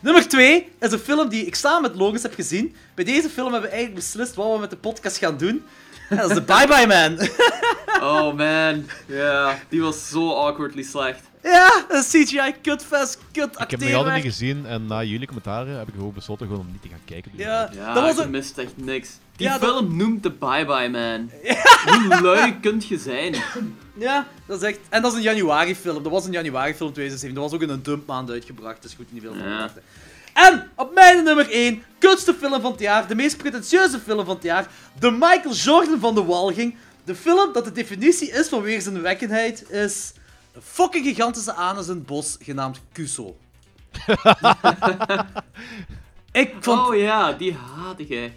[0.00, 2.74] Nummer 2 is een film die ik samen met Logos heb gezien.
[2.94, 5.62] Bij deze film hebben we eigenlijk beslist wat we met de podcast gaan doen.
[6.16, 7.18] Dat is de Bye Bye Man.
[8.00, 11.20] Oh man, ja, die was zo awkwardly slecht.
[11.42, 15.26] ja, een CGI kutfest, kut Ik heb hem nog altijd niet gezien en na jullie
[15.26, 17.30] commentaren heb ik gewoon besloten gewoon om niet te gaan kijken.
[17.36, 18.30] Dus Ja, Ja, dat was je een...
[18.30, 19.08] mist echt niks.
[19.36, 21.30] Die Ja, dat- film noemt de Bye Bye Man.
[22.08, 23.34] Hoe lui kunt je zijn?
[23.94, 24.78] Ja, dat is echt...
[24.88, 26.02] En dat is een januari film.
[26.02, 27.34] Dat was een januari film 2007.
[27.34, 28.82] Dat was ook in een dumpmaand uitgebracht.
[28.82, 29.70] Dus goed, niet veel van Ja.
[30.46, 34.34] En op mijn nummer 1, kutste film van het jaar, de meest pretentieuze film van
[34.34, 34.68] het jaar,
[34.98, 36.76] de Michael Jordan van de Walging.
[37.04, 40.12] De film dat de definitie is van weerzinwekkendheid is
[40.52, 43.36] een fucking gigantische anus in het bos, genaamd Kuso.
[46.32, 46.88] ik vond...
[46.88, 48.08] Oh ja, die haat ik.
[48.08, 48.32] ik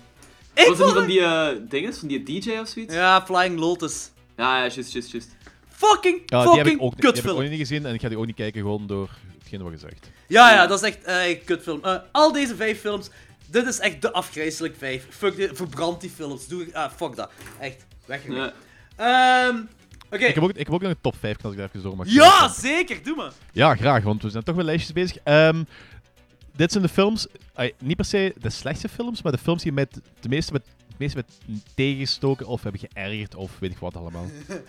[0.54, 2.94] Was vond van die eh dinges, van die DJ of zoiets?
[2.94, 4.10] Ja, Flying Lotus.
[4.38, 5.30] Ja, ja, juist, juist, juist.
[5.70, 7.44] Fucking, Ja, die heb ik fucking ook, die heb ik kutfilm.
[7.44, 10.10] ook niet gezien en ik ga die ook niet kijken gewoon door hetgene wat gezegd.
[10.32, 11.84] Ja, ja, dat is echt eh, een kutfilm.
[11.84, 13.10] Eh, al deze vijf films,
[13.46, 15.06] dit is echt de afgrijzelijk vijf.
[15.10, 16.48] Fuck dit, verbrand die films.
[16.48, 17.32] Doe, ah, fuck dat.
[17.60, 18.52] Echt, weg ermee.
[18.98, 19.48] Ja.
[19.48, 19.58] Ehm,
[20.12, 20.26] Oké.
[20.26, 21.96] Ik, heb ook, ik heb ook nog een top 5 als ik daar even door
[21.96, 23.32] mag Ja, zeker, doe maar.
[23.52, 25.18] Ja, graag, want we zijn toch wel lijstjes bezig.
[25.24, 25.64] Ehm,
[26.56, 29.72] dit zijn de films, ay, niet per se de slechtste films, maar de films die
[29.72, 30.64] mij het de meeste met,
[31.02, 31.26] meeste met
[31.76, 34.26] tegengestoken of hebben geërgerd of weet ik wat allemaal.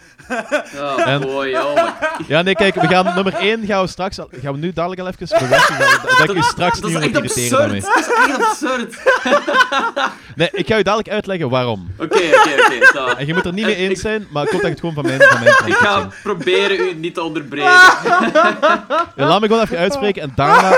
[0.76, 1.90] Oh En- boy, oh my
[2.28, 5.00] Ja, nee, kijk, we gaan nummer 1 gaan we straks, al- gaan we nu dadelijk
[5.00, 7.80] al even verwachten, dat, dat ik u straks Dat niet moet echt irriteren daarmee.
[7.80, 8.96] Dat is echt absurd.
[10.36, 11.90] Nee, ik ga u dadelijk uitleggen waarom.
[11.98, 12.50] Oké, oké,
[12.90, 13.14] oké.
[13.16, 15.42] En je moet er niet mee eens zijn, maar komt echt gewoon van mijn, van
[15.42, 17.70] mijn Ik ga proberen u niet te onderbreken.
[17.70, 20.76] Ja, laat me gewoon even uitspreken en daarna...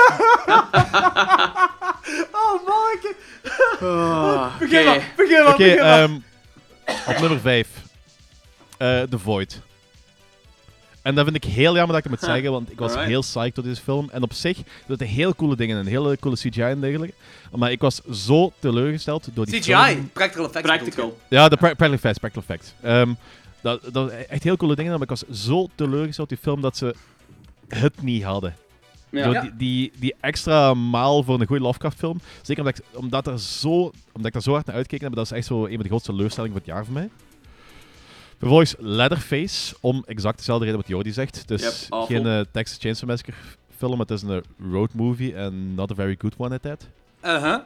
[2.32, 3.14] Oh, manneke.
[3.80, 4.84] Ah, Begin Oké.
[4.84, 6.02] maar, begin maar, Oké, begin maar.
[6.02, 6.14] ehm,
[7.08, 7.68] op nummer 5.
[8.78, 9.60] The Void.
[11.02, 13.10] En dat vind ik heel jammer dat ik het moet zeggen, want ik was Alright.
[13.10, 14.08] heel psyched door deze film.
[14.12, 17.14] En op zich zitten heel coole dingen in, hele coole CGI en dergelijke.
[17.52, 20.10] Maar ik was zo teleurgesteld door die CGI, film.
[20.12, 20.66] practical effects.
[20.66, 21.18] Practical.
[21.28, 22.74] Ja, de pra- practical effects, practical effects.
[22.82, 23.12] Ehm,
[23.60, 26.76] dat, dat echt heel coole dingen, maar ik was zo teleurgesteld door die film dat
[26.76, 26.94] ze
[27.68, 28.56] het niet hadden.
[29.14, 29.32] Ja.
[29.32, 32.20] Zo die, die, die extra maal voor een goede Lovecraft film.
[32.42, 33.70] Zeker omdat ik, omdat, er zo,
[34.12, 35.14] omdat ik daar zo hard naar uitkeek heb.
[35.14, 37.08] Dat is echt zo een van de grootste teleurstellingen van het jaar voor mij.
[38.38, 41.38] Vervolgens Leatherface, om exact dezelfde reden wat Jordi zegt.
[41.38, 43.34] Het is Yep, geen eh, Texas Chainsaw Massacre
[43.76, 46.86] film, het is een road movie en not a very good one at that.
[47.24, 47.58] Uh-huh.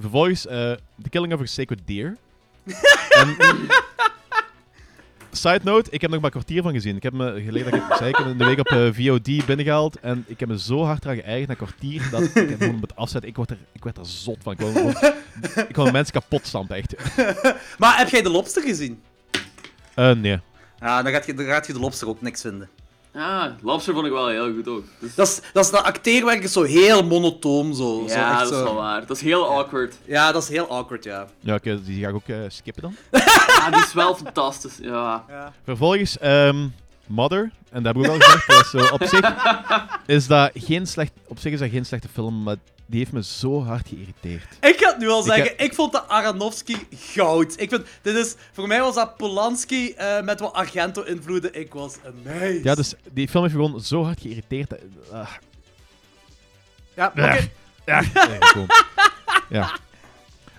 [0.00, 0.72] Vervolgens eh
[1.02, 2.16] The Killing of a Sacred Deer.
[3.20, 3.36] en,
[5.30, 6.96] side note, ik heb nog maar een kwartier van gezien.
[6.96, 8.88] Ik heb me geleden dat ik het zei, ik heb hem de week op eh,
[8.92, 12.56] VOD binnengehaald en ik heb me zo hard eraan geëigend, een kwartier, dat ik hem
[12.58, 13.30] gewoon moet afzetten.
[13.30, 14.52] Ik word er, ik werd er zot van.
[14.52, 16.94] Ik wil, gewoon- ik mensen kapot stampen, echt.
[17.78, 19.02] Maar heb jij de lobster gezien?
[19.94, 20.40] Eh, nee.
[20.80, 22.68] Ja, dan gaat, je, dan gaat je de lobster ook niks vinden.
[23.14, 24.84] Ah, Lobster vond ik wel heel goed ook.
[24.98, 28.04] Dus- Dat is, dat is dat acteerwerk is zo heel monotoom zo.
[28.08, 29.06] zo ja, echt dat is zo- wel waar.
[29.06, 29.96] Dat is heel awkward.
[30.06, 31.26] Ja, dat is heel awkward, ja.
[31.40, 32.94] Ja, oké, die ga ik ook eh, skippen dan.
[33.58, 34.76] Ja, die is wel fantastisch.
[34.80, 35.24] Ja.
[35.64, 36.66] Vervolgens, ehm,
[37.08, 39.34] Mother, en dat heb ik ook al gezegd, dat is zo, op zich
[40.06, 42.56] is dat geen slecht, op zich is dat geen slechte film, maar
[42.86, 44.44] die heeft me zo hard geïrriteerd.
[44.60, 46.76] Ik ga het nu al Ik zeggen, heb- ik vond de Aronofsky
[47.14, 47.54] goud.
[47.60, 51.54] Ik vind, dit is, voor mij was dat Polanski eh, met wat Argento-invloeden.
[51.60, 52.64] Ik was amazed.
[52.64, 54.70] Ja, dus die film heeft me gewoon zo hard geïrriteerd.
[54.70, 54.78] dat-
[55.12, 55.28] ah.
[56.96, 57.48] Ja, oké.
[57.86, 58.02] Ja,
[59.58, 59.70] ja.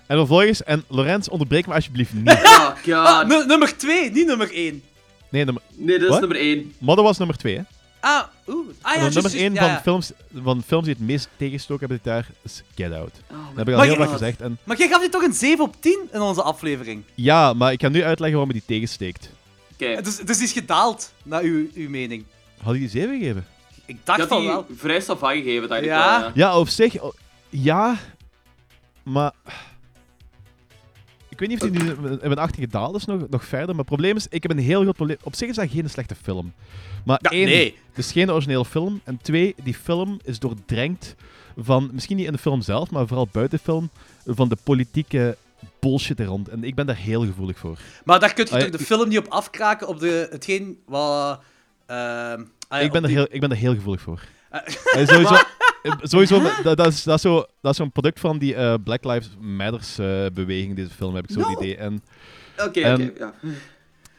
[0.06, 2.30] En vervolgens, en Lorenz, onderbreek me alsjeblieft niet.
[2.32, 2.92] Oh god.
[2.92, 4.82] Ah, nu- nummer 2, niet nummer 1.
[5.30, 6.74] Nee, nummer, nee, dit is nummer 1.
[6.78, 7.62] Mother was nummer 2, hè.
[8.00, 8.66] Ah, oeh.
[8.82, 9.80] Ah, ja, nummer juist, 1 ja, van, ja.
[9.80, 10.12] films,
[10.42, 13.12] van films die het meest tegengestoken hebben dit jaar is Get Out.
[13.30, 14.40] Oh Dat heb ik al heel vaak gezegd.
[14.40, 17.02] En Maar jij gaf dit toch een 7 op 10 in onze aflevering?
[17.14, 19.30] ja, maar ik ga nu uitleggen waarom je die tegensteekt.
[19.72, 20.02] Oké.
[20.02, 22.24] Dus, dus die is gedaald, naar uw, uw mening.
[22.62, 23.46] Had ik die 7 gegeven?
[23.86, 24.66] Ik Ik dacht had van die wel.
[24.76, 26.16] vrij staf aangegeven, dacht Ja?
[26.16, 26.30] ik wel.
[26.34, 27.12] Ja, op zich, oh,
[27.48, 27.96] ja,
[29.02, 29.32] maar.
[31.40, 33.76] Ik weet niet of die nu in mijn achter gedaald is nog, nog verder, maar
[33.76, 35.16] het probleem is, ik heb een heel groot probleem.
[35.22, 36.52] Op zich is dat geen slechte film.
[37.04, 37.76] Maar Ja, één, nee.
[37.88, 39.00] het is geen originele film.
[39.04, 41.14] En twee, die film is doordrenkt
[41.56, 43.90] van, misschien niet in de film zelf, maar vooral buiten de film,
[44.26, 45.36] van de politieke
[45.80, 46.48] bullshit er rond.
[46.48, 47.78] En ik ben daar heel gevoelig voor.
[48.04, 51.40] Maar daar kun je Ah, toch de film niet op afkraken op de, hetgeen wat...
[51.86, 51.98] ehm,
[52.68, 54.22] ah ja, ik, ben er die- heel, ik ben er heel gevoelig voor.
[54.50, 54.60] Eh,
[55.00, 55.40] Eh, sowieso, eh,
[56.02, 59.04] sowieso dat, dat is, dat is zo- dat is zo'n product van die eh, Black
[59.04, 61.54] Lives Matters eh, beweging, deze film, heb ik zo het No.
[61.60, 61.76] idee.
[61.76, 62.02] En
[62.66, 63.12] Oké, oké.
[63.18, 63.32] ja.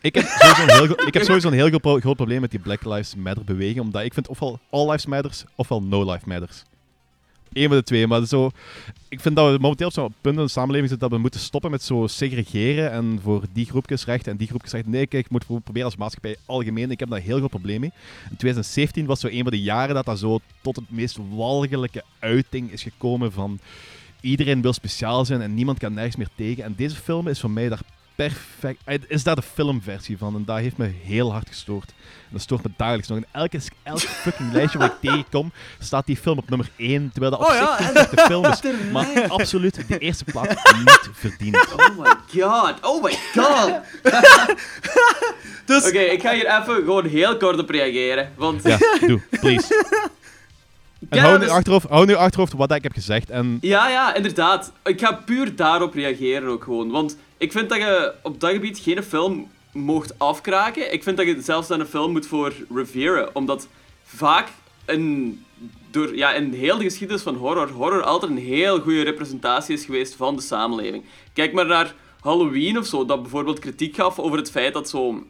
[0.01, 2.51] ik heb sowieso een heel, ik heb sowieso een heel gro- pro- groot probleem met
[2.51, 6.27] die Black Lives Matter beweging, omdat ik vind ofwel All Lives Matters, ofwel No Life
[6.27, 6.63] Matters.
[7.53, 8.07] Eén van de twee.
[8.07, 8.51] Maar zo,
[9.09, 11.39] ik vind dat we momenteel op zo'n punt in de samenleving zitten dat we moeten
[11.39, 14.91] stoppen met zo segregeren en voor die groepjes rechten en die groepjes rechten.
[14.91, 16.91] Nee, kijk, ik moet proberen als maatschappij algemeen.
[16.91, 17.91] Ik heb daar een heel groot probleem mee.
[18.29, 22.03] In 2017 was zo een van de jaren dat dat zo tot het meest walgelijke
[22.19, 23.59] uiting is gekomen van
[24.21, 26.63] iedereen wil speciaal zijn en niemand kan nergens meer tegen.
[26.63, 27.81] En deze film is voor mij daar
[28.27, 28.81] perfect...
[28.85, 31.89] Het is daar de filmversie van en dat heeft me heel hard gestoord.
[31.89, 33.17] En dat stoort me dagelijks nog.
[33.17, 37.31] En elke, elk fucking lijstje waar ik tegenkom, staat die film op nummer 1, terwijl
[37.31, 38.61] dat op Oh zich een slechte film is.
[38.91, 40.47] Maar absoluut de eerste plaats
[40.77, 41.59] niet verdiend.
[41.81, 43.79] Oh my god, oh my god.
[45.65, 48.31] Dus, Oké, ik ga hier even gewoon heel kort op reageren.
[48.35, 49.85] Want Ja, doe, please.
[51.09, 53.29] En Ja, hou, nu dus- achterhoofd, hou nu achterhoofd wat ik heb gezegd.
[53.29, 54.71] En Ja, ja, inderdaad.
[54.83, 56.89] Ik ga puur daarop reageren ook gewoon.
[56.91, 60.93] Want ik vind dat je op dat gebied geen film mocht afkraken.
[60.93, 63.35] Ik vind dat je zelfs dan een film moet voor reveren.
[63.35, 63.67] Omdat
[64.03, 64.47] vaak
[64.85, 65.45] in,
[65.91, 69.85] door, ja, in heel de geschiedenis van horror, horror altijd een heel goede representatie is
[69.85, 71.03] geweest van de samenleving.
[71.33, 75.23] Kijk maar naar Halloween of zo, dat bijvoorbeeld kritiek gaf over het feit dat zo...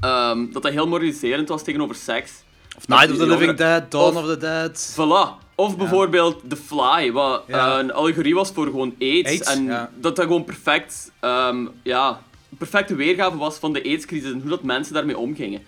[0.00, 2.32] ehm, dat dat heel moraliserend was tegenover seks.
[2.76, 4.94] of Night of the Living Dead, Dawn of- of the Dead.
[4.96, 5.49] Voilà.
[5.60, 7.72] Of bijvoorbeeld The Fly, wat Ja.
[7.72, 9.28] eh, een allegorie was voor gewoon AIDS.
[9.28, 9.90] AIDS, en ja.
[10.00, 12.20] dat dat gewoon perfect, ehm, ja,
[12.58, 15.60] perfecte weergave was van de AIDS-crisis en hoe dat mensen daarmee omgingen.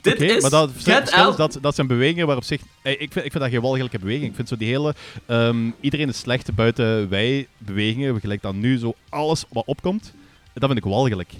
[0.00, 2.60] Dit is maar dat, is dat, dat zijn bewegingen waar op zich...
[2.82, 4.28] Ik, vind, ik vind dat geen walgelijke beweging.
[4.28, 4.94] Ik vind zo die hele...
[5.26, 10.12] ehm, iedereen is slecht buiten wij bewegingen, gelijk dat nu zo alles wat opkomt,
[10.54, 11.32] dat vind ik walgelijk.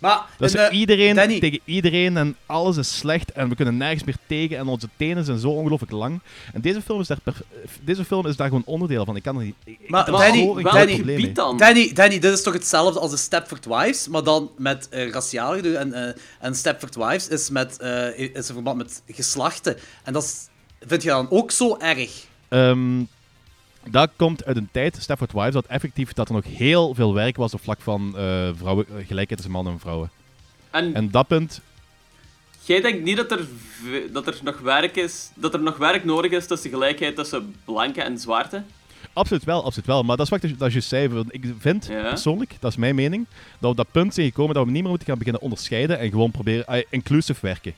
[0.00, 1.40] Maar, de- iedereen Danny.
[1.40, 5.24] tegen iedereen en alles is slecht en we kunnen nergens meer tegen en onze tenen
[5.24, 6.20] zijn zo ongelooflijk lang.
[6.52, 7.42] En deze film is daar, perf-
[7.82, 9.16] deze film is daar gewoon onderdeel van.
[9.16, 9.54] Ik kan er niet...
[9.64, 11.56] Ik, ik Maar heb er Danny- welk Danny- gebied dan?
[11.56, 15.54] Danny, Danny, dit is toch hetzelfde als de Stepford Wives, maar dan met eh raciaal
[15.54, 15.76] gedoe.
[15.76, 19.76] En, eh, en Stepford Wives is, met, eh, is in verband met geslachten.
[20.04, 20.48] En dat is,
[20.88, 22.26] vind je dan ook zo erg?
[22.48, 22.98] Ehm,
[23.88, 27.36] dat komt uit een tijd, Stafford Wives, dat effectief dat er nog heel veel werk
[27.36, 30.10] was op vlak van eh, vrouwen, eh, gelijkheid tussen mannen en vrouwen.
[30.70, 31.60] En En dat punt,
[32.62, 33.46] jij denkt niet dat er,
[34.12, 38.02] dat er nog werk is, dat er nog werk nodig is tussen gelijkheid tussen blanke
[38.02, 38.62] en zwarte?
[39.12, 40.02] absoluut wel, absoluut wel.
[40.02, 41.24] Maar dat is wat dat je zei.
[41.28, 42.08] Ik vind Ja.
[42.08, 44.80] persoonlijk, dat is mijn mening, dat we op dat punt zijn gekomen dat we niet
[44.80, 47.74] meer moeten gaan beginnen onderscheiden en gewoon proberen ah, inclusive werken.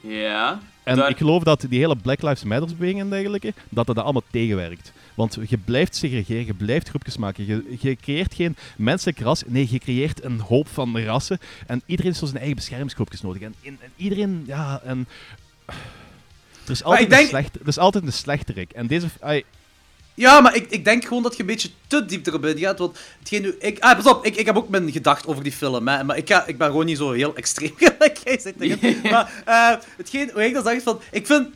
[0.00, 0.60] Ja.
[0.86, 3.98] En daar- ik geloof dat die hele Black Lives Matter beweging en dergelijke, dat dat
[3.98, 4.92] allemaal tegenwerkt.
[5.14, 7.46] Want je blijft segregeren, je blijft groepjes maken.
[7.46, 11.38] Je, je creëert geen menselijk ras, nee, je creëert een hoop van rassen.
[11.66, 13.42] En iedereen heeft zo zijn eigen beschermingsgroepjes nodig.
[13.42, 15.08] En, en, en iedereen, ja, en...
[16.64, 18.72] Er is altijd, denk- een, slecht, er is altijd een slechterik.
[18.72, 19.06] En deze...
[19.20, 19.44] ai,
[20.16, 22.78] Ja, maar ik, ik denk gewoon dat je een beetje te diep erop in gaat.
[22.78, 23.56] Want hetgeen nu...
[23.58, 25.88] Ik, ah, pas op, ik, ik heb ook mijn gedacht over die film.
[25.88, 28.58] Hè, maar ik, ga, ik ben gewoon niet zo heel extreem gelijk jij zegt.
[28.58, 29.00] tegen.
[29.12, 31.00] maar eh, hetgeen, hoe ik dat zeg, is van...
[31.10, 31.48] Ik vind...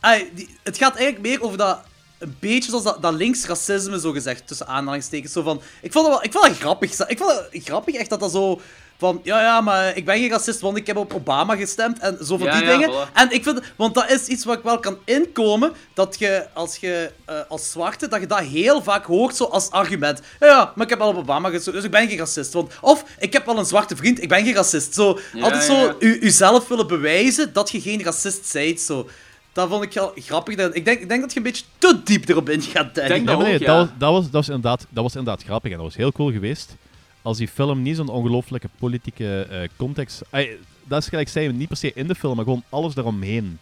[0.00, 1.80] ah, die, het gaat eigenlijk meer over dat...
[2.18, 5.32] Een beetje zoals dat, dat links racisme, zo gezegd, tussen aanhalingstekens.
[5.32, 7.08] Zo van, ik vond dat wel, ik vond dat grappig.
[7.08, 8.60] Ik vond dat grappig, echt, dat dat zo...
[8.98, 11.98] Van, ja, ja, maar ik ben geen racist, want ik heb op Obama gestemd.
[11.98, 12.90] En zo van Ja, die ja, dingen.
[12.94, 13.12] voilà.
[13.12, 16.76] En ik vind, want dat is iets wat ik wel kan inkomen, dat je als
[16.76, 20.20] je eh, als zwarte, dat je dat heel vaak hoort zo als argument.
[20.40, 22.52] Ja, Ja, maar ik heb al op Obama gestemd, dus ik ben geen racist.
[22.52, 24.94] Want, of, ik heb wel een zwarte vriend, ik ben geen racist.
[24.94, 28.80] Zo, Ja, altijd zo u, uzelf willen bewijzen dat je geen racist bent.
[28.80, 29.08] Zo.
[29.52, 30.56] Dat vond ik wel grappig.
[30.56, 33.10] Dat- Ik denk, ik denk dat je een beetje te diep erop in gaat, Danny.
[33.10, 33.66] Denk maar nee, ook, ja.
[33.66, 36.12] dat, was, dat, was, dat, was inderdaad, dat was inderdaad grappig en dat was heel
[36.12, 36.76] cool geweest.
[37.22, 40.22] Als die film niet zo'n ongelooflijke politieke eh, context.
[40.84, 43.58] Dat is gelijk zei, niet per se in de film, maar gewoon alles daaromheen.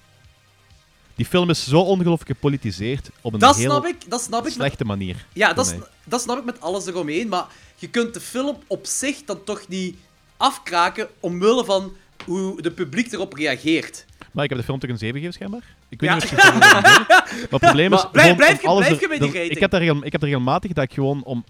[1.15, 4.45] Die film is zo ongelooflijk gepolitiseerd op een Dat heel snap ik, dat snap ik.
[4.45, 5.27] met- slechte manier.
[5.33, 5.87] Ja, dat, mij.
[6.05, 7.47] dat snap ik met alles eromheen, maar
[7.77, 9.97] je kunt de film op zich dan toch niet
[10.37, 11.93] afkraken omwille van
[12.25, 14.05] hoe de publiek erop reageert.
[14.33, 15.75] Maar ik heb de film toch een 7 gegeven, schijnbaar?
[15.89, 16.15] Ik weet Ja.
[16.15, 16.55] niet of je het.
[16.71, 18.07] Maar het probleem is...
[18.13, 19.51] Blijf- blijf je- alles blijf je bij die rating?
[19.51, 21.45] Ik heb, daar regel- ik heb er regelmatig dat ik gewoon om...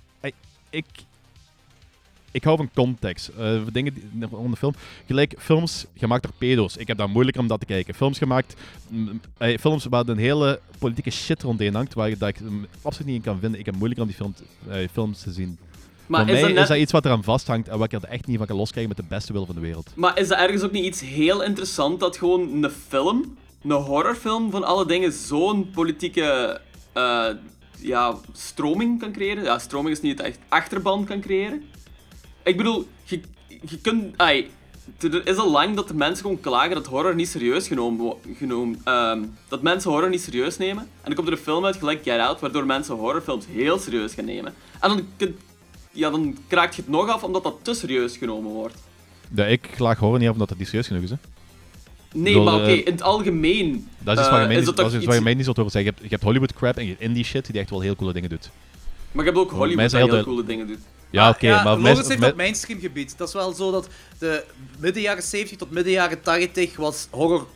[0.71, 0.85] Ik...
[2.37, 3.29] Ik, hou van context.
[3.29, 4.75] eh, dingen die, onder de film.
[5.07, 6.77] Gelijk, films gemaakt door pedo's.
[6.77, 7.95] Ik heb dat moeilijker om dat te kijken.
[7.95, 8.55] Films gemaakt...
[8.89, 12.67] mm, eh, films waar een hele politieke shit rondheen hangt, waar ik, dat ik mm,
[12.83, 13.61] absoluut niet in kan vinden.
[13.61, 15.59] Ik heb moeilijker om die film, te- eh, films te zien.
[16.07, 18.03] Maar Voor is, mij dat net- is dat iets wat eraan vasthangt en wat ik
[18.03, 19.91] er echt niet van kan loskrijgen met de beste wil van de wereld.
[19.95, 24.51] maar is dat ergens ook niet iets heel interessant dat gewoon een film, een horrorfilm
[24.51, 26.61] van alle dingen, zo'n politieke
[27.81, 29.45] ja, stroming kan creëren?
[29.45, 31.63] Ja, stroming is niet het echt achterban kan creëren.
[32.47, 33.21] Ik bedoel, je,
[33.69, 34.17] je kunt...
[34.17, 34.51] Ai,
[35.01, 38.21] er is al lang dat de mensen gewoon klagen dat horror niet serieus genomen wo-
[38.37, 40.83] genomen, ehm, dat mensen horror niet serieus nemen.
[40.83, 44.15] En dan komt er een film uit, gelijk Get Out, waardoor mensen horrorfilms heel serieus
[44.15, 44.55] gaan nemen.
[44.81, 45.03] En dan,
[45.93, 48.75] ja, dan kraakt je het nog af omdat dat te serieus genomen wordt.
[49.35, 51.11] Ja, ik klaag horror niet af omdat het niet serieus genoeg is.
[51.11, 51.17] Hè.
[52.13, 53.89] Nee, maar oké, eh, in het algemeen.
[53.99, 55.45] Dat is iets eh, waar je is niet, dat dat is iets waar je niet
[55.45, 55.91] zo horen zeggen.
[55.91, 58.13] Je hebt, je hebt Hollywood crap en je indie shit die echt wel heel coole
[58.13, 58.51] dingen doet.
[59.13, 60.79] Maar je hebt ook Hollywood dat heel coole dingen doet.
[61.11, 63.19] Ja, oké, maar is- heeft mainstream gebied.
[63.19, 63.89] Dat is wel zo dat
[64.19, 64.45] de
[64.79, 67.47] midden jaren 70 tot midden jaren 80 was horror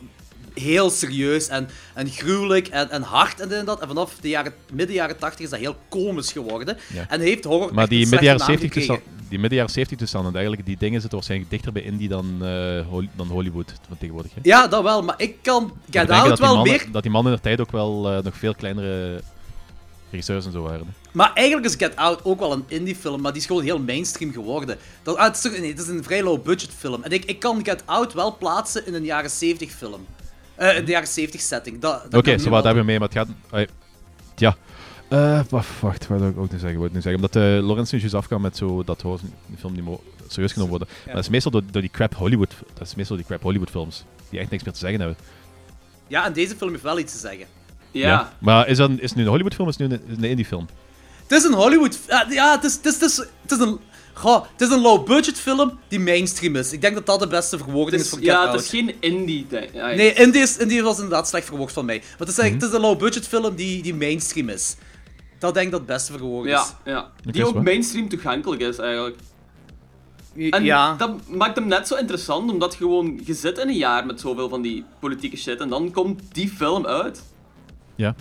[0.53, 3.81] heel serieus en, en gruwelijk en, en hard en en dat.
[3.81, 6.77] En vanaf de jaren, midden jaren 80 is dat heel komisch geworden.
[6.93, 7.05] Ja.
[7.09, 9.03] En heeft horror Maar die midden jaren slechte naam 70 gekregen.
[9.03, 12.45] toestand, die midden jaren 70 toestanden, eigenlijk, die dingen zitten waarschijnlijk dichter bij indie dan,
[12.89, 14.33] Hol- dan Hollywood van tegenwoordig.
[14.33, 14.39] Hè?
[14.43, 16.87] Ja, dat wel, maar ik kan Ik Get denk dat wel mannen, meer...
[16.91, 19.21] Dat die mannen in de tijd ook wel eh, nog veel kleinere
[20.11, 20.95] regisseurs en zo waren.
[21.11, 23.79] Maar eigenlijk is Get Out ook wel een indie film, maar die is gewoon heel
[23.79, 24.77] mainstream geworden.
[25.03, 27.03] Dat, ah, het, is, toch- nee, het is een vrij low budget film.
[27.03, 30.05] En ik, ik kan Get Out wel plaatsen in een jaren 70 film.
[30.55, 31.79] Eh, in de jaren 70 setting.
[31.79, 33.67] Dat- dat Oké, zo wat hebben we mee, maar het gaat...
[34.35, 34.55] ja.
[35.07, 36.79] Eh, wacht, wat wil ik ook nu zeggen?
[36.79, 37.15] Wat wil ik nu zeggen?
[37.15, 38.99] Omdat uh, Lorenz nu juist afkwam met zo dat
[39.47, 40.87] die film niet mo- serieus genomen worden.
[41.05, 42.53] Maar dat is meestal door, door die crap Hollywood...
[42.73, 44.03] Dat is meestal die crap Hollywood films.
[44.29, 45.17] Die echt niks meer te zeggen hebben.
[46.07, 47.45] Ja, en deze film heeft wel iets te zeggen.
[47.91, 48.33] Ja.
[48.39, 50.01] Maar is, dat, een- is het nu een Hollywood film of is het nu een,
[50.05, 50.67] is het een indie film?
[51.27, 51.99] Het is een Hollywood...
[52.07, 53.79] Ja, ja het, is, het, is, het, is, het, is een,
[54.13, 56.73] goh, het is een low-budget film die mainstream is.
[56.73, 58.51] Ik denk dat dat de beste verwoording is is, voor Get ja, Out.
[58.53, 59.47] het is geen indie.
[59.73, 61.97] Ja, Nee, Indie, is, Indie was inderdaad slecht verwoord van mij.
[61.97, 62.53] Maar het is, Mhm.
[62.53, 64.75] het is een low-budget film die, die mainstream is.
[65.39, 66.51] Dat denk ik dat het beste verwoord is.
[66.51, 67.11] Ja, ja.
[67.31, 69.15] Die ook mainstream toegankelijk is eigenlijk.
[70.49, 70.95] En ja.
[70.95, 73.21] dat maakt hem net zo interessant, omdat je gewoon...
[73.25, 76.49] Je zit in een jaar met zoveel van die politieke shit en dan komt die
[76.49, 77.23] film uit.
[77.95, 78.15] Ja.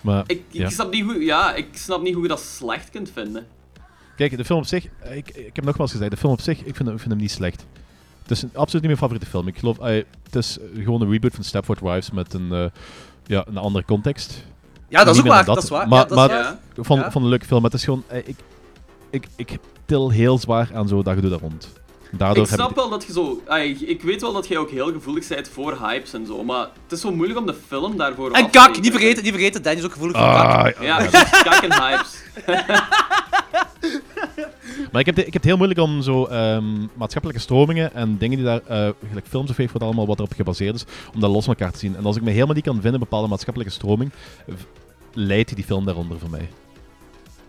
[0.00, 3.10] Maar, Ik, ik, snap, niet hoe, ja, ik snap niet hoe je dat slecht kunt
[3.12, 3.46] vinden.
[4.16, 4.84] Kijk, de film op zich...
[5.10, 7.20] Ik, ik heb nogmaals gezegd, de film op zich, ik vind, hem- ik vind hem
[7.20, 7.66] niet slecht.
[8.22, 9.48] Het is een- absoluut niet mijn favoriete film.
[9.48, 12.64] Ik geloof, eh, het is gewoon een reboot van Stepford Wives met een, eh,
[13.26, 14.44] ja, een andere context.
[14.88, 15.44] ja, dat is niet ook waar.
[15.44, 15.88] Dat, is waar.
[15.88, 16.58] Maar, ja, dat is maar waar.
[17.04, 17.10] Ja.
[17.10, 18.04] vond een leuke film, maar het is gewoon...
[18.06, 18.36] eh, ik,
[19.10, 21.68] ik, ik til heel zwaar aan zo dat gedoe daar rond.
[22.10, 23.42] Daardoor Ik heb snap wel dat je zo...
[23.86, 26.92] ik weet wel dat jij ook heel gevoelig bent voor hypes en zo, maar het
[26.92, 29.84] is zo moeilijk om de film daarvoor En kak, niet vergeten, niet vergeten, Danny is
[29.84, 30.76] ook gevoelig voor kak.
[30.76, 31.10] Ah, Ja, dus
[31.42, 32.16] kak en hypes.
[34.92, 38.18] Maar ik heb, het, ik heb het heel moeilijk om zo ehm, maatschappelijke stromingen en
[38.18, 40.84] dingen die daar, eh gelijk films of weet ik wat allemaal, wat erop gebaseerd is,
[41.14, 41.96] om dat los van elkaar te zien.
[41.96, 44.12] En als ik me helemaal niet kan vinden, een bepaalde maatschappelijke stroming,
[45.12, 46.48] leidt die film daaronder voor mij.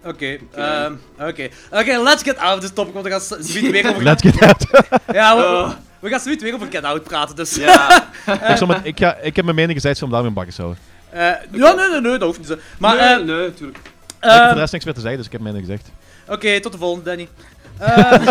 [0.03, 1.49] Oké, ehm, oké.
[1.71, 4.03] Oké, let's get out of this topic, want we gaan zoiets weer over...
[4.03, 4.65] Let's get out.
[5.13, 7.55] Ja, we, Uh, we gaan zoiets weer over Get Out praten, dus...
[7.55, 8.09] ja.
[8.51, 10.53] ik, zal met- ik, ga, ik heb mijn mening gezegd, ze om daarmee een bakken
[10.57, 10.77] houden.
[11.09, 11.19] Eh,
[11.59, 12.57] ja, nee, nee, nee, dat hoeft niet zo.
[12.77, 13.77] Maar, nee, eh, nee, tuurlijk.
[13.77, 13.83] ik
[14.19, 15.91] heb ehm, voor de rest niks meer te zeggen, dus ik heb mijn mening gezegd.
[16.27, 17.27] Oké, tot de volgende, Danny.
[17.79, 18.27] Eh,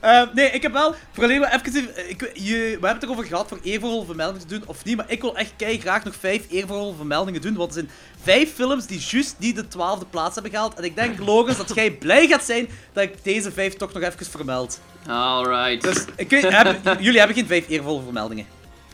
[0.20, 0.94] eh, nee, ik heb wel...
[1.12, 2.08] Voor alleen maar even...
[2.10, 5.10] Ik, je, we hebben het erover gehad voor eervolle vermeldingen te doen, of niet, maar
[5.10, 7.90] ik wil echt kei graag nog vijf eervolle vermeldingen doen, want er zijn
[8.22, 10.74] vijf films die juist die de twaalfde plaats hebben gehaald.
[10.74, 14.02] En ik denk, Logans, dat jij blij gaat zijn dat ik deze vijf toch nog
[14.02, 14.80] even vermeld.
[15.06, 15.82] Alright.
[15.82, 18.46] Dus, ik weet, hebben- jullie hebben geen vijf eervolle vermeldingen.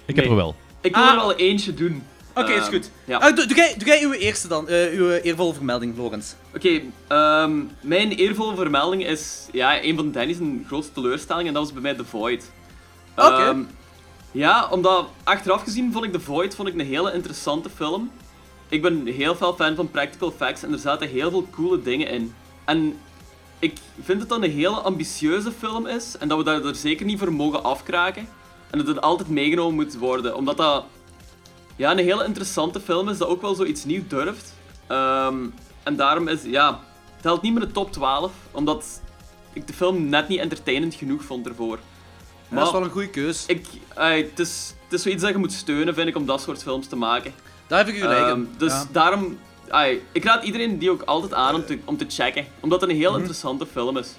[0.05, 0.35] Ik heb Nee.
[0.35, 0.55] er wel.
[0.81, 1.11] Ik wil Ah.
[1.11, 2.03] er wel eentje doen.
[2.35, 2.91] Oké, is Ehm, goed.
[3.05, 3.18] Ja.
[3.18, 6.35] Ah, doe, doe, jij, doe jij uw eerste dan, eh, uw eervolle vermelding, Logans.
[6.55, 11.72] Oké, ehm, mijn eervolle vermelding is ja, een van Danny's grootste teleurstelling en dat was
[11.72, 12.51] bij mij The Void.
[13.16, 13.26] Oké.
[13.26, 13.62] Ehm,
[14.30, 18.11] ja, omdat achteraf gezien vond ik The Void vond ik een hele interessante film.
[18.68, 22.09] Ik ben heel veel fan van practical effects en er zaten heel veel coole dingen
[22.09, 22.35] in.
[22.64, 22.99] En
[23.59, 27.07] ik vind dat dat een hele ambitieuze film is en dat we daar er zeker
[27.07, 28.28] niet voor mogen afkraken.
[28.70, 30.85] En dat het altijd meegenomen moet worden, omdat dat
[31.77, 34.55] ja, een hele interessante film is dat ook wel zoiets nieuw durft.
[34.87, 35.37] Ehm,
[35.83, 36.81] en daarom is, ja,
[37.16, 39.01] het helpt niet met de top 12, omdat
[39.53, 41.79] ik de film net niet entertainend genoeg vond ervoor.
[42.49, 43.45] Ja, dat is wel een goede keus.
[43.47, 46.62] ik, het, is, het is zoiets dat je moet steunen, vind ik, om dat soort
[46.62, 47.33] films te maken.
[47.66, 48.55] Daar heb ik u gelijk Ehm, in.
[48.59, 48.87] dus Ja.
[48.93, 49.39] daarom,
[50.12, 52.97] ik raad iedereen die ook altijd aan om te, om te checken, omdat het een
[52.97, 53.05] Mhm.
[53.07, 54.12] heel interessante film is.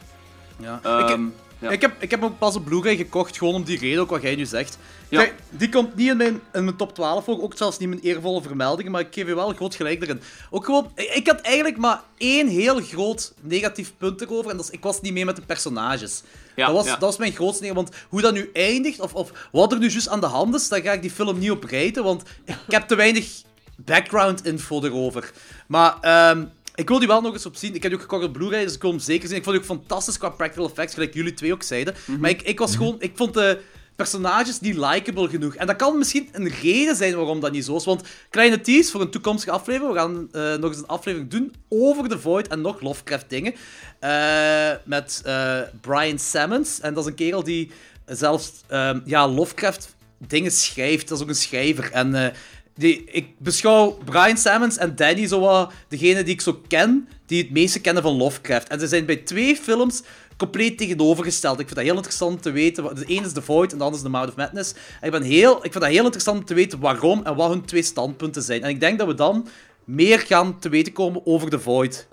[0.59, 0.79] Ja.
[0.83, 1.31] Ehm, ik,
[1.63, 1.69] ja.
[1.69, 4.21] ik, heb, ik heb ook pas op Blu-ray gekocht, gewoon om die reden, ook wat
[4.21, 4.77] jij nu zegt.
[5.09, 5.19] Ja.
[5.19, 7.95] Kijk, die komt niet in mijn, in mijn top 12 voor, ook zelfs niet in
[7.95, 10.21] mijn eervolle vermeldingen, maar ik geef je wel groot gelijk erin.
[10.49, 14.71] Ook gewoon, ik, had eigenlijk maar één heel groot negatief punt erover, en dat is,
[14.71, 16.23] ik was niet mee met de personages.
[16.55, 19.31] Ja, dat, was, dat was mijn grootste negatief, want hoe dat nu eindigt, of, of
[19.51, 21.63] wat er nu juist aan de hand is, daar ga ik die film niet op
[21.63, 23.41] rijden, want ik heb te weinig
[23.75, 25.31] background info erover.
[25.67, 26.45] Maar ehm,
[26.75, 27.75] ik wil die wel nog eens op zien.
[27.75, 29.37] Ik heb die ook gekocht op Blu-ray, dus ik wil hem zeker zien.
[29.37, 31.95] Ik vond die ook fantastisch qua practical effects, gelijk jullie twee ook zeiden.
[32.19, 32.95] Maar ik, ik was gewoon...
[32.99, 33.61] Ik vond de
[33.95, 35.55] personages niet likable genoeg.
[35.55, 37.85] En dat kan misschien een reden zijn waarom dat niet zo is.
[37.85, 39.93] Want kleine tease voor een toekomstige aflevering.
[39.93, 43.53] We gaan eh, nog eens een aflevering doen over The Void en nog Lovecraft dingen.
[43.99, 46.79] Eh, met eh, Brian Sammons.
[46.79, 47.71] En dat is een kerel die
[48.05, 49.95] zelfs ehm, ja, Lovecraft
[50.27, 51.07] dingen schrijft.
[51.07, 51.91] Dat is ook een schrijver.
[51.91, 52.33] En
[52.75, 57.41] die, ik beschouw Brian Sammons en Danny zo wat degene die ik zo ken, die
[57.41, 58.67] het meeste kennen van Lovecraft.
[58.67, 60.03] En ze zijn bij twee films
[60.37, 61.59] compleet tegenovergesteld.
[61.59, 62.95] Ik vind dat heel interessant te weten.
[62.95, 64.73] De ene is The Void en de andere is The Mouth of Madness.
[64.73, 67.65] En ik, ben heel, ik vind dat heel interessant te weten waarom en wat hun
[67.65, 68.63] twee standpunten zijn.
[68.63, 69.47] En ik denk dat we dan
[69.83, 72.07] meer gaan te weten komen over The Void.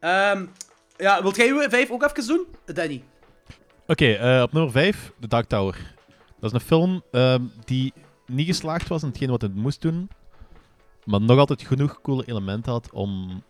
[0.00, 0.44] Ehm,
[0.96, 2.46] ja, wilt jij uw vijf ook even doen?
[2.64, 3.02] Danny.
[3.86, 5.94] Oké, eh, op nummer 5, The Dark Tower.
[6.40, 7.92] Dat is een film ehm, die
[8.28, 10.08] niet geslaagd was in hetgeen wat het moest doen,
[11.04, 13.42] maar nog altijd genoeg coole elementen had om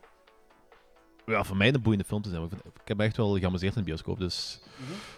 [1.28, 2.42] ja, voor mij een boeiende film te zijn.
[2.42, 4.18] Ik, vind- ik heb me echt wel geamuseerd in de bioscoop.
[4.18, 4.58] Dus.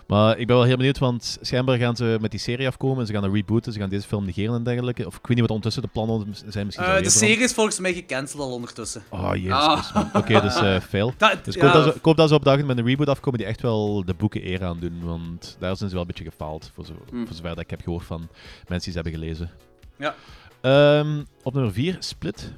[0.06, 3.06] Maar ik ben wel heel benieuwd, want schijnbaar gaan ze met die serie afkomen en
[3.06, 5.06] ze gaan een rebooten, ze gaan deze film negeren en dergelijke.
[5.06, 6.66] Of ik weet niet wat ondertussen de plannen zijn.
[6.66, 9.02] Misschien Eh, de serie is volgens mij gecanceld al ondertussen.
[9.10, 9.50] Oh, jezus.
[9.52, 10.04] Ah.
[10.14, 11.14] Oké, dus eh fail.
[11.16, 12.86] Dat- Dus ik ja, hoop, dat ze, ik hoop dat ze op dagen met een
[12.86, 15.00] reboot afkomen die echt wel de boeken eer aan doen.
[15.04, 17.26] Want daar zijn ze wel een beetje gefaald, voor, zo, Hmm.
[17.26, 18.28] voor zover dat ik heb gehoord van
[18.68, 19.50] mensen die ze hebben gelezen.
[19.98, 20.14] Ja.
[20.60, 22.52] Ehm, op nummer 4, Split.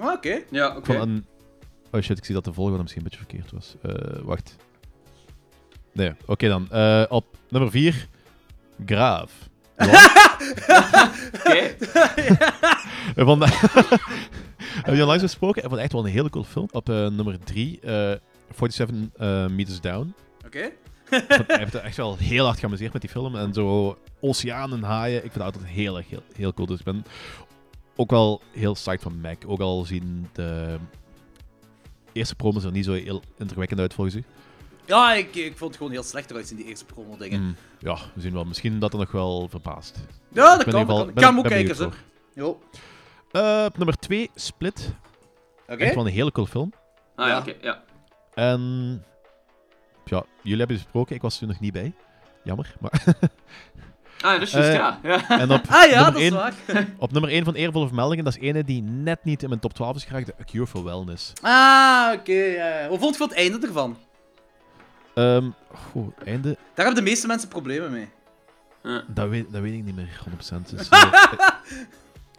[0.00, 0.42] Ah, Oké.
[0.50, 0.92] Ja, oké.
[1.92, 3.74] Oh shit, ik zie dat de volgende misschien een beetje verkeerd was.
[3.82, 4.56] Eh, wacht.
[5.92, 6.70] Nee, oké dan.
[6.70, 8.08] Eh, op nummer 4,
[8.86, 9.32] Graaf.
[11.38, 11.74] Oké.
[14.84, 15.62] Heb je onlangs gesproken?
[15.62, 16.68] Ik vond het echt wel een hele cool film.
[16.72, 18.12] Op eh, nummer 3, eh
[18.56, 20.14] 47 eh, Meters Down.
[20.46, 20.70] Oké.
[21.10, 23.36] Want Hij heeft er echt wel heel hard geamuseerd met die film.
[23.36, 25.16] En zo oceanen, haaien.
[25.16, 26.66] Ik vind dat altijd heel erg heel, heel cool.
[26.66, 27.04] Dus ik ben
[27.96, 29.42] ook wel heel psyched van Mac.
[29.46, 30.76] Ook al zien de
[32.16, 34.24] eerste promos er niet zo heel indrukwekkend uit volgens u.
[34.84, 37.40] Ja, ik, ik vond het gewoon heel slecht eruit in die eerste promo-dingen.
[37.42, 38.44] Mm, ja, we zien wel.
[38.44, 39.98] Misschien dat er nog wel verbaast.
[40.28, 40.72] Ja, dat kan.
[40.72, 41.08] dat geval- kan.
[41.08, 41.92] Ik ben- kan ook kijken, zo.
[42.34, 42.60] Jo.
[43.32, 44.92] Eh, op nummer 2, Split.
[45.68, 45.82] Oké.
[45.84, 46.72] Echt wel een hele cool film.
[47.16, 47.38] Ah ja, Ja.
[47.38, 47.54] oké.
[47.60, 47.82] ja.
[48.34, 48.60] En
[50.04, 51.14] ja, jullie hebben besproken.
[51.14, 51.92] Ik was er toen nog niet bij.
[52.44, 52.74] Jammer.
[52.80, 53.04] Maar
[54.20, 54.98] Ah, dat is juist, Eh, ja.
[55.02, 55.28] ja.
[55.40, 56.54] en op, Ah ja, dat is 1, waar.
[56.98, 59.72] op nummer 1 van eervolle vermeldingen, dat is ene die net niet in mijn top
[59.74, 60.40] 12 is geraakt.
[60.40, 61.32] A Cure for Wellness.
[61.42, 62.86] Ah, oké.
[62.88, 63.96] Hoe vond je het einde ervan?
[65.14, 65.44] Ehm
[65.92, 68.08] goh, einde, Daar hebben de meeste mensen problemen mee.
[69.06, 70.70] dat weet, dat weet ik niet meer 100%.
[70.70, 71.12] Dus, eh,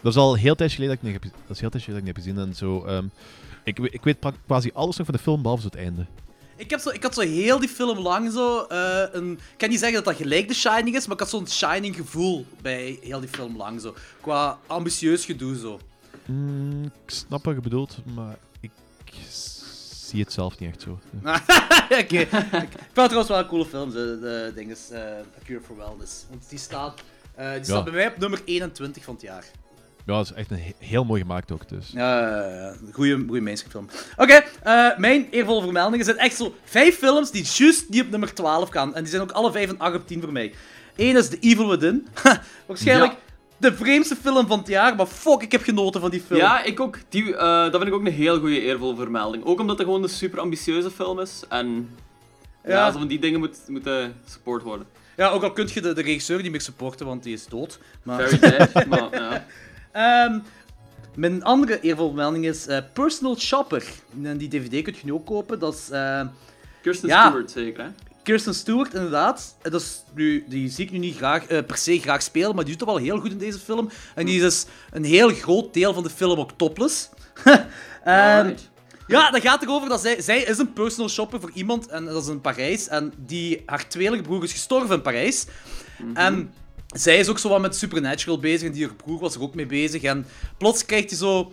[0.02, 2.06] dat is al heel tijd geleden dat ik niet heb, dat is heel tijd geleden
[2.06, 2.50] dat ik niet heb gezien.
[2.50, 3.06] En zo, ehm,
[3.64, 6.06] ik, ik weet quasi alles nog van de film, behalve het einde.
[6.58, 9.32] Ik, heb zo, ik had zo heel die film lang zo eh, een...
[9.32, 11.96] Ik kan niet zeggen dat dat gelijk The Shining is, maar ik had zo'n Shining
[11.96, 13.96] gevoel bij heel die film lang zo.
[14.22, 15.80] Qua ambitieus gedoe zo.
[16.26, 18.72] Mm, ik snap wat je bedoelt, maar ik
[20.08, 21.00] zie het zelf niet echt zo.
[22.02, 22.20] Oké.
[22.20, 25.62] Ik vind het trouwens wel een coole film, de, de ding is eh, A Cure
[25.62, 26.26] for Wellness.
[26.30, 27.00] Want die staat,
[27.36, 29.46] eh, die staat bij mij op nummer 21 van het jaar.
[30.08, 31.70] Ja, dat is echt een he- heel mooi gemaakt ook.
[31.70, 31.90] Dus.
[31.94, 34.00] Ja, goede, goede mainstream film.
[34.18, 34.34] Oké,
[34.64, 38.70] eh, mijn eervolle vermeldingen zijn echt zo vijf films die juist niet op nummer 12
[38.70, 38.96] gaan.
[38.96, 40.54] En die zijn ook alle vijf een 8 op 10 voor mij.
[40.96, 42.08] Eén is The Evil Within.
[42.68, 43.18] Waarschijnlijk Ja.
[43.58, 46.40] de vreemdste film van het jaar, maar fuck, ik heb genoten van die film.
[46.40, 46.98] Ja, ik ook.
[47.10, 49.44] Die, eh, dat vind ik ook een heel goede eervolle vermelding.
[49.46, 51.44] Ook omdat het gewoon een super ambitieuze film is.
[51.50, 51.90] En
[52.64, 52.92] ja, Ja.
[52.92, 54.88] zo van die dingen moet, moeten support worden.
[55.18, 57.80] Ja, ook al kun je de, de regisseur niet meer supporten, want die is dood.
[58.04, 58.28] Maar...
[58.30, 59.46] Very dead, maar ja.
[59.92, 60.40] Ehm,
[61.16, 63.84] mijn andere eervolle vermelding is eh, Personal Shopper.
[64.24, 65.60] En die DVD kun je nu ook kopen.
[65.60, 65.90] Dat is...
[65.90, 66.22] eh,
[66.82, 67.28] Kirsten Ja.
[67.28, 67.90] Stewart zeker, hè?
[68.24, 69.56] Kirsten Stewart, inderdaad.
[69.62, 72.66] Eh, Dat is nu, die zie ik nu niet graag, per se graag spelen, maar
[72.66, 73.90] die doet het wel heel goed in deze film.
[74.16, 77.10] En die is dus een heel groot deel van de film ook topless.
[78.04, 78.70] Alright.
[79.08, 82.24] ja, dat gaat erover dat zij, zij is een personal shopper voor iemand, en dat
[82.24, 82.88] is in Parijs.
[82.88, 85.46] En die, haar tweelingbroer is gestorven in Parijs.
[86.14, 86.54] En
[87.00, 89.56] zij is ook zo wat met Supernatural bezig, en die haar broer was er ook
[89.56, 90.02] mee bezig.
[90.02, 90.26] En
[90.58, 91.52] plots krijgt hij zo,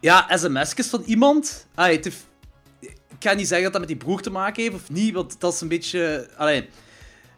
[0.00, 1.66] ja, sms'jes van iemand.
[1.74, 2.26] Het heeft-
[2.80, 5.36] ik ga niet zeggen dat dat met die broer te maken heeft of niet, want
[5.40, 6.28] dat is een beetje.
[6.36, 6.68] Allee.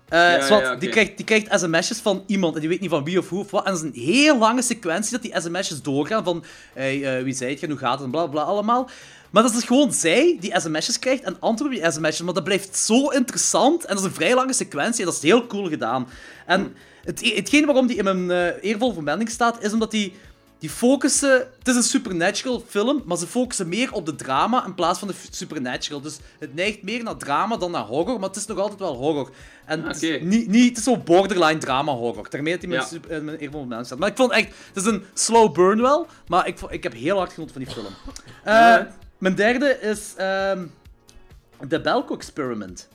[0.08, 0.80] Eh, Ja, zwart, ja, oké.
[0.80, 3.40] die, krijgt, die krijgt sms'jes van iemand en die weet niet van wie of hoe
[3.40, 3.64] of wat.
[3.64, 7.34] En dat is een heel lange sequentie dat die sms'jes doorgaan van hey, eh, wie
[7.34, 8.90] zei het en hoe gaat het en bla bla allemaal.
[9.30, 12.20] Maar dat is dus gewoon zij die sms'jes krijgt en antwoordt op die sms'jes.
[12.22, 15.22] Maar dat blijft zo interessant en dat is een vrij lange sequentie en dat is
[15.22, 16.08] heel cool gedaan.
[16.46, 16.74] En
[17.04, 20.12] het, hetgeen waarom die in mijn eh eervolle vermelding staat, is omdat die
[20.58, 21.30] die focussen...
[21.58, 25.08] Het is een supernatural film, maar ze focussen meer op de drama in plaats van
[25.08, 26.00] de supernatural.
[26.00, 28.94] Dus het neigt meer naar drama dan naar horror, maar het is nog altijd wel
[28.94, 29.30] horror.
[29.66, 32.30] En het, is niet, niet, het is zo borderline drama-horror.
[32.30, 32.86] Daarmee dat hij in mijn, Ja.
[32.88, 33.98] sup- in mijn eervolle vermelding staat.
[33.98, 34.48] Maar ik vond echt...
[34.72, 37.72] Het is een slow burn wel, maar ik, ik heb heel hard genoten van die
[37.72, 37.86] film.
[38.44, 38.76] Eh,
[39.18, 40.12] mijn derde is...
[40.16, 40.64] ehm
[41.68, 42.88] The Belko Experiment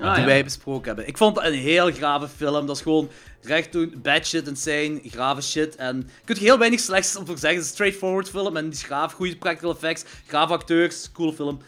[0.00, 0.26] Ah, die ja.
[0.26, 1.08] wij besproken hebben.
[1.08, 2.66] Ik vond het een heel grave film.
[2.66, 3.08] Dat is gewoon
[3.42, 5.76] recht doen, bad shit insane, grave shit.
[5.76, 7.48] En je kunt heel weinig slechts over zeggen.
[7.48, 11.32] Het is een straightforward film en die is graaf, goede practical effects, grave acteurs, coole
[11.32, 11.60] film.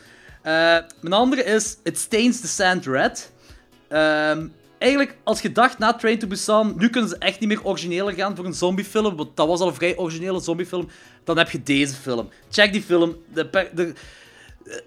[0.42, 0.52] Eh,
[1.00, 3.32] mijn andere is It Stains the Sand Red.
[3.88, 4.46] Ehm,
[4.78, 8.14] eigenlijk, als je dacht na Train to Busan, nu kunnen ze echt niet meer origineler
[8.14, 10.88] gaan voor een zombiefilm, want dat was al een vrij originele zombiefilm.
[11.24, 12.28] Dan heb je deze film.
[12.50, 13.16] Check die film.
[13.32, 13.92] De, de,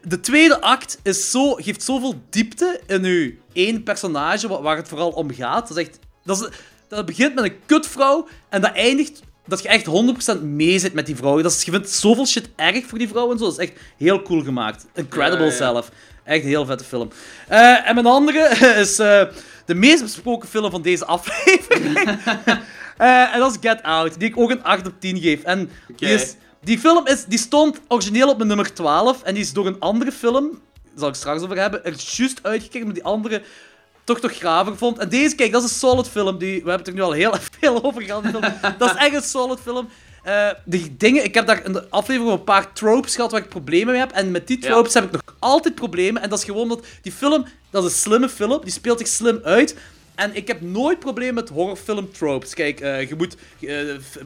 [0.02, 4.88] de tweede act is zo, geeft zoveel diepte in uw één personage wa- waar het
[4.88, 5.68] vooral om gaat.
[5.68, 6.58] Dat, is echt, dat, is,
[6.88, 9.86] dat begint met een kutvrouw en dat eindigt dat je echt
[10.40, 11.42] 100% mee zit met die vrouw.
[11.42, 13.44] Dat is, je vindt zoveel shit erg voor die vrouw en zo.
[13.44, 14.86] Dat is echt heel cool gemaakt.
[14.94, 15.58] Incredible Ja, ja, ja.
[15.58, 15.92] zelf.
[16.24, 17.10] Echt een heel vette film.
[17.48, 18.40] Eh, en mijn andere
[18.82, 19.22] is eh,
[19.66, 21.98] de meest besproken film van deze aflevering.
[23.00, 25.44] Eh, en dat is Get Out, die ik ook een 8 op 10 geef.
[25.44, 29.44] En die, is, die film is, die stond origineel op mijn nummer 12 en die
[29.44, 30.50] is door een andere film,
[30.84, 33.42] daar zal ik straks over hebben, er juist uitgekeken omdat die andere
[34.04, 34.98] toch toch graver vond.
[34.98, 36.38] En deze, kijk, dat is een solid film.
[36.38, 38.24] Die, we hebben het er nu al heel veel over gehad.
[38.24, 38.32] die.
[38.78, 39.90] Dat is echt een solid film.
[40.24, 43.50] Eh, de dingen, ik heb daar in de aflevering een paar tropes gehad waar ik
[43.50, 44.12] problemen mee heb.
[44.12, 44.68] En met die Ja.
[44.70, 46.22] tropes heb ik nog altijd problemen.
[46.22, 48.60] En dat is gewoon dat die film, dat is een slimme film.
[48.64, 49.76] Die speelt zich slim uit.
[50.20, 52.54] En ik heb nooit problemen met horrorfilm tropes.
[52.54, 53.78] Kijk, eh, je moet eh,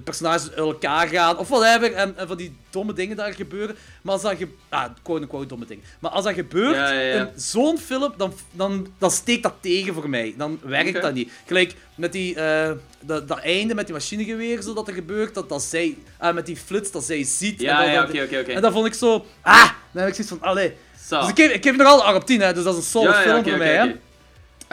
[0.03, 1.93] personages uit elkaar gaan of whatever.
[1.93, 3.75] En, en van die domme dingen daar gebeuren.
[4.01, 5.83] Maar als dat ge ah, quote-unquote domme dingen.
[5.99, 7.19] Maar als dat gebeurt Ja, ja, ja.
[7.19, 10.33] in zo'n film, dan, dan, dan steekt dat tegen voor mij.
[10.37, 11.31] Dan werkt dat niet.
[11.45, 12.71] Gelijk met die, eh,
[13.01, 15.33] dat, dat einde met die machinegeweer, zo dat er gebeurt.
[15.33, 17.59] Dat, dat zij, ah, met die flits, dat zij ziet.
[17.59, 18.51] en Ja, ja, dat- oké, oké, oké.
[18.51, 19.25] En dat vond ik zo...
[19.41, 19.69] Ah!
[19.91, 20.73] Dan heb ik zoiets van, allee.
[21.09, 22.85] Dus ik geef, ik geef nog altijd 8 op 10, hè, dus dat is een
[22.89, 23.75] solid film voor mij.
[23.75, 23.95] Hè.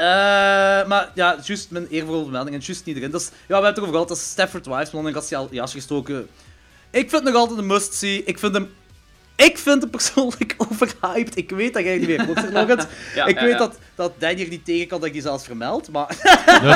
[0.01, 0.07] Eh,
[0.87, 3.13] maar ja, juist mijn eervolle vermelding en juist niet erin.
[3.13, 5.37] Is, ja, we hebben het erover gehad, dat is Stafford Wives, man, ik had ze
[5.37, 6.29] al jasje gestoken.
[6.91, 8.25] Ik vind het nog altijd een must-see.
[8.25, 8.73] Ik vind hem...
[9.37, 11.37] Ik vind hem persoonlijk overhyped.
[11.37, 12.81] Ik weet dat jij niet meer klopt, Logan.
[13.15, 13.59] Ja, ik ja, weet ja.
[13.59, 16.17] dat, dat Danny er niet tegen kan dat ik die zelfs vermeld, maar...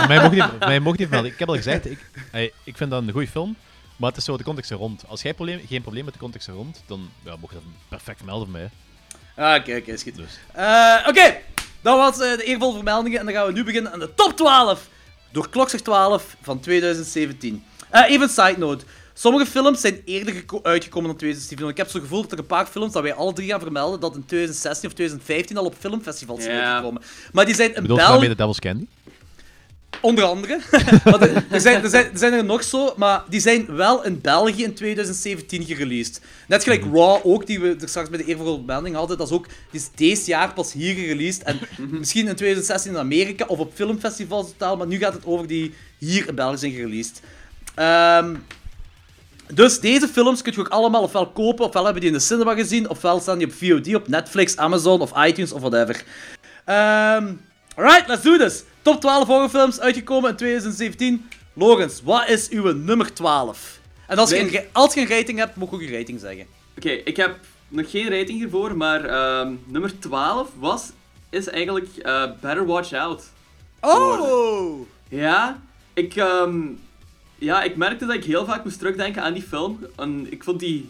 [0.08, 1.32] Mij, mocht niet, mij mocht niet vermelden.
[1.32, 3.56] Ik heb al gezegd, ik, hey, ik vind dat een goede film.
[3.96, 5.04] Maar het is zo de context er rond.
[5.08, 7.68] Als jij probleem, geen probleem met de context er rond, dan ja, mocht je dat
[7.88, 8.70] perfect vermelden voor mij.
[9.36, 10.16] Ah, Oké, oké, goed.
[10.16, 10.38] Dus.
[10.52, 11.36] Eh, Oké,
[11.84, 13.18] dat was eh, de eervolle vermeldingen.
[13.18, 14.88] En dan gaan we nu beginnen aan de top 12.
[15.32, 17.64] Door klokslag 12 van 2017.
[17.90, 18.84] Eh, even een side note.
[19.16, 21.58] Sommige films zijn eerder geko- uitgekomen dan 2017.
[21.66, 23.60] Want ik heb zo'n gevoel dat er een paar films dat wij alle drie gaan
[23.60, 27.02] vermelden, dat in 2016 of 2015 al op filmfestivals zijn uitgekomen.
[27.32, 28.34] Maar die zijn in Bedoel je daarmee België...
[28.34, 28.86] de Devil's Candy?
[30.00, 30.60] Onder andere.
[31.04, 34.20] Er, er zijn, er, zijn, er zijn er nog zo, maar die zijn wel in
[34.20, 36.20] België in 2017 gereleased.
[36.48, 39.18] Net gelijk Raw ook, die we er straks bij de eervolle melding hadden.
[39.18, 41.42] Dat is ook die is deze jaar pas hier gereleased.
[41.42, 41.58] En
[41.90, 45.74] misschien in 2016 in Amerika of op filmfestivals totaal, maar nu gaat het over die
[45.98, 47.20] hier in België zijn gereleased.
[47.74, 48.34] Ehm,
[49.54, 52.54] dus deze films kun je ook allemaal ofwel kopen, ofwel hebben die in de cinema
[52.54, 56.04] gezien, ofwel staan die op VOD, op Netflix, Amazon of iTunes of whatever.
[56.64, 57.26] Ehm
[57.76, 58.64] alright, let's do this.
[58.82, 61.28] Top 12 horrorfilms uitgekomen in 2017.
[61.52, 63.80] Logans, wat is uw nummer 12?
[64.06, 66.46] En als je, een, als je een rating hebt, mag je ook een rating zeggen.
[66.76, 70.90] Oké, ik heb nog geen rating hiervoor, maar ehm, nummer 12 was,
[71.30, 73.24] is eigenlijk eh, Better Watch Out.
[73.80, 74.86] Oh!
[75.08, 75.62] Ja,
[75.92, 76.60] ik, ehm,
[77.38, 79.86] ja, ik merkte dat ik heel vaak moest terugdenken aan die film.
[79.96, 80.88] En ik vond die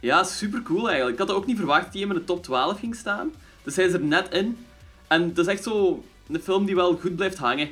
[0.00, 1.20] ja, super cool eigenlijk.
[1.20, 3.32] Ik had ook niet verwacht dat die in mijn top 12 ging staan.
[3.62, 4.66] Dus hij is er net in.
[5.06, 7.68] En het is echt zo een film die wel goed blijft hangen.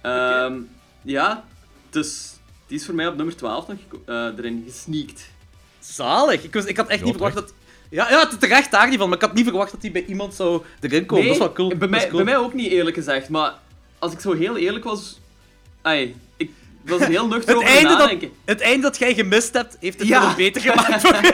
[0.00, 0.54] Ehm,
[1.02, 1.44] Ja,
[1.90, 2.30] dus
[2.66, 5.28] die is voor mij op nummer 12 nog eh, erin gesneakt.
[5.78, 6.42] Zalig.
[6.42, 7.52] Ik, was, ik had echt Ja, niet verwacht dat...
[7.90, 10.34] Ja, ja, terecht daar niet van, maar ik had niet verwacht dat die bij iemand
[10.34, 11.24] zou erin komen.
[11.24, 11.68] dat is wel cool.
[11.68, 12.24] bij, Dat mij, cool.
[12.24, 13.54] bij mij ook niet eerlijk gezegd, maar
[13.98, 15.20] als ik zo heel eerlijk was...
[15.82, 16.50] Ai, ik
[16.84, 18.30] was heel nuchter Het over einde, dat, nadenken.
[18.44, 20.34] het einde dat jij gemist hebt, heeft het Ja.
[20.34, 21.20] beter gemaakt voor.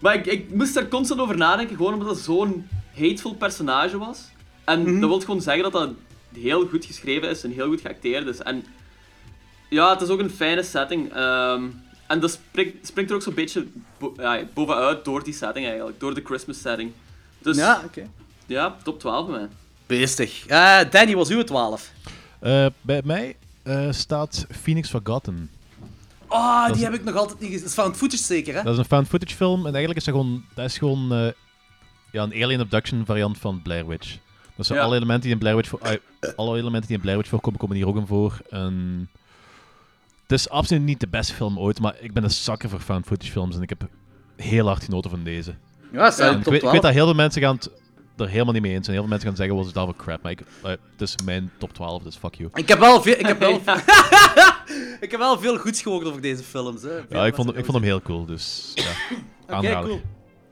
[0.00, 2.68] Maar ik, ik moest daar constant over nadenken, gewoon omdat dat zo'n
[2.98, 4.20] hateful personage was.
[4.64, 5.00] En Mhm.
[5.00, 5.90] dat wil gewoon zeggen dat dat
[6.34, 8.38] heel goed geschreven is en heel goed geacteerd is.
[8.38, 8.64] En
[9.70, 11.12] ja, het is ook een fijne setting.
[11.12, 11.62] ehm,
[12.06, 13.66] en dat springt, springt er ook zo'n beetje
[13.98, 16.92] bo- ja, bovenuit door die setting eigenlijk, door de Christmas setting.
[17.38, 17.80] Dus ja,
[18.46, 18.76] Ja, oké.
[18.82, 19.48] top 12 bij mij.
[19.86, 20.46] Beestig.
[20.46, 21.92] Eh, Danny, was uw 12?
[22.40, 25.50] Eh, bij mij eh, staat Phoenix Forgotten.
[26.28, 27.62] Oh, die is- heb ik nog altijd niet gezien.
[27.62, 28.62] Dat is found footage zeker, hè?
[28.62, 31.26] Dat is een found footage film en eigenlijk is dat gewoon, dat is gewoon eh,
[32.16, 34.16] ja, een alien abduction variant van Blair Witch.
[34.56, 34.80] Dus Ja.
[34.80, 35.80] alle, elementen die in Blair Witch voor,
[36.36, 38.38] alle elementen die in Blair Witch voorkomen, komen hier ook in voor.
[38.50, 39.08] En
[40.22, 43.06] het is absoluut niet de beste film ooit, maar ik ben een zakker voor found
[43.06, 43.88] footage films en ik heb
[44.36, 45.54] heel hard genoten van deze.
[45.92, 46.72] Ja, in ik, top weet, ik 12.
[46.72, 47.70] weet dat heel veel mensen gaan het
[48.16, 48.96] er helemaal niet mee eens zijn.
[48.96, 51.14] Heel veel mensen gaan zeggen, was het al voor crap, maar ik, eh, het is
[51.24, 52.50] mijn top 12, dus fuck you.
[52.54, 53.50] Ik heb wel veel, ik heb wel,
[55.06, 56.82] ik heb wel veel goeds gehoord over deze films.
[56.82, 57.00] Hè.
[57.08, 58.72] Ja, ik vond, ik vond hem heel cool, dus
[59.60, 60.00] ja, cool.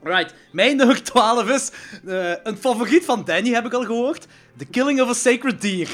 [0.05, 0.33] Right.
[0.51, 1.71] Mijn nummer 12 is
[2.05, 4.27] eh, een favoriet van Danny, heb ik al gehoord.
[4.57, 5.89] The Killing of a Sacred Deer.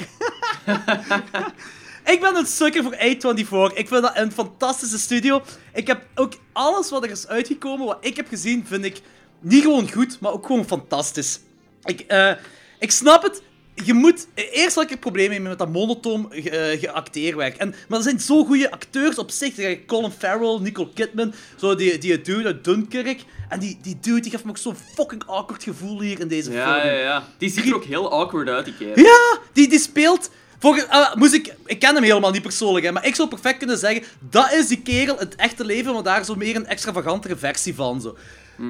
[2.14, 3.78] ik ben een sukker voor A24.
[3.78, 5.42] Ik vind dat een fantastische studio.
[5.74, 9.02] Ik heb ook alles wat er is uitgekomen, wat ik heb gezien, vind ik
[9.40, 11.40] niet gewoon goed, maar ook gewoon fantastisch.
[11.84, 12.32] Ik, eh,
[12.80, 13.42] ik snap het.
[13.84, 14.28] Je moet...
[14.36, 17.58] Eerst had ik er problemen mee met dat monotoom ge, eh, geacteerwerk.
[17.58, 19.86] En, maar er zijn zo goede acteurs op zich.
[19.86, 23.24] Colin Farrell, Nicole Kidman, zo die, die dude uit Dunkirk.
[23.50, 26.52] En die, die dude die geeft me ook zo'n fucking awkward gevoel hier in deze
[26.52, 26.94] Ja, film.
[26.94, 27.28] ja, ja.
[27.38, 29.04] Die ziet er ook heel awkward uit, die kerel.
[29.04, 30.30] Ja, die, die speelt...
[30.60, 33.78] Volgens, moest ik, ik ken hem helemaal niet persoonlijk, hè, maar ik zou perfect kunnen
[33.78, 34.04] zeggen...
[34.30, 37.76] Dat is die kerel in het echte leven, maar daar zo meer een extravagantere versie
[37.76, 38.02] van.
[38.02, 38.18] Zo.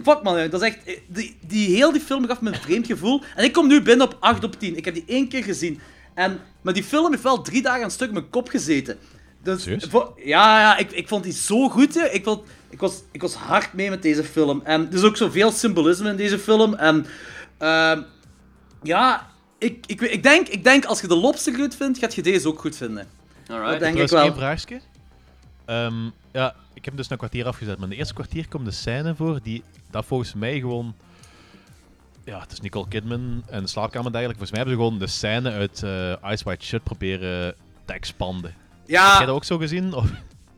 [0.04, 0.84] Fuck man, dat is echt...
[0.86, 3.22] eh, Die, die, heel die film gaf me een vreemd gevoel.
[3.36, 4.78] En ik kom nu binnen op 8 op 10.
[4.78, 5.80] Ik heb die één keer gezien.
[6.14, 8.98] En, maar die film heeft wel drie dagen aan een stuk in mijn kop gezeten.
[9.44, 9.64] Dus,
[10.16, 11.94] ja, ja ik, ik vond die zo goed.
[11.94, 12.06] Hè.
[12.10, 14.62] Ik, vond, ik, was, ik was hard mee met deze film.
[14.64, 16.74] En er is ook zoveel symbolisme in deze film.
[16.74, 17.06] En
[17.58, 18.02] ehm,
[18.84, 19.28] ja,
[19.58, 22.22] ik, ik, weet- ik, denk, ik denk als je de lobster goed vindt, gaat je
[22.22, 23.08] deze ook goed vinden.
[23.48, 23.72] Alright.
[23.72, 24.22] Dat denk ik Trouwens, wel.
[24.22, 24.80] één vraagje.
[25.66, 28.72] Ehm, ja, ik heb dus een kwartier afgezet, maar in de eerste kwartier komt de
[28.72, 30.96] scène voor die dat volgens mij gewoon...
[32.26, 34.38] Ja, het is Nicole Kidman en de slaapkamer eigenlijk.
[34.38, 37.56] Volgens mij hebben ze gewoon de scène uit eh Ice White Shut proberen
[37.86, 38.52] te expanden.
[38.52, 39.94] Heb jij Ja, dat ook zo gezien?
[39.94, 40.10] Of...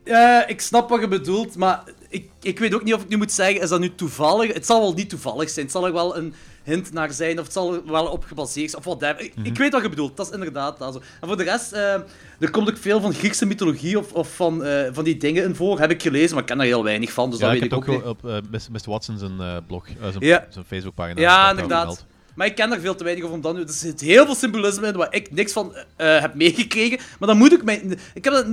[0.04, 3.18] eh, ik snap wat je bedoelt, maar ik, ik weet ook niet of ik nu
[3.18, 4.54] moet zeggen, is dat nu toevallig?
[4.54, 7.54] Het zal wel niet toevallig zijn, het zal wel een hint naar zijn, of het
[7.54, 9.24] zal wel op gebaseerd zijn, of whatever.
[9.26, 11.00] Ik, ik weet wat je bedoelt, dat is inderdaad dat zo.
[11.22, 11.94] En voor de rest, eh,
[12.40, 15.56] er komt ook veel van Griekse mythologie of, of van, eh, van die dingen in
[15.56, 17.62] voor, heb ik gelezen, maar ik ken er heel weinig van, dus ja, dat ik
[17.62, 18.04] weet ik ook niet.
[18.04, 18.38] op eh,
[18.72, 18.90] Mr.
[18.90, 20.46] Watson zijn eh, blog, zijn, Ja.
[20.50, 21.22] zijn Facebookpagina.
[21.22, 22.06] Ja, daar inderdaad.
[22.36, 23.62] Maar ik ken er veel te weinig over om dan nu.
[23.62, 27.00] Er zit heel veel symbolisme in waar ik niks van heb meegekregen.
[27.20, 27.84] Maar dan moet ik mij.
[28.14, 28.46] Ik heb dat,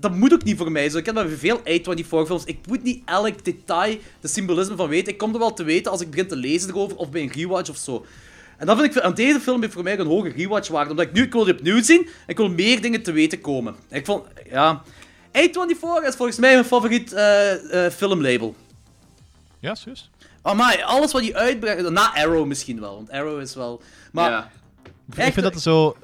[0.00, 0.88] dat moet ook niet voor mij.
[0.88, 0.98] Zo.
[0.98, 2.44] Ik heb bij veel A24-films.
[2.44, 5.12] Ik moet niet elk detail de symbolisme van weten.
[5.12, 7.32] Ik kom er wel te weten als ik begin te lezen erover of bij een
[7.32, 8.06] rewatch of zo.
[8.56, 9.02] En dat vind ik.
[9.02, 10.90] Aan deze film heeft voor mij een hoge rewatch-waarde.
[10.90, 11.22] Omdat ik nu.
[11.22, 12.02] Ik wil opnieuw zien.
[12.06, 13.74] En ik wil meer dingen te weten komen.
[13.88, 14.24] En ik vond.
[14.50, 14.82] Ja.
[15.28, 18.54] A24 is volgens mij mijn favoriet eh, eh, filmlabel.
[19.60, 20.10] Ja, serieus?
[20.42, 21.90] Amai, alles wat die uitbrengt.
[21.90, 22.94] Na Arrow misschien wel.
[22.94, 23.82] Want Arrow is wel.
[24.12, 24.30] Maar.
[24.30, 24.50] ja.
[25.12, 25.32] Ik Echt?
[25.32, 25.96] vind dat er, zo,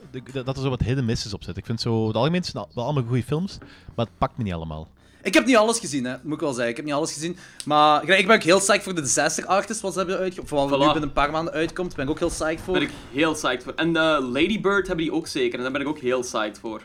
[0.44, 1.62] dat er zo wat hidden misses op zitten.
[1.62, 3.58] Ik vind zo, het algemeen zijn wel allemaal goede films,
[3.94, 4.88] maar het pakt me niet allemaal.
[5.22, 6.14] Ik heb niet alles gezien, hè.
[6.22, 6.70] moet ik wel zeggen.
[6.70, 7.36] Ik heb niet alles gezien.
[7.64, 10.48] Maar ik ben ook heel psyched voor de Disaster Artist, wat ze hebben uitgekomen.
[10.48, 10.82] Vooral wat Voilà.
[10.82, 12.74] nu binnen een paar maanden uitkomt, ben ik ook heel psyched voor.
[12.74, 13.72] Daar ben ik heel psyched voor.
[13.76, 16.58] En eh, Lady Bird hebben die ook zeker, en daar ben ik ook heel psyched
[16.58, 16.82] voor.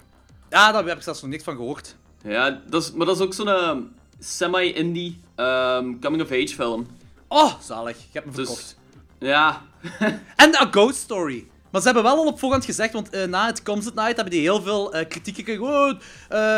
[0.50, 1.96] Ja, daar heb ik zelfs nog niks van gehoord.
[2.24, 3.76] Ja, dat is, maar dat is ook zo'n eh,
[4.20, 6.88] semi-indie ehm, coming-of-age film.
[7.28, 7.98] Oh, zalig.
[7.98, 8.76] Je hebt me Dus- verkocht.
[9.20, 9.62] Ja,
[10.36, 11.48] En A Ghost Story.
[11.72, 14.16] Maar ze hebben wel al op voorhand gezegd, want eh, na het Comes at Night
[14.16, 15.64] hebben die heel veel eh kritiek gekregen.
[15.64, 15.92] Oh,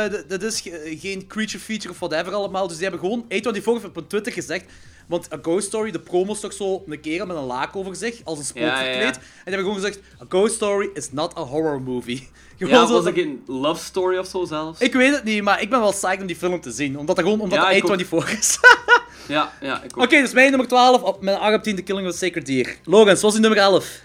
[0.05, 2.67] d- dit is ge- geen creature feature of whatever allemaal.
[2.67, 4.65] Dus die hebben gewoon A24 op hun Twitter gezegd.
[5.07, 7.95] Want A Ghost Story, de promo is toch zo een kerel met een laak over
[7.95, 8.91] zich, als een spook Ja, ja, ja.
[8.91, 9.15] verkleed.
[9.15, 12.29] En die hebben gewoon gezegd, A Ghost Story is not a horror movie.
[12.57, 14.79] Gewoon ja was dat- een love story of zo zelfs?
[14.79, 16.97] Ik weet het niet, maar ik ben wel psyched om die film te zien.
[16.99, 18.57] Omdat dat gewoon omdat Ja, ik het A24 is.
[19.27, 20.03] Ja, ja, ik ook.
[20.03, 22.45] Oké, dus mijn nummer 12 op mijn 8 op 10 The Killing of a Sacred
[22.45, 22.75] Deer.
[22.83, 24.01] Logan, wat is die nummer 11?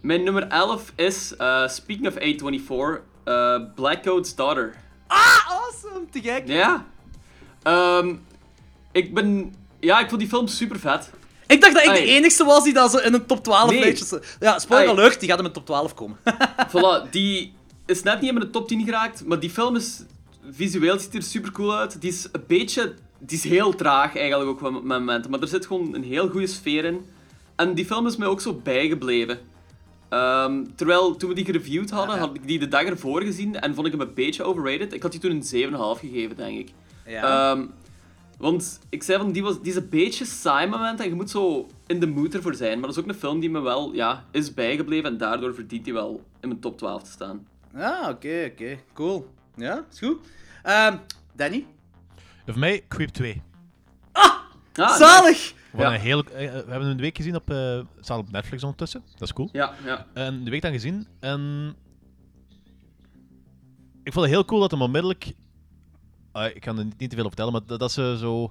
[0.00, 4.74] Mijn nummer 11 is, eh, speaking of A24, eh Blackcoat's Daughter.
[5.06, 6.06] Ah, awesome!
[6.10, 6.42] Te gek.
[6.46, 6.86] Ja.
[7.62, 8.14] Ehm,
[8.92, 9.54] ik ben...
[9.80, 11.10] Ja, ik vond die film super vet.
[11.46, 13.98] Ik dacht dat ik de enigste was die dat zo in een top 12 Nee.
[14.40, 16.18] Ja, spoiler alert, die gaat in mijn top 12 komen.
[16.72, 17.54] Voilà, die
[17.86, 20.02] is net niet in de top 10 geraakt, maar die film is...
[20.50, 22.00] Visueel ziet er super cool uit.
[22.00, 22.94] Die is een beetje...
[23.18, 26.46] Die is heel traag eigenlijk ook met momenten, maar er zit gewoon een heel goede
[26.46, 27.06] sfeer in.
[27.56, 29.38] En die film is mij ook zo bijgebleven.
[30.08, 32.26] Ehm, terwijl toen we die gereviewd hadden, Ja, ja.
[32.26, 34.92] had ik die de dag ervoor gezien en vond ik hem een beetje overrated.
[34.92, 36.68] Ik had die toen een 7,5 gegeven, denk ik.
[37.06, 37.50] Ja.
[37.52, 37.66] Ehm,
[38.38, 41.30] want ik zei van, die, was, die is een beetje saai moment en je moet
[41.30, 42.78] zo in de mood ervoor zijn.
[42.78, 45.84] Maar dat is ook een film die me wel ja, is bijgebleven en daardoor verdient
[45.84, 47.46] hij wel in mijn top 12 te staan.
[47.76, 48.78] Ah, oké, oké.
[48.94, 49.30] Cool.
[49.54, 50.18] Ja, is goed.
[50.62, 50.96] Ehm,
[51.36, 51.66] Danny?
[52.46, 53.42] Voor mij, Creep 2.
[54.12, 54.34] Ah,
[54.74, 54.96] nice.
[54.96, 55.52] Zalig!
[55.84, 55.94] Ja.
[55.94, 59.02] een heel, eh, we hebben hem een week gezien op, eh, staat op Netflix ondertussen.
[59.12, 59.48] Dat is cool.
[59.52, 60.06] Ja, ja.
[60.14, 61.06] En de week dan gezien.
[61.20, 61.74] En
[64.02, 65.32] ik vond het heel cool dat hem onmiddellijk.
[66.32, 68.50] Ah, ik kan er niet, niet te veel over vertellen, maar dat, dat ze zo.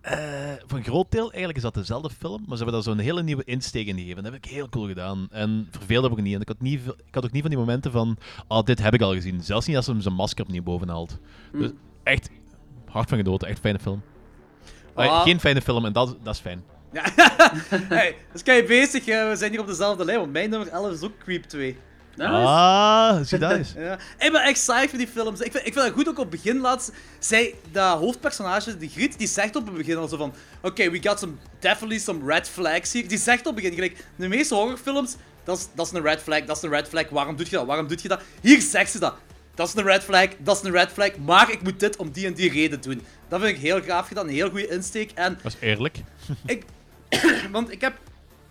[0.00, 2.98] eh, voor een groot deel eigenlijk is dat dezelfde film, maar ze hebben daar zo'n
[3.04, 4.22] hele nieuwe insteek in gegeven.
[4.22, 5.26] Dat heb ik heel cool gedaan.
[5.30, 6.34] En verveelde me ook niet.
[6.34, 8.16] En ik had, niet, ik had ook niet van die momenten van.
[8.46, 9.42] Ah, dit heb ik al gezien.
[9.42, 11.18] Zelfs niet als ze hem zijn masker opnieuw boven haalt.
[11.52, 11.70] Dus
[12.02, 12.30] echt
[12.86, 13.48] hard van genoten.
[13.48, 14.02] Echt fijne film.
[14.94, 15.22] Ah.
[15.22, 16.64] Geen fijne film en dat, dat is fijn.
[16.92, 17.02] Ja.
[17.98, 20.68] hey, dus kan je bezig, eh, we zijn hier op dezelfde lijn, want mijn nummer
[20.68, 21.76] 11 is ook Creep 2.
[22.16, 22.30] Nice.
[22.30, 23.72] Ah, zie dat eens.
[23.78, 23.98] Ja.
[24.18, 25.40] Ik ben echt psyched voor die films.
[25.40, 26.92] Ik vind, ik vind het goed ook op het begin laatst.
[27.18, 31.02] Zij, dat hoofdpersonage, die Griet, die zegt op het begin al zo van: Oké, we
[31.02, 33.08] got some, definitely some red flags hier.
[33.08, 36.22] Die zegt op het begin, gelijk, de meeste horrorfilms, dat is, dat is een red
[36.22, 38.20] flag, dat is een red flag, waarom doe je dat, waarom doe je dat?
[38.40, 39.14] Hier zegt ze dat.
[39.54, 42.10] Dat is een red flag, dat is een red flag, maar ik moet dit om
[42.10, 43.02] die en die reden doen.
[43.32, 45.10] Dat vind ik heel gaaf gedaan, een heel goede insteek.
[45.14, 45.98] En Dat is eerlijk.
[46.46, 46.64] ik,
[47.52, 47.94] want ik heb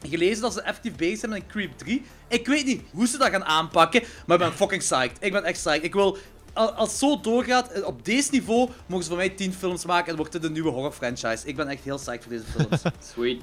[0.09, 2.03] gelezen dat ze effectief bezig zijn met een Creep 3.
[2.27, 5.17] Ik weet niet hoe ze dat gaan aanpakken, maar ik ben fucking psyched.
[5.19, 5.83] Ik ben echt psyched.
[5.83, 6.17] Ik wil,
[6.53, 9.85] al- als het zo doorgaat, eh, op deze niveau, mogen ze van mij 10 films
[9.85, 11.47] maken en wordt dit een nieuwe horror franchise.
[11.47, 12.81] Ik ben echt heel psyched voor deze films.
[13.13, 13.41] Sweet.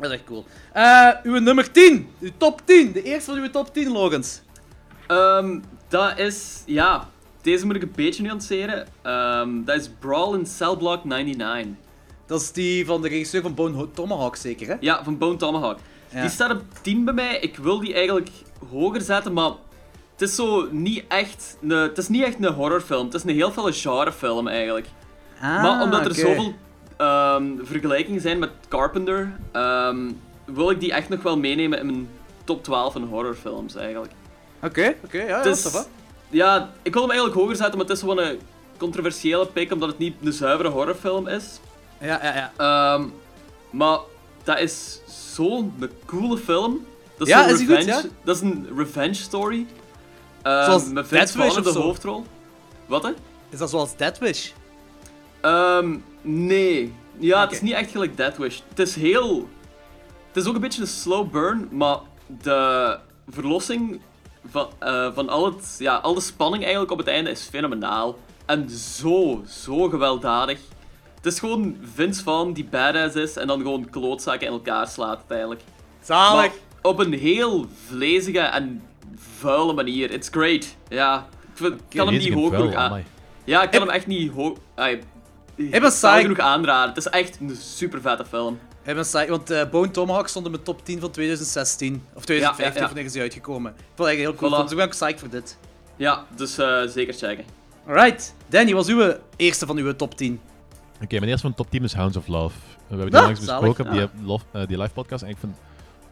[0.00, 0.44] dat is echt cool.
[0.72, 4.40] Eh, uw nummer 10, uw top 10, de eerste van uw top 10, Logans.
[5.06, 7.08] Ehm, dat is, ja,
[7.50, 8.86] deze moet ik een beetje nuanceren.
[9.02, 11.76] Ehm, dat is Brawl in Cell Block 99.
[12.26, 14.74] Dat is die van de regisseur van Bone Tomahawk, zeker, hè?
[14.80, 15.78] Ja, van Bone Tomahawk.
[16.12, 16.20] Ja.
[16.20, 17.38] Die staat op 10 bij mij.
[17.38, 18.30] Ik wil die eigenlijk
[18.70, 19.50] hoger zetten, maar
[20.12, 23.04] het is zo niet echt een, het is niet echt een horrorfilm.
[23.04, 24.86] Het is een heel veel genrefilm eigenlijk.
[25.40, 26.52] Ah, maar omdat er zoveel
[26.96, 30.10] ehm, vergelijkingen zijn met Carpenter, ehm,
[30.44, 32.08] wil ik die echt nog wel meenemen in mijn
[32.44, 34.12] top 12 van horrorfilms eigenlijk.
[34.62, 35.86] Oké, oké, ja, ja, Het dat is-
[36.30, 38.40] Ja, ik wil hem eigenlijk hoger zetten, maar het is gewoon een
[38.76, 41.60] controversiële pick, omdat het niet een zuivere horrorfilm is.
[42.00, 42.52] Ja, ja, ja.
[42.56, 43.08] Ehm,
[43.70, 43.98] maar
[44.44, 45.00] dat is
[45.34, 45.72] zo'n
[46.06, 46.86] coole film.
[47.16, 48.02] Dat is Ja, is goed, revenge, ja?
[48.24, 49.66] Dat is een revenge story.
[50.42, 52.24] Ehm, Zoals met Vince Vaughn de hoofdrol.
[52.86, 53.10] Wat hè?
[53.48, 54.50] Is dat zoals Dead Wish?
[55.40, 56.94] Ehm, nee.
[57.18, 58.60] Ja, het is niet echt gelijk Death Wish.
[58.68, 59.48] Het is heel...
[60.26, 61.98] Het is ook een beetje een slow burn, maar
[62.42, 62.98] de
[63.28, 64.00] verlossing
[64.50, 68.18] van, eh, van al, het, ja, al de spanning eigenlijk op het einde is fenomenaal.
[68.46, 70.58] En zo, zo gewelddadig.
[71.14, 75.16] Het is gewoon Vince Vaughn die badass is en dan gewoon klootzakken in elkaar slaat
[75.16, 75.60] uiteindelijk.
[76.02, 76.34] Zalig.
[76.40, 76.50] Maar
[76.82, 78.82] op een heel vlezige en
[79.38, 80.10] vuile manier.
[80.10, 80.76] It's great.
[80.88, 83.04] Ja, ik vind- kan hem niet hoog genoeg aan.
[83.44, 84.56] Ja, ik kan hem echt niet hoog...
[85.56, 86.20] Ik psyched.
[86.20, 86.88] genoeg aanraden.
[86.88, 88.58] Het is echt een super vette film.
[88.88, 92.02] Ik ben psyched, want eh, Bone Tomahawk stond in mijn top 10 van 2016.
[92.14, 92.86] Of 2015, Ja, ja, ja.
[92.86, 93.70] wanneer is die uitgekomen.
[93.72, 94.62] Ik vond het eigenlijk heel cool, Voilà.
[94.62, 95.58] dus ik ben ook psyched voor dit.
[95.96, 97.44] Ja, dus eh, zeker checken.
[97.86, 100.40] Alright, Danny, was uw eerste van uw top 10?
[101.02, 102.56] Oké, mijn eerste van top 10 is Hounds of Love.
[102.76, 105.22] We hebben die Ah, langs besproken op die, love- eh, die live podcast.
[105.22, 105.52] En ik vind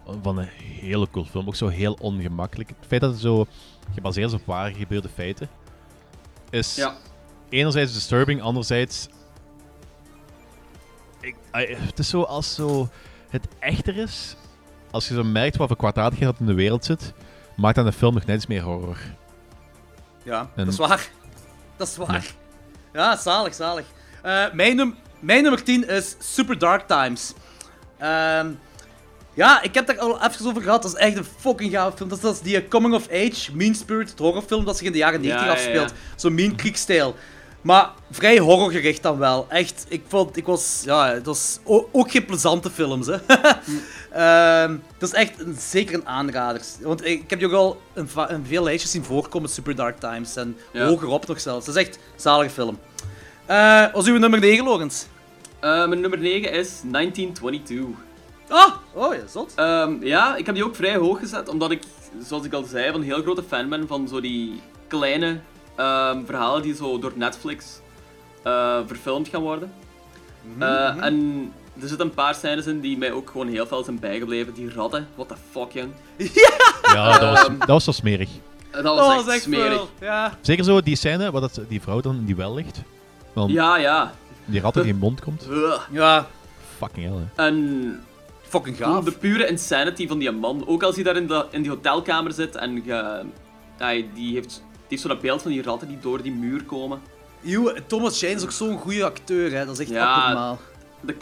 [0.07, 0.49] het van een
[0.81, 1.47] hele cool film.
[1.47, 2.69] Ook zo heel ongemakkelijk.
[2.69, 3.47] Het feit dat het zo
[3.95, 5.49] gebaseerd is op waar gebeurde feiten,
[6.51, 6.95] is Ja.
[7.49, 9.09] enerzijds disturbing, anderzijds.
[11.27, 12.89] Ik, het is zo als zo
[13.29, 14.37] het echter is.
[14.91, 17.13] Als je zo merkt wat voor kwaadaardigheid dat in de wereld zit,
[17.57, 18.99] maakt dan de film nog net iets meer horror.
[20.23, 21.09] Ja, En- dat is waar.
[21.77, 22.27] Dat is waar.
[22.93, 23.85] Ja, zalig, zalig.
[24.23, 27.33] Eh, mijn, num mijn nummer 10 is Super Dark Times.
[27.99, 28.51] Ehm,
[29.35, 30.83] ja, ik heb daar al even over gehad.
[30.83, 32.09] Dat is echt een fucking gave film.
[32.09, 34.99] Dat is, dat is die Coming of Age, Mean Spirited horrorfilm dat zich in de
[34.99, 35.57] jaren 90 ja, ja.
[35.57, 35.93] afspeelt.
[36.17, 37.15] Zo'n Mean Creek-stijl.
[37.67, 39.47] Maar vrij horrorgericht dan wel.
[39.49, 41.59] Echt, ik vond, ik was, ja, het was
[41.93, 43.17] ook geen plezante films, hè.
[44.11, 46.61] Ehm, dat is echt een, zeker een aanrader.
[46.81, 49.99] Want ik, ik heb je ook al va- in veel lijstjes zien voorkomen, Super Dark
[49.99, 50.37] Times.
[50.37, 50.87] En Ja.
[50.87, 51.67] hogerop nog zelfs.
[51.67, 52.79] Dat is echt een zalige film.
[53.47, 55.07] Eh was uw nummer 9, Logans?
[55.61, 57.87] Eh, mijn nummer 9 is 1922.
[58.49, 58.73] Ah!
[58.93, 59.53] Oh ja, zot.
[59.57, 61.83] Ehm, ja, ik heb die ook vrij hoog gezet, omdat ik,
[62.27, 65.41] zoals ik al zei, een heel grote fan ben van zo die kleine
[65.77, 67.81] ehm, verhalen die zo door Netflix
[68.43, 69.73] eh, verfilmd gaan worden.
[70.59, 73.99] Eh, En er zitten een paar scènes in die mij ook gewoon heel veel zijn
[73.99, 74.55] bijgebleven.
[74.55, 75.93] Die ratten, what the fuck, jong.
[76.95, 78.31] Ja, dat was, dat was zo smerig.
[78.71, 79.87] Dat was echt smerig.
[80.01, 80.39] Ja.
[80.41, 82.83] Zeker zo die scène waar dat, die vrouw dan in die wel ligt.
[83.47, 84.13] Ja, ja.
[84.45, 85.49] die rat uit die mond komt.
[85.91, 86.27] Ja,
[86.79, 87.45] Fucking hell, hè.
[87.47, 88.01] En
[88.43, 89.05] fucking gaaf.
[89.05, 90.67] de pure insanity van die man.
[90.67, 93.23] Ook als hij daar in, de, in die hotelkamer zit en ge,
[93.79, 97.01] ja, die heeft, heeft zo dat beeld van die ratten die door die muur komen.
[97.45, 99.65] Eeuw, Thomas Jane is ook zo'n goede acteur, hè.
[99.67, 100.59] Dat is echt Ja, abnormaal.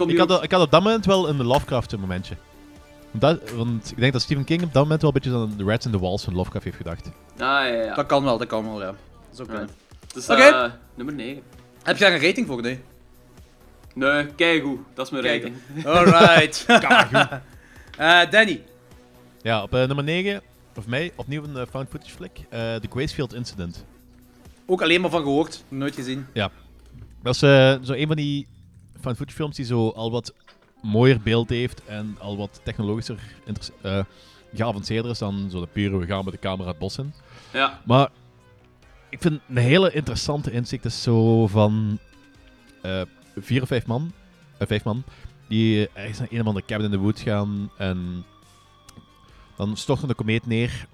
[0.07, 2.35] Ik had, ik had op dat moment wel een Lovecraft momentje.
[3.11, 5.65] Dat, want ik denk dat Stephen King op dat moment wel een beetje aan de
[5.65, 7.07] Rats in the Walls van Lovecraft heeft gedacht.
[7.07, 7.95] Ah, ja, ja.
[7.95, 8.87] Dat kan wel, dat kan wel, ja.
[8.87, 8.97] Dat
[9.33, 9.53] is ook Ja.
[9.53, 9.67] wel.
[10.15, 10.41] Dus Oké.
[10.43, 11.43] eh, nummer 9.
[11.83, 12.81] Heb je daar een rating voor, nee?
[13.95, 14.79] Nee, kijk hoe.
[14.95, 15.43] Dat is mijn Kijk.
[15.43, 15.87] rating.
[15.87, 16.65] Alright.
[17.99, 18.63] Eh Danny.
[19.43, 20.43] Ja, op eh, nummer 9,
[20.79, 22.39] of mij, opnieuw een eh, found footage flick.
[22.49, 23.85] eh The Gracefield Incident.
[24.67, 26.27] Ook alleen maar van gehoord, nooit gezien.
[27.23, 28.47] Dat is eh, zo een van die
[29.01, 30.33] found footage films die zo al wat
[30.83, 33.19] mooier beeld heeft en al wat technologischer
[33.83, 34.01] eh,
[34.55, 37.13] geavanceerder is dan zo de pure we gaan met de camera het bos in.
[37.53, 37.81] Ja.
[37.85, 38.09] Maar
[39.11, 41.99] ik vind een hele interessante inzicht is zo van
[42.83, 43.03] eh,
[43.37, 44.13] vier of vijf man,
[44.59, 45.03] eh, vijf man
[45.49, 48.25] die eh, ergens naar een of andere cabin in de woods gaan en
[49.57, 50.87] dan stort er een komeet neer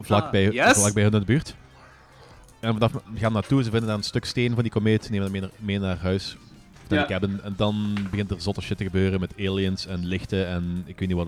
[0.00, 0.78] vlak, Ah, bij, yes.
[0.78, 1.54] vlak bij hun in de buurt.
[2.60, 5.22] En vanaf we gaan naartoe, ze vinden dan een stuk steen van die komeet, nemen
[5.22, 6.36] dat mee naar, mee naar huis,
[6.88, 7.00] Ja.
[7.00, 7.40] de cabin.
[7.42, 11.08] En dan begint er zotte shit te gebeuren met aliens en lichten en ik weet
[11.08, 11.26] niet wat.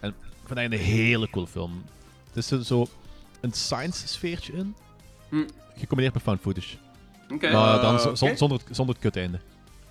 [0.00, 0.14] En ik
[0.46, 1.82] vind dat een hele coole film.
[2.28, 2.86] Het is zo- zo
[3.40, 4.74] een science sfeertje in,
[5.28, 5.44] Hm.
[5.76, 6.76] gecombineerd met found footage.
[7.28, 9.38] Maar dan Eh, zonder, het, zonder het kuteinde.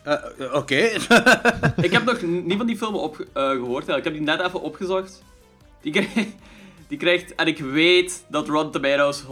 [0.03, 0.75] Eh, eh, Oké.
[1.87, 3.87] Ik heb nog niet van die film op, eh, gehoord.
[3.87, 5.23] Ik heb die net even opgezocht.
[5.85, 6.29] Die, krijgt-
[6.89, 7.35] die krijgt...
[7.35, 9.27] En ik weet dat Rotten Tomatoes 100%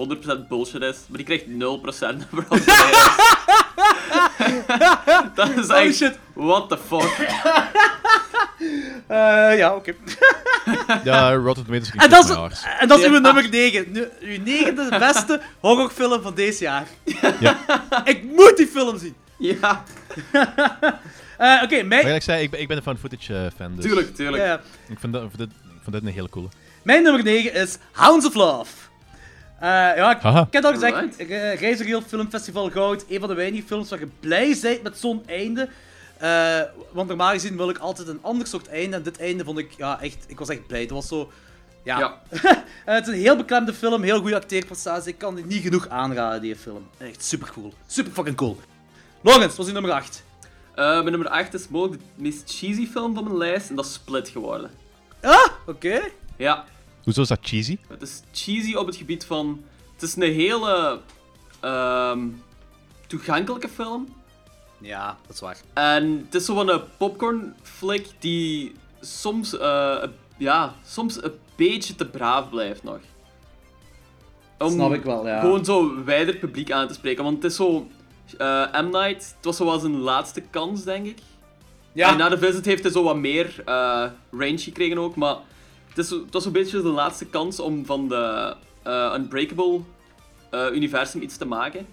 [0.49, 0.97] bullshit is.
[1.07, 1.83] Maar die krijgt 0% op
[2.49, 3.07] Rotten Tomatoes.
[5.35, 5.95] dat is Holy echt...
[5.95, 6.19] shit.
[6.33, 7.27] What the fuck?
[9.07, 9.93] Eh, ja, oké.
[11.03, 13.85] Ja, Rotten Tomatoes En dat is, en dat is uw nummer 9.
[13.91, 16.87] Nu, uw negende beste horrorfilm van deze jaar.
[17.39, 17.57] Ja.
[18.05, 19.15] Ik moet die film zien.
[19.37, 19.83] Ja,
[21.37, 23.45] Eh, Oké, Maar mijn, gelijk ik zei, ik ben, ik ben een fan footage eh,
[23.57, 24.43] fan, dus tuurlijk, tuurlijk.
[24.43, 25.23] ja, ik vind, dat,
[25.83, 26.47] vind dit, een hele coole.
[26.83, 28.71] mijn nummer 9 is Hounds of Love.
[29.59, 30.15] Eh, ja,
[30.45, 34.07] ik, heb al gezegd, uh, Reizigereel Filmfestival Goud, een van de weinige films waar je
[34.19, 35.69] blij bent met zo'n einde.
[36.23, 36.61] Eh,
[36.91, 38.95] want normaal gezien wil ik altijd een ander soort einde.
[38.95, 40.81] En dit einde vond ik, ja, echt, ik was echt blij.
[40.81, 41.31] Het was zo,
[41.83, 41.99] ja.
[41.99, 42.21] Ja.
[42.85, 45.11] Eh, het is een heel beklemde film, heel goede acteerprestatie.
[45.11, 46.87] Ik kan die niet genoeg aanraden, die film.
[46.97, 47.73] Echt super cool.
[47.87, 48.59] Super fucking cool.
[49.21, 50.23] Lawrence, was die nummer 8.
[50.75, 53.69] Eh, mijn nummer 8 is mogelijk de meest cheesy film van mijn lijst.
[53.69, 54.71] En dat is Split geworden.
[55.23, 56.01] Ah, oké.
[56.37, 56.65] Ja,
[57.03, 57.77] Hoezo is dat cheesy?
[57.87, 59.63] het is cheesy op het gebied van...
[59.93, 60.99] Het is een hele...
[61.59, 62.27] ehm,
[63.07, 64.07] toegankelijke film.
[64.79, 65.57] Ja, dat is waar.
[65.73, 70.03] En het is zo'n popcorn flick die soms, eh,
[70.37, 72.99] ja, soms een beetje te braaf blijft nog.
[74.59, 75.39] Om Snap ik wel, ja.
[75.39, 77.23] Gewoon zo wijder publiek aan te spreken.
[77.23, 77.87] Want het is zo...
[78.37, 78.89] eh, M.
[78.89, 81.17] Night, het was zo wel zijn laatste kans, denk ik.
[81.93, 85.15] Ja, En na de visit heeft hij zo wat meer eh, range gekregen ook.
[85.15, 85.35] Maar
[85.89, 89.79] het, is, het was een beetje de laatste kans om van de eh, Unbreakable
[90.49, 91.85] eh, universum iets te maken.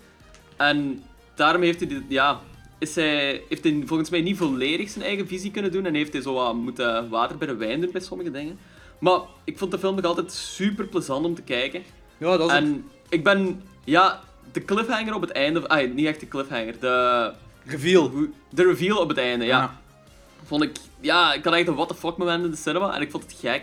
[0.57, 1.03] En
[1.35, 2.41] daarom heeft hij, dit- ja,
[2.79, 5.87] is hij, heeft hij volgens mij niet volledig zijn eigen visie kunnen doen.
[5.87, 8.59] En heeft hij zo wat moeten water bij de wijn doen bij sommige dingen.
[8.99, 11.83] Maar ik vond de film nog altijd super plezant om te kijken.
[12.19, 14.21] ja dat is En ik ben, ja,
[14.53, 17.33] de cliffhanger op het einde, ah, niet echt de cliffhanger, de,
[17.65, 18.11] reveal.
[18.51, 19.59] de reveal op het einde, ja.
[19.59, 19.80] Ja.
[20.45, 23.01] Vond ik, ja, ik had echt een what the fuck moment in de cinema en
[23.01, 23.63] ik vond het gek.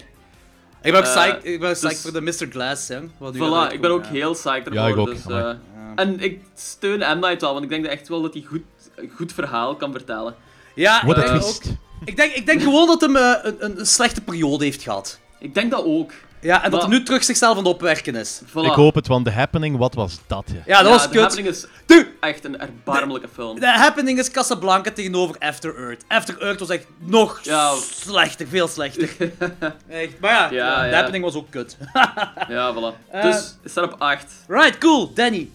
[0.82, 2.48] Ik ben ook Eh, psyched, ik ben psyched dus- voor de Mr.
[2.52, 3.00] Glass, hè.
[3.18, 4.90] Wat Voilà, ik ben ook heel psyched Ja, ervoor.
[4.90, 5.50] ik ook, Dus, eh,
[5.96, 7.20] En ik steun M.
[7.20, 8.62] Night wel, want ik denk echt wel dat hij goed,
[8.96, 10.36] een goed verhaal kan vertellen.
[10.76, 11.68] Ja, What denk, twist.
[11.68, 11.74] ook,
[12.06, 15.20] ik, denk, ik denk gewoon dat hem een, een, een slechte periode heeft gehad.
[15.40, 16.12] Ik denk dat ook.
[16.42, 18.42] Ja, en dat hij nu terug zichzelf aan het opwerken is.
[18.46, 18.52] Voilà.
[18.66, 20.44] Ik hoop het, want The Happening, wat was dat?
[20.48, 20.54] Ja.
[20.66, 21.20] Ja, dat Ja, was The kut.
[21.22, 23.60] Happening is Dude, echt een erbarmelijke film.
[23.60, 26.04] The Happening is Casablanca tegenover After Earth.
[26.08, 27.74] After Earth was echt nog Ja.
[27.76, 29.10] slechter, veel slechter.
[29.88, 30.20] echt.
[30.20, 30.96] Maar ja, Ja, The.
[30.96, 31.78] Happening was ook kut.
[32.48, 33.10] Ja, voilà.
[33.12, 34.34] Eh, Dus, het staat op 8.
[34.48, 35.14] right, cool.
[35.14, 35.50] Danny.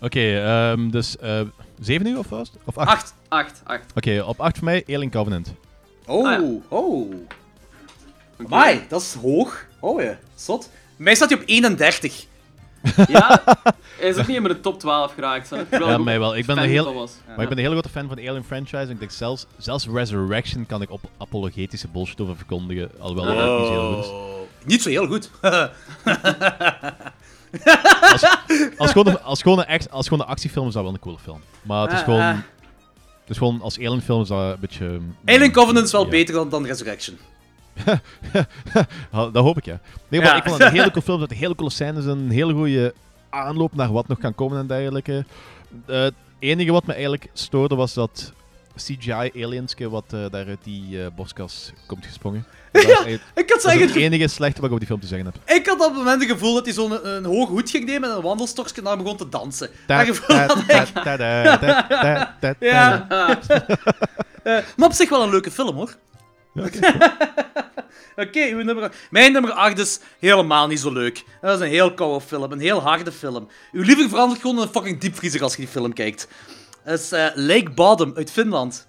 [0.00, 1.40] Oké, ehm, dus eh
[1.80, 2.60] 7 uur of was het?
[2.64, 2.88] Of 8?
[2.90, 3.14] 8.
[3.28, 3.82] 8, 8.
[3.94, 5.52] Oké, op 8 voor mij Alien Covenant.
[6.06, 6.32] Oh, Ah,
[6.70, 7.08] ja.
[8.44, 8.52] Oh.
[8.52, 9.64] Amai, dat is hoog.
[9.80, 10.70] Oh ja, zot.
[10.96, 12.24] Mij staat hij op 31.
[13.08, 13.42] Ja,
[13.98, 15.50] hij is ook niet in mijn top 12 geraakt.
[15.50, 16.36] Hè, Ja, mij wel.
[16.36, 17.12] Ik ben een heel- was.
[17.26, 18.76] Maar ik ben een hele grote fan van de Alien franchise.
[18.76, 22.90] En ik denk zelfs, zelfs Resurrection kan ik op apologetische bullshit over verkondigen.
[22.98, 24.10] Alhoewel dat niet zo heel goed is.
[24.66, 25.30] Niet zo heel goed.
[28.78, 30.98] Als gewoon, een, als, gewoon een, act- als gewoon een actiefilm is dat wel een
[30.98, 31.40] coole film.
[31.62, 32.20] Maar het is Ah, gewoon...
[32.20, 32.36] ah.
[33.20, 34.84] Het is gewoon als Alien film is dat een beetje...
[34.86, 36.08] mm, Alien Covenant is wel ja.
[36.10, 37.18] beter dan, dan Resurrection.
[39.32, 39.80] Dat hoop ik, ja.
[40.08, 40.36] Nee, maar Ja.
[40.36, 41.20] ik vond het een hele cool film.
[41.20, 42.04] Het hele coole scènes.
[42.04, 42.94] Een hele goede
[43.30, 45.24] aanloop naar wat nog kan komen en dergelijke.
[45.86, 48.32] Eh, het enige wat me eigenlijk stoorde was dat
[48.76, 52.44] CGI-alienske wat eh, daar uit die eh, borstkas komt gesprongen.
[52.72, 55.00] Dat eigenlijk- Ik had dat is zeggen, het enige slechte wat ik op die film
[55.00, 55.56] te zeggen heb.
[55.56, 58.10] ik had op het moment het gevoel dat hij zo'n een, hoge hoed ging nemen
[58.10, 59.70] en een wandelstokje en dan begon te dansen.
[59.86, 62.56] Dat gevoel had ik.
[62.60, 63.06] Ja.
[64.76, 65.96] Maar op zich wel een leuke film, hoor.
[68.16, 68.92] Oké, uw nummer...
[69.10, 71.24] mijn nummer 8 is helemaal niet zo leuk.
[71.40, 73.48] Dat is een heel koude film, een heel harde film.
[73.72, 76.28] Uw liever verandert gewoon in een fucking diepvriezer als je die film kijkt.
[76.84, 78.86] Dat is eh, Lake Bottom uit Finland.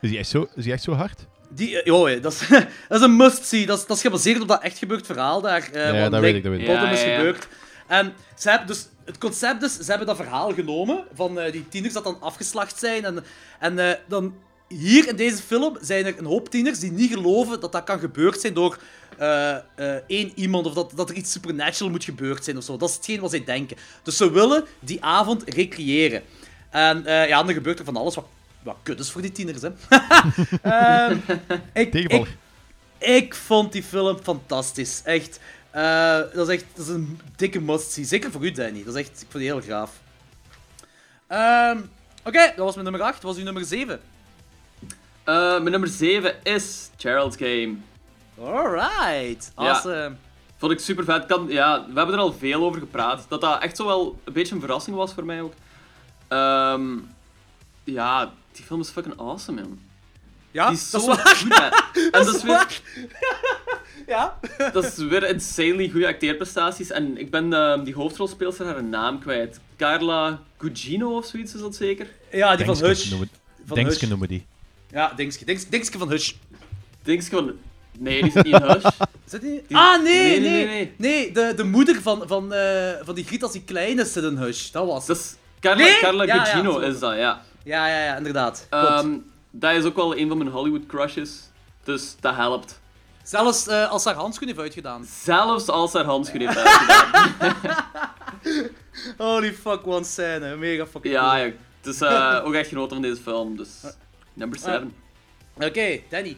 [0.00, 1.26] Is die echt zo, is die echt zo hard?
[1.50, 2.48] Die, joh, dat, is,
[2.88, 3.66] dat is een must-see.
[3.66, 5.68] Dat is, dat is gebaseerd op dat echt gebeurd verhaal daar.
[5.72, 6.66] eh, Ja, wat dat Lake weet ik, dat weet ik.
[6.66, 7.16] Bottom Ja, is ja, ja.
[7.16, 7.48] gebeurd.
[7.86, 11.68] En ze hebben dus, het concept is, ze hebben dat verhaal genomen van eh, die
[11.68, 13.04] tieners dat dan afgeslacht zijn.
[13.04, 13.24] En,
[13.58, 14.34] en eh, dan
[14.74, 17.98] hier in deze film zijn er een hoop tieners die niet geloven dat dat kan
[17.98, 18.78] gebeurd zijn door
[19.18, 19.62] eh, eh,
[20.06, 22.76] één iemand of dat, dat er iets supernatural moet gebeurd zijn of zo.
[22.76, 23.76] Dat is hetgeen wat zij denken.
[24.02, 26.22] Dus ze willen die avond recreëren.
[26.70, 28.26] En eh, ja, dan gebeurt er van alles wat,
[28.62, 29.70] wat kut is voor die tieners, hè.
[30.62, 31.18] Ehm,
[31.72, 32.36] ik, ik,
[32.98, 35.02] ik vond die film fantastisch.
[35.04, 35.40] Echt.
[36.34, 38.04] dat is echt dat is een dikke must-see.
[38.04, 38.84] Zeker voor u, Danny.
[38.84, 39.90] Dat is echt, ik vond die heel gaaf.
[41.26, 41.78] Ehm,
[42.24, 43.14] Oké, dat was mijn nummer 8.
[43.14, 44.00] Dat was uw nummer 7.
[45.30, 47.74] Eh, mijn nummer 7 is Gerald's Game.
[48.42, 49.52] Alright.
[49.56, 49.68] Ja.
[49.68, 50.16] Awesome.
[50.56, 51.26] Vond ik super vet.
[51.26, 53.26] Kan, ja, we hebben er al veel over gepraat.
[53.28, 55.52] Dat dat echt zo wel een beetje een verrassing was voor mij ook.
[56.28, 56.96] Ehm,
[57.84, 59.78] Ja, die film is fucking awesome, man.
[60.50, 61.36] Ja, Die is dat zo is waar.
[61.36, 61.66] goed, hè.
[62.18, 62.80] En dat is weer.
[64.06, 64.38] Ja.
[64.72, 66.90] dat is weer insanely goede acteerprestaties.
[66.90, 69.60] En ik ben eh, die hoofdrolspeelster haar naam kwijt.
[69.76, 72.06] Carla Gugino of zoiets is dat zeker?
[72.32, 73.10] Ja, die van Dengske Hush.
[73.10, 73.30] noemen-
[73.66, 74.08] Van Dengske Hush.
[74.08, 74.46] noemen die.
[74.92, 75.44] Ja, Dingske.
[75.44, 76.32] Dings- Dingske van Hush.
[77.02, 77.52] Denk van...
[77.98, 78.84] Nee, die zit niet in Hush.
[79.24, 79.62] Zit die?
[79.68, 80.64] Die- Ah, nee, nee, nee.
[80.66, 81.32] nee, Nee, nee.
[81.32, 84.36] de, de moeder van, van, eh, van die Griet als die klein is zit in
[84.36, 84.70] Hush.
[84.70, 85.38] Dat was het.
[85.60, 85.98] Carla, Nee?
[85.98, 87.42] Carla Ja, Gugino is dat, ja.
[87.64, 88.66] Ja, ja, ja, inderdaad.
[88.70, 89.16] Ehm,
[89.50, 91.40] dat is ook wel een van mijn Hollywood crushes.
[91.84, 92.80] Dus dat helpt.
[93.22, 95.04] Zelfs eh, als haar handschoen heeft uitgedaan.
[95.22, 97.34] Zelfs als haar handschoen heeft uitgedaan.
[99.18, 100.56] Holy fuck, one scène.
[100.56, 101.44] Mega fucking ja, cool.
[101.44, 101.52] ja.
[101.80, 103.68] Het is eh, ook echt genoten van deze film, dus...
[104.40, 104.92] Number 7.
[105.54, 106.36] Oké, Danny.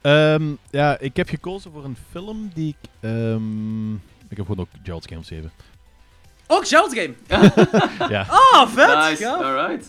[0.00, 2.88] Ehm, ja, ik heb gekozen voor een film die ik...
[3.00, 5.52] ehm, ik heb gewoon ook Gerald's Game 7.
[6.46, 7.14] Ook Charles Game.
[8.14, 9.08] ja, Ah, vet.
[9.10, 9.88] Nice, Ja, alright.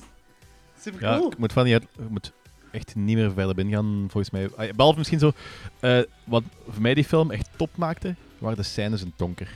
[0.80, 1.32] super ja, cool.
[1.32, 1.84] ik moet van niet uit...
[1.84, 2.32] Ik moet
[2.72, 4.50] echt niet meer verder binnen gaan, volgens mij.
[4.56, 5.32] Ah, Behalve misschien zo...
[5.80, 9.50] eh, wat voor mij die film echt top maakte, waren de scènes in Tonker.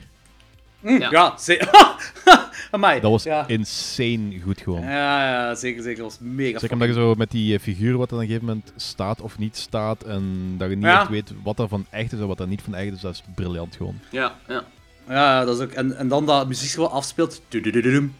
[0.86, 1.10] Mm, Ja.
[1.10, 1.70] ja, zeker.
[2.70, 3.00] Amai.
[3.00, 3.46] Dat was ja.
[3.46, 4.82] insane goed gewoon.
[4.82, 6.02] Ja, ja, zeker, zeker.
[6.02, 8.26] Dat was mega Zeker omdat je zo met die eh, figuur wat er op een
[8.26, 11.00] gegeven moment staat of niet staat en dat je niet Ja.
[11.00, 13.12] echt weet wat er van echt is en wat er niet van echt is, dat
[13.12, 13.98] is briljant gewoon.
[14.10, 14.64] Ja, ja.
[15.08, 15.70] Ja, dat is ook...
[15.72, 17.42] En, en dan dat muziek gewoon afspeelt.
[17.48, 18.14] Tudududum.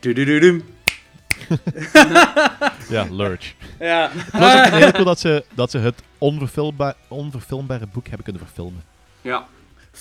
[2.88, 3.54] Ja, Lurch.
[3.78, 4.10] Ja.
[4.12, 8.42] Het was ook heel cool dat ze, dat ze het onverfilmba onverfilmbare boek hebben kunnen
[8.42, 8.82] verfilmen.
[9.22, 9.46] Ja,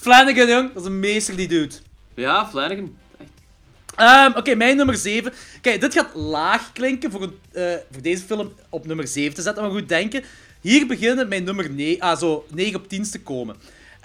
[0.01, 0.73] Flanagan, jong.
[0.73, 1.81] Dat is een meester die doet.
[2.15, 2.97] ja Flanagan.
[3.95, 5.33] Ehm, Oké, mijn nummer 7.
[5.61, 9.41] Kijk, dit gaat laag klinken voor, een, eh, voor deze film op nummer 7 te
[9.41, 9.63] zetten.
[9.63, 10.23] Maar goed denken.
[10.61, 13.55] Hier beginnen mijn nummer 9, ah, zo 9 op 10 te komen.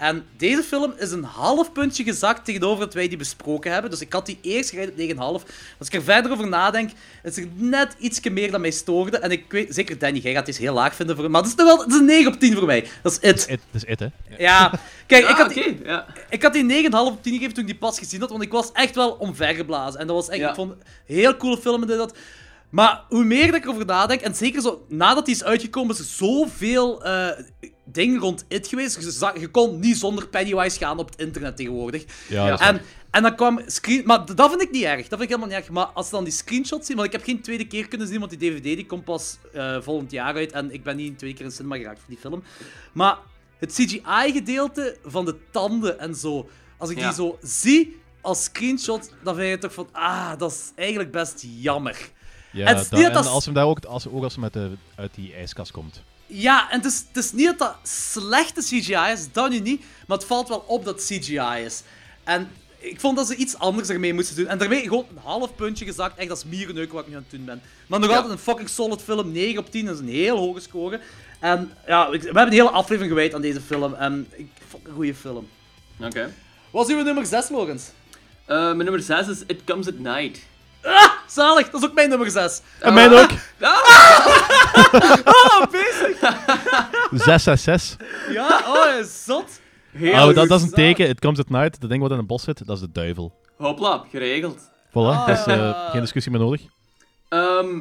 [0.03, 3.89] En deze film is een half puntje gezakt tegenover dat wij die besproken hebben.
[3.89, 5.49] Dus ik had die eerst gereid op 9,5.
[5.79, 6.91] Als ik er verder over nadenk,
[7.23, 9.17] is er net ietsje meer dat mij stoorde.
[9.17, 11.55] En ik weet, zeker Danny, jij gaat deze heel laag vinden voor Maar het is
[11.55, 12.87] toch wel het is een 9 op 10 voor mij.
[13.01, 13.47] Dat is it.
[13.49, 14.07] Het is het, hè?
[14.37, 15.53] Ja, kijk, ik had,
[15.83, 16.05] ja.
[16.29, 18.51] ik had die 9,5 op 10 gegeven toen ik die pas gezien had, want ik
[18.51, 19.99] was echt wel omvergeblazen.
[19.99, 20.49] En dat was echt, Ja.
[20.49, 22.15] ik vond een heel coole film en dit dat.
[22.73, 25.99] Maar hoe meer dat ik erover nadenk, en zeker zo, nadat die is uitgekomen, is
[25.99, 27.29] er zoveel eh
[27.85, 29.01] dingen rond it geweest.
[29.03, 32.05] Je, zag- je kon niet zonder Pennywise gaan op het internet tegenwoordig.
[32.29, 32.81] Ja, En,
[33.11, 34.01] en dan kwam screen...
[34.05, 34.99] Maar dat vind ik niet erg.
[35.07, 35.69] Dat vind ik helemaal niet erg.
[35.69, 36.95] Maar als ze dan die screenshots zien...
[36.95, 39.81] Want ik heb geen tweede keer kunnen zien, want die DVD die komt pas eh,
[39.81, 40.51] volgend jaar uit.
[40.51, 42.43] En ik ben niet een tweede keer in cinema geraakt voor die film.
[42.93, 43.17] Maar
[43.59, 46.49] het CGI-gedeelte van de tanden en zo...
[46.77, 47.05] Als ik Ja.
[47.07, 49.87] die zo zie als screenshot, dan vind je toch van...
[49.91, 52.09] Ah, dat is eigenlijk best jammer.
[52.53, 54.33] Ja, Het is dat- niet dat en dat- als hem daar ook, als, ook als
[54.33, 56.01] hij met de, uit die ijskast komt.
[56.27, 59.83] Ja, en het is, het is niet dat dat slechte CGI is, dat nu niet,
[60.07, 61.81] maar het valt wel op dat het CGI is.
[62.23, 64.47] En ik vond dat ze iets anders ermee moesten doen.
[64.47, 67.31] En daarmee gewoon een half puntje gezakt, echt als mierenneuken wat ik nu aan het
[67.31, 67.61] doen ben.
[67.87, 68.15] Maar nog Ja.
[68.15, 70.99] altijd een fucking solid film, 9 op 10, dat is een heel hoge score.
[71.39, 74.87] En ja, ik- we hebben een hele aflevering gewijd aan deze film, en ik vond
[74.87, 75.47] een goede film.
[76.01, 76.33] Oké.
[76.71, 77.83] Wat is uw nummer 6, Logans?
[78.45, 80.39] Eh, mijn nummer 6 is It Comes at Night.
[81.27, 82.61] Zalig, dat is ook mijn nummer 6.
[82.79, 83.29] En mijn ook!
[85.25, 86.19] Oh, bezig!
[87.11, 87.97] 666.
[88.29, 89.45] Ja, oh, is zot.
[89.91, 91.07] Heel Oh, dat, is een teken.
[91.07, 91.81] It comes at night.
[91.81, 93.33] Dat ding wat in een bos zit, dat is de duivel.
[93.57, 94.57] Hopla, geregeld.
[94.89, 94.93] Voilà,
[95.25, 95.91] dat is eh, Ah.
[95.91, 96.61] geen discussie meer nodig.
[97.29, 97.79] Ehm,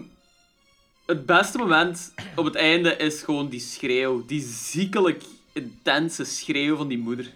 [1.07, 4.27] het beste moment op het einde is gewoon die schreeuw.
[4.27, 5.23] Die ziekelijk
[5.53, 7.27] intense schreeuw van die moeder.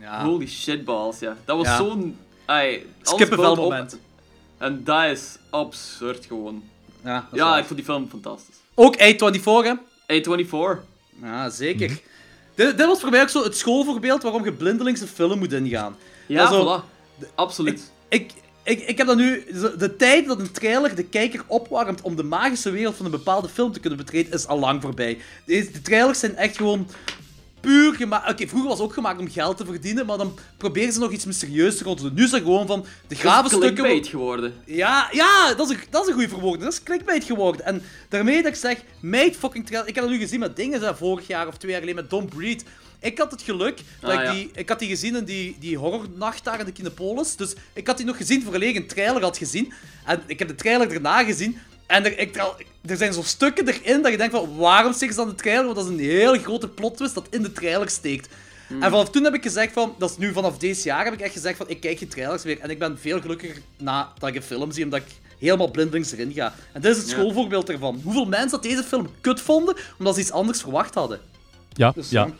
[0.00, 1.36] Ja, Holy shitballs, ja.
[1.44, 1.76] Dat was Ja.
[1.76, 2.18] zo'n...
[2.44, 3.64] ai, alles skippenvel built op.
[3.72, 3.98] moment.
[4.58, 6.62] En dat is absurd gewoon.
[7.04, 7.58] Ja, dat is Ja, waar.
[7.58, 8.54] ik vond die film fantastisch.
[8.74, 9.72] Ook A24, hè?
[10.12, 10.82] A24.
[11.22, 11.88] Ja, zeker.
[12.54, 15.52] Dit, dit was voor mij ook zo het schoolvoorbeeld waarom je blindelings een film moet
[15.52, 15.96] ingaan.
[16.26, 16.52] Ja,
[16.82, 16.84] voilà.
[17.34, 17.90] Absoluut.
[18.08, 19.44] Ik, ik, ik heb dat nu...
[19.54, 23.10] zo- De tijd dat een trailer de kijker opwarmt om de magische wereld van een
[23.10, 25.18] bepaalde film te kunnen betreden, is al lang voorbij.
[25.46, 26.88] Deze, de trailers zijn echt gewoon
[27.60, 28.30] puur gemaakt...
[28.30, 31.10] Oké, vroeger was het ook gemaakt om geld te verdienen, maar dan proberen ze nog
[31.10, 32.14] iets mysterieus te rond te doen.
[32.14, 32.84] Nu is het gewoon van...
[33.08, 33.58] De is stukken...
[33.60, 34.54] clickbait geworden.
[34.64, 36.64] Ja, ja, dat is een, dat is een goede verwoording.
[36.64, 37.64] Dat is clickbait geworden.
[37.66, 39.88] En daarmee dat ik zeg, meid fucking trailer.
[39.88, 42.10] Ik heb dat nu gezien met dingen, hè, vorig jaar of twee jaar geleden met
[42.10, 42.64] Don't Breed.
[43.00, 44.32] Ik had het geluk dat Ah, ik ja.
[44.32, 44.50] die...
[44.54, 47.36] Ik had die gezien in die, die horrornacht daar in de Kinepolis.
[47.36, 49.72] Dus ik had die nog gezien ik een trailer had gezien.
[50.04, 51.58] En ik heb de trailer daarna gezien.
[51.86, 52.36] En er, ik,
[52.86, 55.64] er zijn zo stukken erin dat je denkt van, waarom zeggen ze dan de trailer?
[55.64, 58.28] Want dat is een heel grote plot twist dat in de trailer steekt.
[58.66, 58.82] Hmm.
[58.82, 61.20] En vanaf toen heb ik gezegd van, dat is nu vanaf deze jaar, heb ik
[61.20, 62.60] echt gezegd van, ik kijk geen trailers meer.
[62.60, 65.06] En ik ben veel gelukkiger nadat ik een film zie, omdat ik
[65.38, 66.54] helemaal blindelings erin ga.
[66.72, 67.16] En dit is het Ja.
[67.16, 68.00] schoolvoorbeeld ervan.
[68.04, 71.20] Hoeveel mensen dat deze film kut vonden, omdat ze iets anders verwacht hadden.
[71.72, 72.30] Ja, Dus, ja, ja.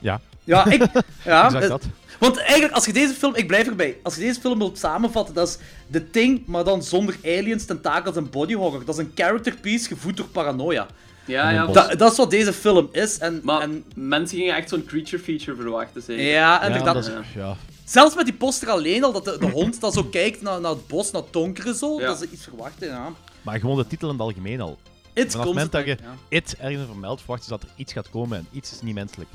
[0.00, 0.20] ja.
[0.44, 0.82] Ja, ik...
[1.24, 1.82] Ja, Exact eh, dat.
[2.18, 3.34] Want eigenlijk, als je deze film...
[3.34, 3.96] Ik blijf erbij.
[4.02, 5.58] Als je deze film wilt samenvatten, dat is
[5.90, 8.84] The Thing, maar dan zonder aliens, tentakels en body horror.
[8.84, 10.86] Dat is een character piece gevoed door paranoia.
[11.24, 11.66] Ja, ja.
[11.66, 13.18] Dat, dat is wat deze film is.
[13.18, 16.24] En, Maar en mensen gingen echt zo'n creature feature verwachten, zeker.
[16.24, 16.94] ja, Ja, inderdaad.
[16.94, 17.22] dat is- Ja.
[17.34, 17.56] ja.
[17.84, 20.70] Zelfs met die poster alleen al, dat de, de hond dat zo kijkt naar, naar
[20.70, 22.06] het bos, naar het donkere zo, Ja.
[22.06, 23.12] dat ze iets verwachten, ja.
[23.42, 24.78] Maar gewoon de titel in het algemeen al.
[25.12, 26.14] It's Vanaf het moment dat je ja.
[26.28, 29.30] it ergens vermeldt, verwacht je dat er iets gaat komen en iets is niet menselijk.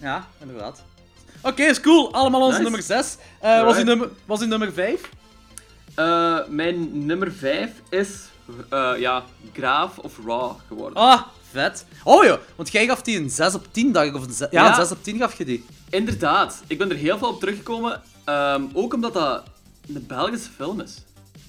[0.00, 0.82] Ja, inderdaad.
[1.44, 2.12] Oké, is cool.
[2.12, 2.62] Allemaal onze Nice.
[2.62, 3.16] nummer 6.
[3.40, 5.00] was, uw nummer, was uw nummer 5?
[5.94, 8.08] Eh, mijn nummer 5 is,
[8.70, 9.22] eh, ja,
[9.52, 10.94] Graaf of Raw geworden.
[11.02, 11.84] Ah, vet.
[12.04, 14.14] Oh ja, want jij gaf die een 6 op 10, dacht ik.
[14.14, 14.68] Of een ja, Ja.
[14.68, 15.64] een 6 op 10 gaf je die.
[15.90, 18.02] Inderdaad, ik ben er heel veel op teruggekomen.
[18.24, 19.42] ehm, ook omdat dat
[19.94, 20.94] een Belgische film is.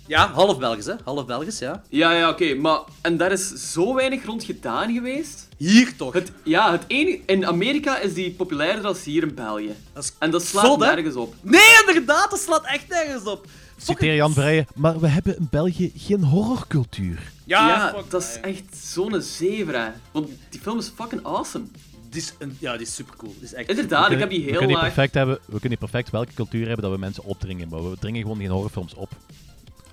[0.07, 0.93] Ja, half Belgisch, hè?
[1.03, 1.83] Half Belgisch, ja.
[1.89, 2.79] Ja, ja, oké, maar...
[3.01, 5.47] En daar is zo weinig rond gedaan geweest.
[5.57, 6.13] Hier toch.
[6.13, 7.19] Het, ja, het enige...
[7.25, 9.75] In Amerika is die populairder dan hier in België.
[9.93, 11.35] Dat is En dat slaat zot, nergens op.
[11.41, 13.47] Nee, inderdaad, dat slaat echt nergens op.
[13.77, 17.31] Citeer Jan Vrijen, maar we hebben in België geen horrorcultuur.
[17.45, 19.23] Ja, Ja, dat is echt zo'n
[19.67, 19.89] hè.
[20.11, 21.65] Want die film is fucking awesome.
[22.09, 23.33] Die is een, ja, die is supercool.
[23.33, 23.69] Die is echt...
[23.69, 26.83] Inderdaad, ik heb die heel we kunnen perfect hebben, we kunnen perfect welke cultuur hebben
[26.83, 29.09] dat we mensen opdringen, maar we dringen gewoon geen horrorfilms op.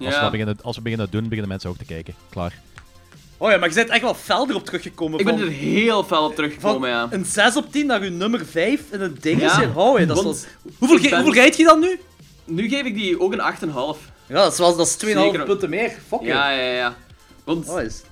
[0.05, 0.21] Als, we, Ja.
[0.23, 2.15] dat beginnen, als we beginnen doen, beginnen mensen ook te kijken.
[2.31, 2.61] Klaar.
[3.37, 5.19] Oh ja, maar je bent echt wel fel erop teruggekomen.
[5.19, 7.07] Ik ben van, er heel fel op van teruggekomen, ja.
[7.11, 9.55] een 6 op 10 naar uw nummer 5 in een ding is.
[9.57, 10.37] Ja, Oh, ja, dat is wel-
[10.79, 12.01] Hoeveel, ik ge- ben- hoeveel geeft je dan nu?
[12.45, 14.11] Nu geef ik die ook een 8,5.
[14.27, 15.45] Ja, dat is, wel- dat is 2,5 Zeker.
[15.45, 15.91] punten meer.
[16.09, 16.59] Fuck Ja, it.
[16.59, 16.97] ja, ja.
[17.45, 18.03] Want Oh, is...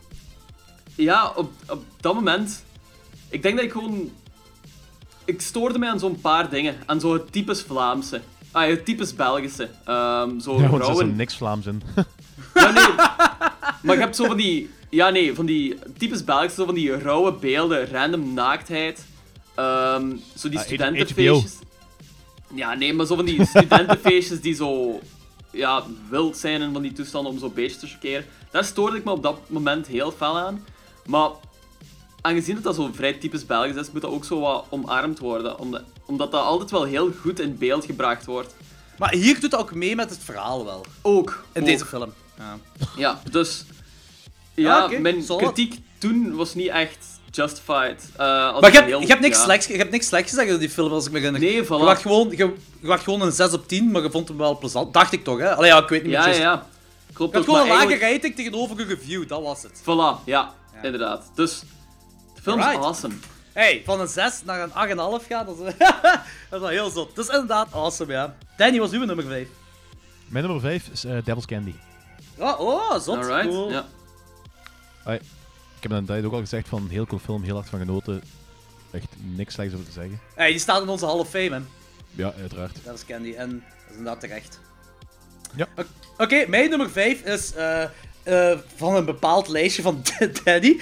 [0.94, 2.64] ja, op, op dat moment...
[3.28, 4.10] Ik denk dat ik gewoon...
[5.24, 6.76] Ik stoorde mij aan zo'n paar dingen.
[6.86, 8.20] Aan zo het typisch Vlaamse.
[8.52, 9.68] Ah, het typisch Belgische.
[9.84, 11.82] Ehm zo Ja, want er is niks Vlaams in.
[12.54, 12.94] Ja, nee.
[13.82, 14.70] maar je hebt zo van die...
[14.90, 19.04] Ja, nee, van die typisch Belgische, zo van die rauwe beelden, random naaktheid.
[19.54, 21.58] Ehm, zo die Ah, studentenfeestjes.
[22.54, 25.00] Ja, nee, maar zo van die studentenfeestjes die zo...
[25.52, 28.24] Ja, wild zijn en van die toestanden om zo'n beetje te chockeren.
[28.50, 30.64] Daar stoorde ik me op dat moment heel fel aan.
[31.06, 31.28] Maar
[32.20, 35.58] aangezien het dat zo vrij typisch Belgisch is, moet dat ook zo wat omarmd worden.
[35.58, 38.54] Omdat, omdat dat altijd wel heel goed in beeld gebracht wordt.
[38.98, 40.84] Maar hier doet dat ook mee met het verhaal wel.
[41.02, 41.44] Ook.
[41.52, 41.66] In ook.
[41.66, 42.12] deze film.
[42.38, 42.58] Ja.
[42.96, 43.64] Ja, dus...
[44.54, 46.98] Ja, Ah, mijn kritiek toen was niet echt
[47.30, 48.08] justified.
[48.16, 49.42] Als Maar je ik hebt, heel- je, hebt niks ja.
[49.42, 51.40] slechts, je hebt niks slechts gezegd over die film, als ik me herinner.
[51.40, 52.00] Nee, Je voilà.
[52.00, 52.36] gewoon, je,
[52.80, 54.92] je wacht gewoon een 6 op 10, maar je vond hem wel plezant.
[54.92, 55.54] Dacht ik toch, hè?
[55.54, 56.20] Allee, ja, ik weet niet meer.
[56.20, 56.40] ja, juist.
[56.40, 56.66] ja.
[57.12, 59.80] Klopt Je had gewoon een lage eigenlijk- rating tegenover een review, dat was het.
[59.80, 60.82] Voilà, ja, Ja.
[60.82, 61.30] inderdaad.
[61.34, 61.62] Dus,
[62.44, 63.14] de film is awesome.
[63.52, 67.16] Hey, van een 6 naar een 8,5 gaan, dat is, dat is wel heel zot.
[67.16, 68.36] Dat is inderdaad awesome, ja.
[68.56, 69.48] Danny, was uw nummer 5?
[70.26, 71.74] Mijn nummer 5 is eh, Devil's Candy.
[72.38, 73.16] Oh, oh zot.
[73.16, 73.70] Alright, Cool.
[73.70, 73.86] ja.
[75.80, 78.22] Ik heb tijd ook al gezegd van een heel cool film, heel hard van genoten.
[78.90, 80.20] Echt niks slechts over te zeggen.
[80.34, 81.60] Hey, die staat in onze Hall of Fame, hè.
[82.10, 82.78] Ja, uiteraard.
[82.84, 84.60] Dat is Candy, en dat is inderdaad terecht.
[85.56, 85.66] Ja.
[85.76, 85.86] Oké,
[86.16, 87.84] Oké, mijn nummer 5 is eh,
[88.22, 90.02] eh, van een bepaald lijstje van
[90.44, 90.80] Danny.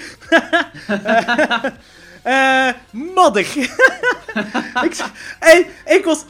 [2.23, 2.67] Eh
[4.83, 4.95] ik,
[5.39, 6.23] hey, ik was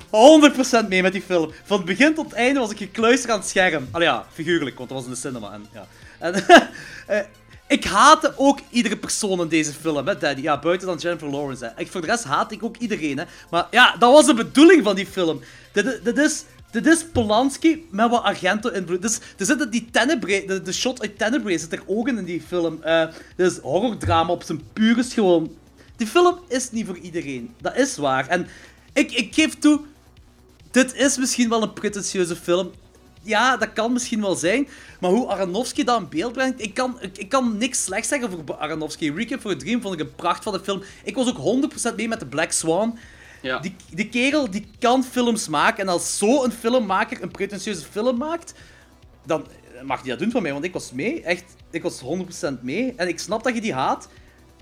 [0.83, 1.51] 100% mee met die film.
[1.63, 3.87] Van het begin tot het einde was ik gekluisterd aan het scherm.
[3.91, 5.51] Allee ja, figuurlijk, want dat was in de cinema.
[5.53, 5.87] En, ja.
[7.07, 7.19] eh,
[7.67, 10.41] ik haatte ook iedere persoon in deze film, hè, Daddy.
[10.41, 11.73] Ja, buiten dan Jennifer Lawrence.
[11.77, 13.17] Ik, voor de rest haat ik ook iedereen.
[13.17, 13.23] Hè.
[13.49, 15.41] Maar ja, dat was de bedoeling van die film.
[15.71, 16.43] Dit, dit is...
[16.71, 19.01] Dit is Polanski met wat Argento-invloed.
[19.01, 22.25] Dus, er zit die Tenebrae, de, de shot uit Tenebrae zit er ook in in
[22.25, 22.83] die film.
[22.83, 25.55] Eh dit is horrordrama op zijn purest gewoon.
[25.95, 27.53] Die film is niet voor iedereen.
[27.61, 28.27] Dat is waar.
[28.27, 28.47] En
[28.93, 29.81] ik, ik geef toe,
[30.71, 32.71] dit is misschien wel een pretentieuze film.
[33.21, 34.67] Ja, dat kan misschien wel zijn.
[34.99, 38.57] Maar hoe Aronofsky dat in beeld brengt, ik kan, ik, kan niks slechts zeggen over
[38.57, 39.11] Aronofsky.
[39.11, 40.81] Recap for a Dream vond ik een pracht van de film.
[41.03, 42.97] Ik was ook 100% mee met The Black Swan.
[43.41, 43.59] Ja.
[43.59, 45.83] Die, die kerel die kan films maken.
[45.83, 48.53] En als zo'n filmmaker een pretentieuze film maakt,
[49.25, 49.47] dan
[49.83, 50.51] mag hij dat doen van mij.
[50.51, 51.21] Want ik was mee.
[51.21, 52.93] Echt, ik was 100% mee.
[52.95, 54.09] En ik snap dat je die haat.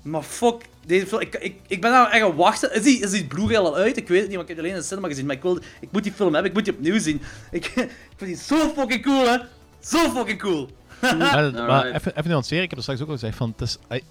[0.02, 2.74] Maar fuck, deze film, ik, ik, ik ben nou echt aan het wachten.
[2.74, 3.98] Is die, is die Blu-ray al uit?
[3.98, 5.26] Ik weet het niet, want ik heb die alleen in de cinema gezien.
[5.26, 7.22] Maar ik, wil, ik moet die film hebben, ik moet die opnieuw zien.
[7.52, 7.66] Ik,
[8.12, 9.38] ik vind die zo fucking cool, hè.
[9.80, 10.70] Zo fucking cool.
[11.02, 14.04] Maar even, even nuanceren, ik heb er straks ook al gezegd van, het is, ai,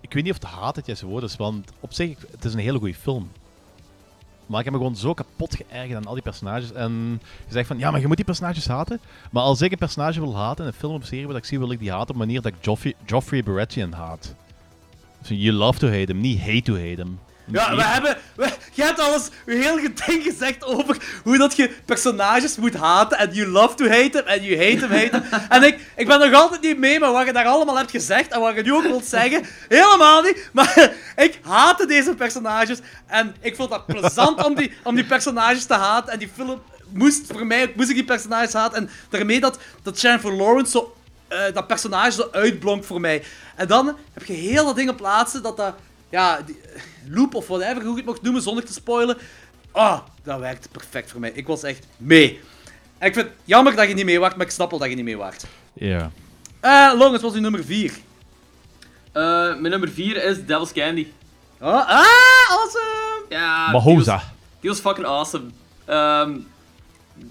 [0.00, 2.52] ik weet niet of de haat het juiste woord is, want op zich, het is
[2.52, 3.30] een hele goede film.
[4.46, 6.72] Maar ik heb me gewoon zo kapot geërgerd aan al die personages.
[6.72, 9.00] En je zegt van, ja, maar je moet die personages haten.
[9.30, 11.58] Maar als ik een personage wil haten in een film of serie wat ik zie,
[11.58, 14.34] wil ik die haten op een manier dat ik Joffrey, Joffrey Baratheon haat.
[15.20, 17.18] Dus you love to hate him, niet hate to hate him.
[17.44, 18.16] Ja, we hebben...
[18.36, 23.18] We, je hebt alles heel geding gezegd over hoe dat je personages moet haten.
[23.18, 25.40] En you love to hate them, en you hate them, hate them.
[25.48, 28.32] En ik, ik ben nog altijd niet mee met wat je daar allemaal hebt gezegd.
[28.32, 29.44] En wat je nu ook wilt zeggen.
[29.68, 30.48] Helemaal niet.
[30.52, 32.78] Maar ik haatte deze personages.
[33.06, 36.12] En ik vond dat plezant om die, om die personages te haten.
[36.12, 37.74] En die film moest voor mij ook...
[37.74, 38.78] Moest ik die personages haten.
[38.78, 40.96] En daarmee dat, dat Jennifer Lawrence zo...
[41.28, 43.24] eh, dat personage zo uitblonk voor mij.
[43.56, 45.74] En dan heb je heel dat ding plaatsen dat dat...
[46.12, 46.60] Ja, die,
[47.08, 49.18] loop of whatever, hoe je het mocht noemen, zonder te spoilen.
[49.70, 51.30] Ah, dat werkte perfect voor mij.
[51.34, 52.40] Ik was echt mee.
[52.98, 54.88] En ik vind het jammer dat je niet mee waart, maar ik snap wel dat
[54.88, 55.44] je niet mee waart.
[55.72, 56.10] Ja.
[56.60, 57.92] Eh, Long, het was uw nummer 4.
[59.12, 61.06] Eh, mijn nummer 4 is Devil's Candy.
[61.60, 62.06] Oh, ah,
[62.48, 63.24] awesome!
[63.28, 64.14] Ja, die Mahosa.
[64.14, 64.24] was,
[64.60, 65.44] die was fucking awesome.
[65.84, 66.38] Ehm,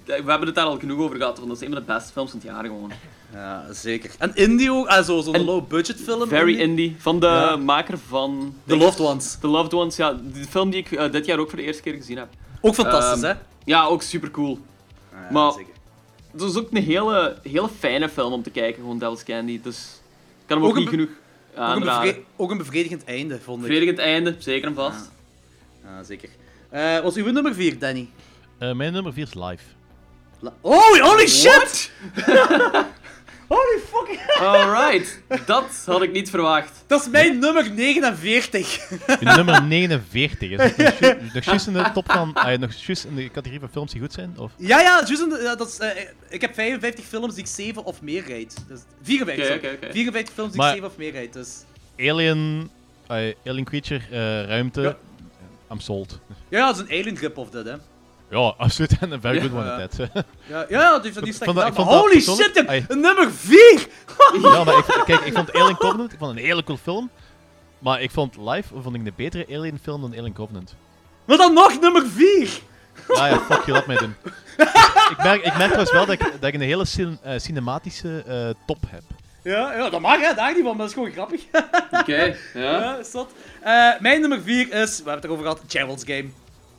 [0.06, 2.12] we hebben het daar al genoeg over gehad, want dat is een van de beste
[2.12, 2.92] films van het jaar gewoon.
[3.34, 4.12] Ja, zeker.
[4.18, 6.28] En indie ook, ah, zo- zo'n low-budget film.
[6.28, 6.96] Very indie.
[7.00, 7.56] Van de Ja.
[7.56, 8.56] maker van...
[8.66, 9.38] The Loved Ones.
[9.42, 10.14] The Loved Ones, ja.
[10.14, 12.28] De film die ik eh, dit jaar ook voor de eerste keer gezien heb.
[12.62, 13.42] Ook fantastisch, Ehm, hè?
[13.66, 14.60] Ja, ook super cool.
[15.14, 15.74] Ah, ja, maar- zeker.
[16.32, 19.60] Het is ook een hele, hele fijne film om te kijken, gewoon Devil's Candy.
[19.64, 19.78] Dus
[20.42, 22.16] ik kan hem ook, niet be- genoeg Ook een, aanraden.
[22.36, 23.64] ook een bevredigend einde, vond ik.
[23.68, 25.10] Bevredigend einde, zeker en vast.
[25.84, 26.30] Ja, zeker.
[26.70, 28.10] Eh, was uw nummer 4, Danny?
[28.58, 29.64] Eh, mijn nummer 4 is Live.
[30.40, 31.92] La- Oh, holy shit!
[33.56, 34.20] holy fucking...
[34.48, 36.84] Alright, dat had ik niet verwacht.
[36.88, 38.90] Dat is mijn nummer 49.
[39.20, 40.50] Uw nummer 49.
[40.60, 42.34] Is het nog ju- nog juist in de top van...
[42.34, 44.34] ah, nog juist in de categorie van films die goed zijn?
[44.38, 44.52] Of?
[44.58, 45.22] Ja, ja, juist.
[45.22, 45.90] een- ja, dat is, eh,
[46.30, 48.56] ik heb 55 films die ik 7 of meer rijd.
[48.68, 49.76] Dus 54, Oké, sorry.
[49.76, 49.94] oké, oké.
[49.94, 51.34] 54 films die Maar- ik 7 of meer rijd.
[51.34, 51.50] Dus.
[52.00, 52.70] Alien...
[53.08, 54.82] ah, Alien Creature, eh, ruimte...
[54.82, 54.98] Ja.
[55.72, 56.20] I'm sold.
[56.50, 57.76] Ja, dat is een alien grip of dit, hè.
[58.32, 58.98] Ja, absoluut.
[59.02, 60.10] En een very good one at that.
[60.48, 63.88] Ja, ja die, die, ik dat Holy shit, nummer 4!
[64.42, 67.10] ja, maar ik, kijk, ik vond Alien Covenant ik vond een hele cool film.
[67.80, 70.76] Maar ik vond Live vond ik een betere Alien film dan Alien Covenant.
[71.26, 72.60] Maar dan nog nummer 4!
[73.08, 74.16] Ja, ja, fuck je, laat mij doen.
[75.10, 78.24] ik, merk, ik merk trouwens wel dat ik, dat ik een hele cin- eh, cinematische
[78.28, 79.04] eh, top heb.
[79.44, 80.34] Ja, ja, dat mag, hè.
[80.34, 81.42] Daar niet van, maar dat is gewoon grappig.
[81.92, 82.98] Oké, ja.
[83.14, 83.26] ja.
[83.62, 86.30] Eh, mijn nummer 4 is, we hebben het erover gehad, Gerald's Game.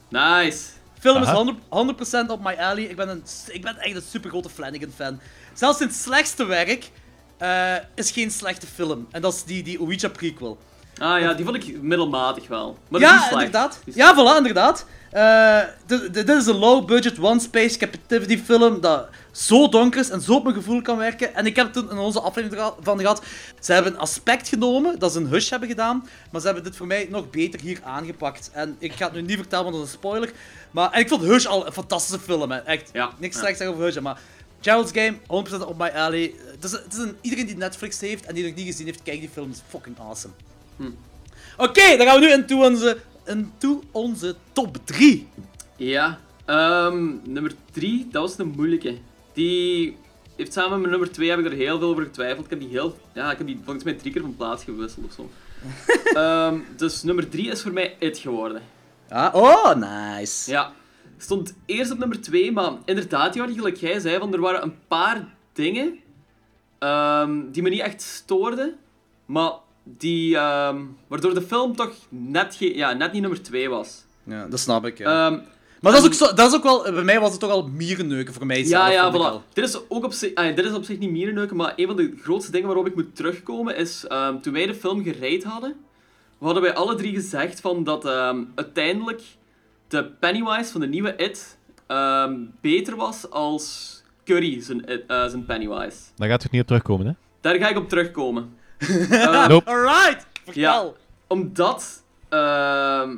[0.09, 0.72] Nice.
[1.03, 1.45] Film is Aha.
[1.45, 2.83] 100%, 100% op my alley.
[2.83, 5.21] Ik ben, een, ik ben echt een super grote Flanagan-fan.
[5.55, 6.91] Zelfs in het slechtste werk
[7.39, 9.07] eh, is geen slechte film.
[9.11, 10.59] En dat is die, die Ouija prequel.
[10.99, 12.79] Ah ja, die vond ik middelmatig wel.
[12.89, 13.81] Maar ja, inderdaad.
[13.85, 14.87] Ja, voilà, inderdaad.
[15.11, 15.61] Eh,
[16.13, 20.55] dit- is een low-budget, one-space captivity film dat zo donker is en zo op mijn
[20.55, 21.35] gevoel kan werken.
[21.35, 23.23] En ik heb het toen in onze aflevering er van gehad.
[23.61, 26.77] Ze hebben een aspect genomen dat ze een hush hebben gedaan, maar ze hebben dit
[26.77, 28.51] voor mij nog beter hier aangepakt.
[28.53, 30.33] En ik ga het nu niet vertellen, want dat is een spoiler.
[30.73, 32.59] Maar en ik vond Hush al een fantastische film, hè.
[32.59, 32.91] echt.
[32.93, 34.21] Ja, Niks slechts zeggen over Hush, maar
[34.61, 35.17] Gerald's Game,
[35.63, 36.35] 100% op my alley.
[36.47, 39.03] Het is, het is een, iedereen die Netflix heeft en die nog niet gezien heeft,
[39.03, 40.35] kijk die film, is fucking awesome.
[40.77, 40.91] Hm.
[41.57, 45.29] Oké, dan gaan we nu into onze, into onze top 3.
[45.77, 46.19] Ja.
[46.45, 48.97] Ehm, nummer 3, dat was een moeilijke.
[49.33, 49.97] Die
[50.37, 52.45] heeft samen met nummer 2 heb ik er heel veel over getwijfeld.
[52.45, 52.99] Ik heb die heel...
[53.15, 55.31] Ja, ik heb die volgens mij drie keer van plaats gewisseld of zo.
[56.21, 58.63] Ehm, dus nummer 3 is voor mij It geworden.
[59.13, 60.51] Ja, oh, nice.
[60.51, 60.73] Ja.
[61.19, 64.75] Stond eerst op nummer 2, maar inderdaad, Jordi, gelijk jij zei, van er waren een
[64.89, 65.99] paar dingen
[66.79, 68.75] ehm, die me niet echt stoorden,
[69.27, 69.53] maar
[69.85, 74.05] die, ehm, waardoor de film toch net, ja, net niet nummer 2 was.
[74.25, 74.99] Ja, dat snap ik.
[74.99, 75.27] Ja.
[75.27, 75.41] Ehm,
[75.81, 77.69] maar dat is, ook zo, dat is ook wel, bij mij was het toch al
[77.69, 78.59] mierenneuken voor mij.
[78.59, 79.53] ja, zelf, ja, voilà.
[79.53, 81.97] Dit is, ook op zich, ah, dit is op zich niet mierenneuken, maar een van
[81.97, 84.07] de grootste dingen waarop ik moet terugkomen is,
[84.43, 85.77] toen wij de film gereid hadden,
[86.43, 89.23] we hadden wij alle drie gezegd van dat ehm, uiteindelijk
[89.89, 95.45] de Pennywise van de nieuwe It ehm, beter was als Curry zijn, It- eh, zijn
[95.45, 95.99] Pennywise.
[96.17, 97.13] Daar gaat het niet op terugkomen, hè?
[97.41, 98.57] Daar ga ik op terugkomen.
[99.49, 99.71] Nope.
[99.71, 100.97] Alright, vertel.
[101.27, 103.17] Omdat ehm,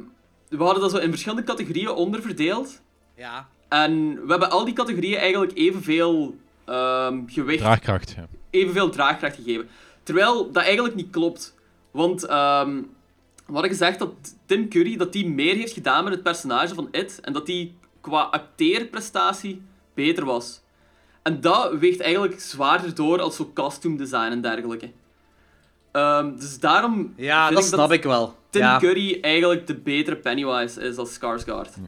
[0.49, 2.81] we hadden dat zo in verschillende categorieën onderverdeeld.
[3.17, 3.49] Ja.
[3.69, 8.27] En we hebben al die categorieën eigenlijk evenveel ehm gewicht Draagkracht, ja.
[8.51, 9.69] evenveel draagkracht gegeven.
[10.03, 11.55] Terwijl dat eigenlijk niet klopt.
[11.91, 12.79] Want ehm
[13.47, 14.13] we hadden gezegd dat
[14.47, 17.21] Tim Curry dat die meer heeft gedaan met het personage van It.
[17.21, 19.63] En dat die qua acteerprestatie
[19.95, 20.63] beter was.
[21.23, 24.91] En dat weegt eigenlijk zwaarder door als zo costume design en dergelijke.
[25.93, 28.37] Ehm, dus daarom Ja, vind dat ik snap dat ik wel.
[28.51, 28.79] Tim ja.
[28.79, 31.79] Curry eigenlijk de betere Pennywise is als Skarsgård.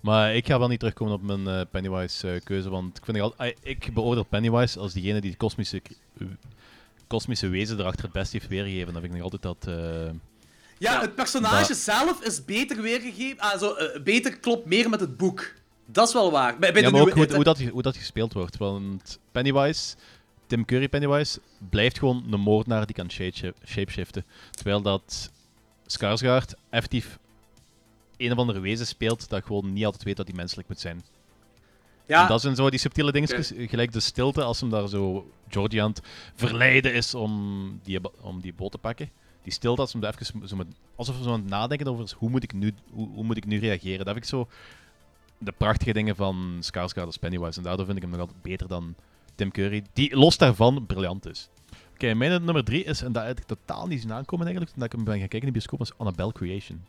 [0.00, 3.90] Maar ik ga wel niet terugkomen op mijn eh, Pennywise-keuze, want ik, vind al, ik
[3.94, 5.82] beoordeel Pennywise als diegene die de kosmische,
[7.06, 8.92] kosmische wezen erachter het beste heeft weergegeven.
[8.92, 9.74] Dan vind ik nog altijd dat...
[10.78, 11.00] eh, Ja, Ja.
[11.00, 13.38] het personage Dat- zelf is beter weergegeven.
[13.40, 15.52] Ah, zo, eh, beter klopt meer met het boek.
[15.86, 16.58] Dat is wel waar.
[16.58, 18.56] Bij, bij ja, de maar ook nieuwe hoe, dat, hoe dat gespeeld wordt.
[18.56, 19.96] Want Pennywise,
[20.46, 21.40] Tim Curry Pennywise,
[21.70, 24.24] blijft gewoon een moordenaar die kan shape- shapeshiften.
[24.50, 25.30] Terwijl dat
[25.86, 27.18] Skarsgård effectief
[28.16, 31.04] een of andere wezen speelt dat gewoon niet altijd weet dat hij menselijk moet zijn.
[32.06, 35.30] Ja, En dat zijn zo die subtiele dingetjes, gelijk de stilte als hem daar zo
[35.48, 36.00] Georgie aan het
[36.34, 39.10] verleiden is om die, om die boot te pakken.
[39.46, 40.66] Die stilte als daar even zo met,
[40.96, 43.46] alsof we zo aan het nadenken over hoe moet ik nu, hoe, hoe moet ik
[43.46, 43.98] nu reageren.
[44.04, 44.48] Dat vind ik zo
[45.38, 47.58] de prachtige dingen van Skarsgård als Pennywise.
[47.58, 48.94] En daardoor vind ik hem nog altijd beter dan
[49.34, 51.48] Tim Curry, die los daarvan briljant is.
[51.92, 54.84] Oké, mijn nummer drie is, en dat had ik totaal niet zien aankomen eigenlijk, toen
[54.84, 56.84] ik hem ben gaan kijken in de bioscoop, is Annabelle Creation.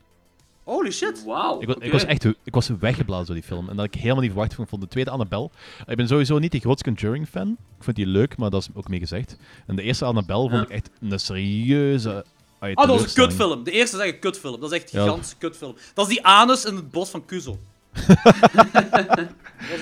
[0.64, 1.24] holy shit.
[1.26, 1.62] Wauw.
[1.62, 1.86] Ik was, oké.
[1.86, 3.70] ik was echt ik was weggeblazen door die film.
[3.70, 4.64] En dat ik helemaal niet verwacht vond.
[4.68, 5.50] Ik vond de tweede Annabelle.
[5.86, 7.50] Ik ben sowieso niet de grootste Conjuring-fan.
[7.78, 9.38] Ik vond die leuk, maar dat is ook mee gezegd.
[9.66, 12.26] En de eerste Annabelle vond ik echt een serieuze.
[12.60, 13.64] Ah, Ah, dat was een kutfilm.
[13.64, 14.60] De eerste is echt een kutfilm.
[14.60, 15.06] Dat is echt een Ja.
[15.06, 15.76] gigantische kutfilm.
[15.94, 17.60] Dat is die anus in het bos van Kuzo.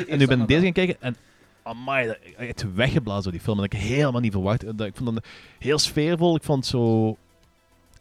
[0.08, 1.16] En nu ben ik deze gaan kijken en.
[1.64, 3.56] Amai, dat- ik echt weggeblazen door die film.
[3.60, 4.78] En dat ik helemaal niet verwacht.
[4.78, 5.26] Dat- Ik vond het
[5.60, 6.36] heel sfeervol.
[6.36, 7.18] Ik vond zo.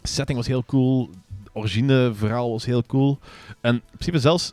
[0.03, 1.11] Setting was heel cool.
[1.43, 3.19] Het origine verhaal was heel cool.
[3.61, 4.53] En in principe zelfs.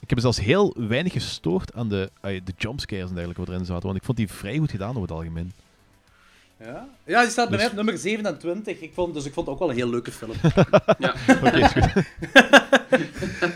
[0.00, 3.82] Ik heb zelfs heel weinig gestoord aan de, de jumpscares en dergelijke wat erin zaten.
[3.86, 5.52] Want ik vond die vrij goed gedaan over het algemeen.
[6.64, 6.88] Ja?
[7.06, 8.80] ja, die staat bij Dus- mij op nummer 27.
[8.80, 10.32] Ik vond, dus ik vond het ook wel een heel leuke film.
[10.98, 11.14] Ja.
[11.42, 12.04] Oké, is goed.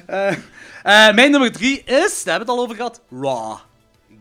[0.07, 3.57] Eh, eh, mijn nummer 3 is, daar hebben we het al over gehad, Raw.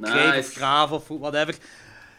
[0.02, 0.50] Kreeg of Nice.
[0.52, 1.56] graaf of whatever.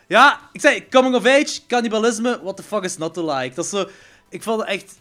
[0.06, 3.54] Ja, ik zei, coming of age, cannibalisme, what the fuck is not to like?
[3.54, 3.88] Dat is zo,
[4.28, 4.94] ik vond het echt,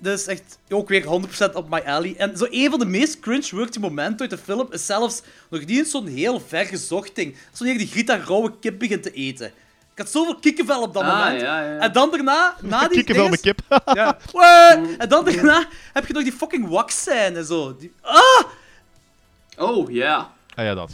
[0.00, 2.14] dat is echt ook weer 100% op my alley.
[2.16, 5.78] En zo een van de meest cringe-worthy momenten uit de film is zelfs nog niet
[5.78, 7.32] eens zo'n heel ver gezocht ding.
[7.32, 9.52] Dat is wanneer die Grita rauwe kip begint te eten.
[10.02, 11.40] Ik had zoveel kikkenvel op dat Ah, moment.
[11.40, 11.78] ja, ja.
[11.78, 13.60] En dan daarna, na die Kikkenvel met kip.
[13.94, 14.18] Ja.
[14.32, 14.96] Wee!
[14.98, 17.76] En dan daarna heb je nog die fucking wax-scène zo.
[17.76, 18.44] Die, ah!
[19.58, 20.32] Oh, ja.
[20.54, 20.90] Ah ja, dat.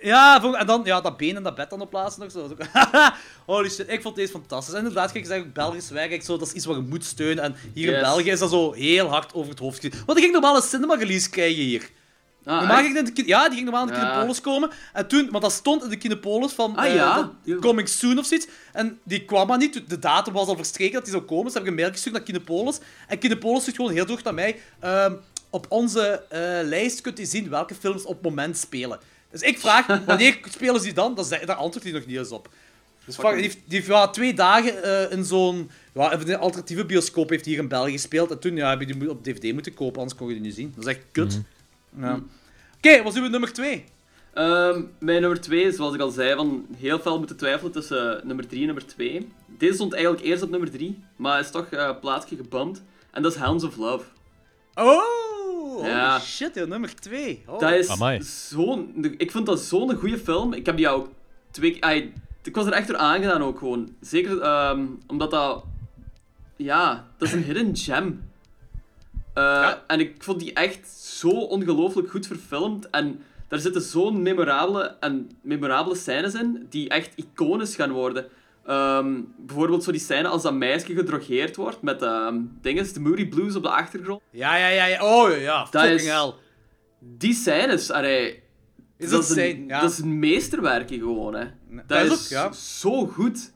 [0.00, 2.56] Ja, en dan ja, dat been en dat bed dan op plaatsen nog zo.
[3.52, 4.72] Holy shit, ik vond deze fantastisch.
[4.74, 7.44] En inderdaad, kijk, zeg ook Belgisch werk, zo, dat is iets wat je moet steunen.
[7.44, 8.00] En hier in.
[8.00, 9.92] België is dat zo heel hard over het hoofd gezien.
[10.06, 11.90] Want ik ging normaal een cinema-release krijgen hier.
[12.48, 14.10] Ah, Normaal ging in de, ja, die ging normaal in de Ja.
[14.10, 14.70] Kinepolis komen.
[14.92, 17.32] En toen, want dat stond in de Kinepolis van Ah, eh, ja?
[17.44, 18.46] dat- coming soon of zoiets.
[18.72, 19.82] En die kwam maar niet.
[19.88, 21.44] De datum was al verstreken dat die zou komen.
[21.44, 22.78] Dus heb ik een mail gestuurd naar Kinepolis.
[23.08, 24.60] En Kinepolis stuurt gewoon heel droog naar mij.
[24.80, 25.12] ehm,
[25.50, 28.98] op onze eh, lijst kunt u zien welke films op het moment spelen.
[29.30, 31.24] Dus ik vraag, wanneer spelen ze die dan?
[31.24, 32.48] Zei- Daar antwoordt hij nog niet eens op.
[33.04, 36.36] Dus fuck, die heeft, die heeft ja, twee dagen eh, in zo'n ja, in een
[36.38, 38.30] alternatieve bioscoop heeft hier in België gespeeld.
[38.30, 40.54] En toen ja, heb je die op DVD moeten kopen, anders kon je die niet
[40.54, 40.72] zien.
[40.76, 41.40] Dat is echt kut.
[42.00, 42.20] Ja.
[42.78, 43.84] Oké, wat is uw nummer 2?
[44.34, 48.46] Ehm, mijn nummer 2, zoals ik al zei, van heel veel moeten twijfelen tussen nummer
[48.46, 49.28] 3 en nummer 2.
[49.46, 52.82] Deze stond eigenlijk eerst op nummer 3, maar is toch eh, een plaatsje gebumpt.
[53.10, 54.04] En dat is Hounds of Love.
[54.74, 55.02] Oh!
[55.74, 56.20] Holy Ja.
[56.20, 57.42] shit, joh, nummer 2.
[57.46, 57.58] Oh.
[57.58, 59.06] Dat is zo'n...
[59.16, 60.52] Ik vind dat zo'n goede film.
[60.52, 61.08] Ik heb die ook
[61.50, 62.08] twee keer...
[62.42, 63.94] Ik was er echt door aangedaan ook gewoon.
[64.00, 65.64] Zeker ehm, omdat dat...
[66.56, 68.27] Ja, dat is een hidden gem.
[69.38, 69.84] Eh, Ja.
[69.86, 72.90] En ik vond die echt zo ongelooflijk goed verfilmd.
[72.90, 78.26] En daar zitten zo'n memorabele, en memorabele scènes in, die echt iconisch gaan worden.
[78.66, 83.28] Ehm, bijvoorbeeld zo die scène als dat meisje gedrogeerd wordt met ehm dinges, de Moody
[83.28, 84.20] Blues op de achtergrond.
[84.30, 85.04] Ja, ja, ja, ja.
[85.22, 85.58] Oh, ja.
[85.70, 86.32] Dat Fucking is- hell.
[87.00, 88.42] Die scènes, allee,
[88.96, 89.64] Is dat, is een?
[89.66, 89.80] Ja.
[89.80, 91.44] dat is een meesterwerkje gewoon, hè.
[91.70, 92.52] Dat, dat is is, ook, ja.
[92.52, 93.52] zo goed.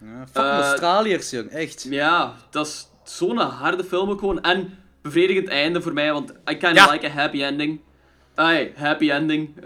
[0.00, 1.48] ja fucking Eh, Australiërs, jong.
[1.50, 1.86] Echt.
[1.90, 4.40] Ja, dat is zo'n harde film ook gewoon.
[4.42, 6.90] En bevredigend einde voor mij, want I kinda Ja.
[6.92, 7.80] like a happy ending.
[8.34, 9.56] Ai, happy ending.
[9.60, 9.64] Eh,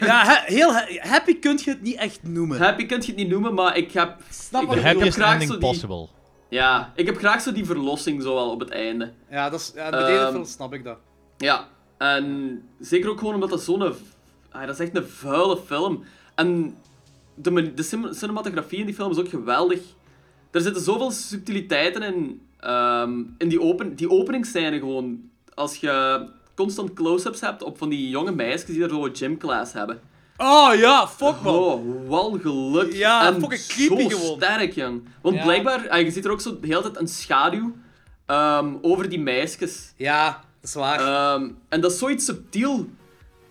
[0.00, 2.58] Ja, he- heel ha- happy kun je het niet echt noemen.
[2.58, 4.16] happy kun je het niet noemen, maar ik heb...
[4.30, 6.08] Snap ik heb graag ending zo die- possible.
[6.48, 9.12] Ja, ik heb graag zo die verlossing zo wel op het einde.
[9.30, 10.98] Ja, dat is, ja, Ehm, film snap ik dat.
[11.38, 13.82] Ja, en zeker ook gewoon omdat dat zo'n...
[14.50, 16.04] Ah, dat is echt een vuile film.
[16.34, 16.76] En
[17.34, 19.80] de, de cin- cinematografie in die film is ook geweldig.
[20.50, 22.45] Er zitten zoveel subtiliteiten in.
[22.66, 25.30] Ehm, in die, open, die openingsscène gewoon.
[25.54, 30.00] Als je constant close-ups hebt op van die jonge meisjes die er zo gymclass hebben.
[30.36, 31.54] Oh ja, fuck man.
[31.54, 32.92] Oh, wel geluk.
[32.92, 34.36] Ja, en fucking creepy zo gewoon.
[34.36, 35.02] sterk, jong.
[35.22, 35.42] Want Ja.
[35.42, 37.74] blijkbaar, ah, je ziet er ook zo de hele tijd een schaduw
[38.26, 39.92] ehm, over die meisjes.
[39.96, 40.26] Ja,
[40.60, 41.00] dat is waar.
[41.00, 42.86] Ehm, en dat is zoiets subtiel.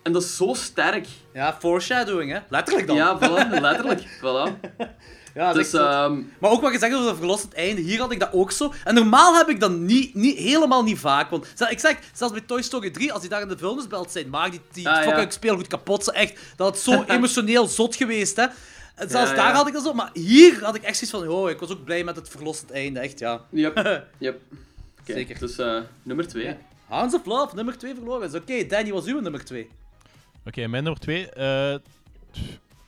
[0.02, 1.06] En dat is zo sterk.
[1.32, 2.38] ja, foreshadowing, hè.
[2.48, 2.96] Letterlijk dan.
[2.96, 4.00] Ja, voilà, letterlijk.
[4.18, 4.52] Voilà.
[5.36, 7.98] ja dat is Dus, ehm, Maar ook wat je zegt over dat verlossend einde, hier
[8.00, 8.72] had ik dat ook zo.
[8.84, 11.30] En normaal heb ik dat niet, niet, helemaal niet vaak.
[11.30, 14.28] Want ik zeg, zelfs bij Toy Story 3, als die daar in de vuilnisbelt zijn,
[14.28, 15.10] maar die, die Ah, ja.
[15.10, 18.46] fucking speelgoed kapot zijn, echt, dat had zo emotioneel zot geweest, hè.
[18.94, 19.54] En zelfs Ja, daar ja.
[19.54, 21.84] had ik dat zo, maar hier had ik echt zoiets van, oh, ik was ook
[21.84, 23.40] blij met het verlossend einde, echt, ja.
[23.50, 24.40] yep, yep.
[25.04, 25.38] Zeker.
[25.38, 26.44] Dus eh, nummer 2.
[26.44, 26.56] Ja.
[26.88, 28.34] Hounds of Love, nummer 2 verloren.
[28.34, 29.68] Oké, Danny, was uw nummer 2?
[30.46, 31.30] Oké, mijn nummer 2.
[31.30, 31.78] eh,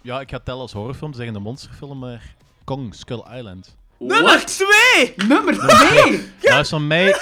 [0.03, 2.35] ja, ik ga het tellen als horrorfilm, zeggen een monsterfilm, maar
[2.69, 3.77] Kong, Skull Island.
[3.99, 5.15] Nummer 2!
[5.17, 6.33] Nummer 2!
[6.41, 7.17] Dat is van mij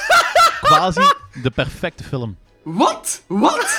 [0.61, 1.01] quasi
[1.43, 2.37] de perfecte film.
[2.63, 3.23] Wat?
[3.27, 3.65] Wat?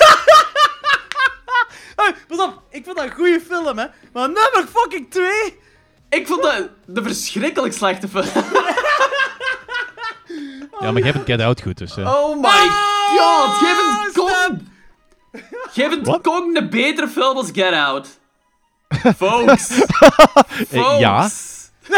[1.96, 3.86] Hey, pas op, ik vind dat een goede film, hè.
[4.12, 5.30] Maar nummer fucking 2...
[6.08, 8.44] Ik vond dat de verschrikkelijk slechte film.
[10.80, 11.96] Ja, maar jij vindt Get Out goed, dus...
[11.96, 12.14] eh.
[12.14, 12.68] Oh my
[13.18, 14.68] god, geef Ah, een Kong...
[15.70, 16.22] Geef een Wat?
[16.22, 18.08] Kong een betere film als Get Out.
[19.16, 19.70] Folks.
[20.70, 21.28] Eh, ja.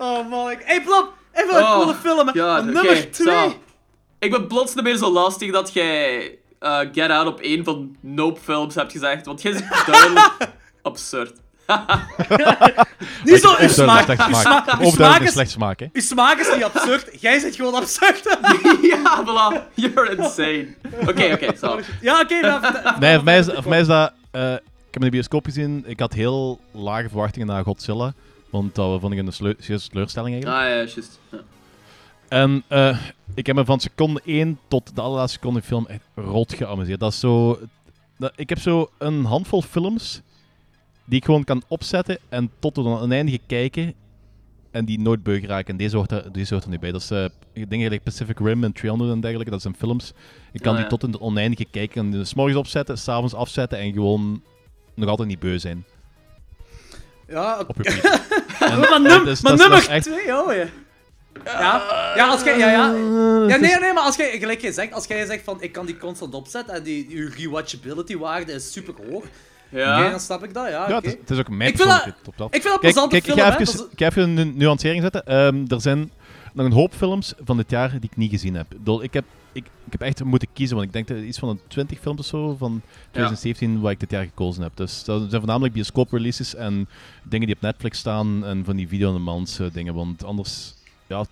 [0.00, 0.58] Oh man, ik...
[0.64, 3.26] Hey, Plop, even een Oh, coole film, oké, nummer 2...
[3.26, 3.54] zo.
[4.18, 7.96] Ik ben plots niet meer zo lastig dat jij eh, Get Out op één van
[8.00, 10.30] Nope films hebt gezegd, want jij is duidelijk
[10.82, 11.32] absurd.
[13.24, 14.40] Niet zo, uw smaak, uw smaak.
[14.40, 15.32] smaak, uw smaak is...
[15.32, 15.86] slecht smaak, hè.
[15.92, 18.38] Uw smaak is niet absurd, jij zit gewoon absurd.
[18.82, 19.74] ja, voilà.
[19.74, 20.66] You're insane.
[21.06, 21.80] Oké, oké, zo.
[22.00, 22.60] ja, oké, maar...
[22.72, 24.12] vertel- Nee, voor mij is, voor mij is dat...
[24.30, 24.54] eh,
[24.88, 28.12] ik heb in de bioscoop gezien, ik had heel lage verwachtingen naar Godzilla.
[28.50, 30.62] Want dat vond ik een sleu- serieuze teleurstelling eigenlijk.
[30.64, 31.18] Ah ja, juist.
[31.30, 31.38] Ja.
[32.28, 32.98] En eh,
[33.34, 37.00] ik heb me van seconde 1 tot de allerlaatste seconde film echt rot geamuseerd.
[37.00, 37.58] Dat is zo...
[38.18, 40.20] Dat, ik heb zo een handvol films
[41.04, 43.94] die ik gewoon kan opzetten en tot het oneindige kijken
[44.70, 45.70] en die nooit beu geraken.
[45.72, 46.92] En deze hoort er, deze hoort er nu bij.
[46.92, 47.24] Dat is eh
[47.68, 49.50] dingen like Pacific Rim en 300 en dergelijke.
[49.52, 50.12] Dat zijn films.
[50.52, 53.92] Ik kan Ah, die tot in het oneindige kijken en morgens opzetten, s'avonds afzetten en
[53.92, 54.42] gewoon
[54.98, 55.84] nog altijd niet beu zijn.
[57.28, 57.80] Ja, Op.
[58.58, 60.66] En maar, num dat nummer is echt- 2, oh je.
[61.44, 61.82] Ja,
[62.16, 62.58] ja, als jij...
[62.58, 62.86] Ja, ja.
[63.46, 65.86] Ja, nee, nee, maar als jij, gelijk je zegt, als jij zegt van, ik kan
[65.86, 69.24] die constant opzetten en die, uw rewatchability-waarde is super hoog,
[69.68, 70.00] Ja.
[70.00, 70.90] oké, dan snap ik dat, ja, oké.
[70.90, 72.52] Ja, het is, het is ook mijn Ik vind dat- persoonlijke top 12.
[72.54, 74.56] Ik vind dat Kijk, plezante kijk ik, ga even, dat is- ik ga even een
[74.56, 75.26] nuancering zetten.
[75.26, 76.10] Ehm, er zijn
[76.52, 78.66] nog een hoop films van dit jaar die ik niet gezien heb.
[79.02, 79.24] Ik heb,
[79.58, 81.98] ik, ik heb echt moeten kiezen, want ik denk dat er iets van een 20
[81.98, 82.80] films of zo van
[83.10, 84.72] 2017 waar ik dit jaar gekozen heb.
[84.76, 86.88] Dus dat zijn voornamelijk bioscoop-releases en
[87.22, 89.94] dingen die op Netflix staan en van die video-on-demand eh, dingen.
[89.94, 90.74] Want anders,
[91.06, 91.24] ja,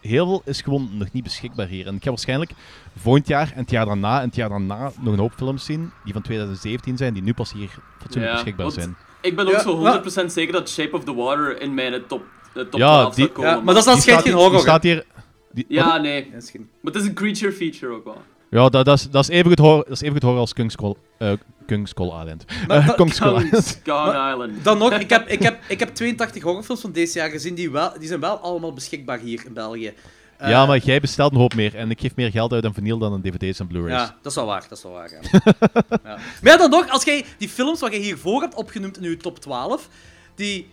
[0.00, 1.86] heel veel is gewoon nog niet beschikbaar hier.
[1.86, 2.50] En ik ga waarschijnlijk
[2.96, 5.90] volgend jaar en het jaar daarna en het jaar daarna nog een hoop films zien
[6.04, 8.96] die van 2017 zijn, die nu pas hier fatsoenlijk Ja, beschikbaar zijn.
[9.20, 11.92] Ik ben ook Ja, zo maar- 100% zeker dat Shape of the Water in mijn
[12.06, 12.22] top,
[12.54, 13.50] top Ja, 12 die- zou komen.
[13.50, 14.60] Ja, maar dat is dan Die schijnt staat geen hier- die horror.
[14.60, 15.04] staat hier...
[15.52, 15.76] Die, wat?
[15.76, 16.30] Ja, nee.
[16.36, 18.22] Is geen- Maar het is een creature feature ook wel.
[18.50, 20.52] Ja, dat, dat, is, dat, is even goed horror, dat is even goed horror als
[20.52, 21.32] Kung Skull, eh,
[21.66, 22.44] Kung Skull Island.
[22.66, 24.64] Maar Eh, dat- Kong Skull Island.
[24.64, 27.70] Dan nog, ik heb, ik, heb, ik heb 82 horrorfilms van deze jaar gezien, die,
[27.70, 29.92] wel, die zijn wel allemaal beschikbaar hier in België.
[30.36, 32.74] Eh, ja, maar jij bestelt een hoop meer en ik geef meer geld uit aan
[32.74, 33.92] vinyl dan aan dvd's en blu-rays.
[34.00, 35.20] Ja, dat is wel waar, dat is wel waar, ja.
[36.04, 36.18] ja.
[36.42, 39.16] Maar ja, dan nog, als jij die films wat je hiervoor hebt opgenoemd in je
[39.16, 39.88] top 12,
[40.34, 40.70] die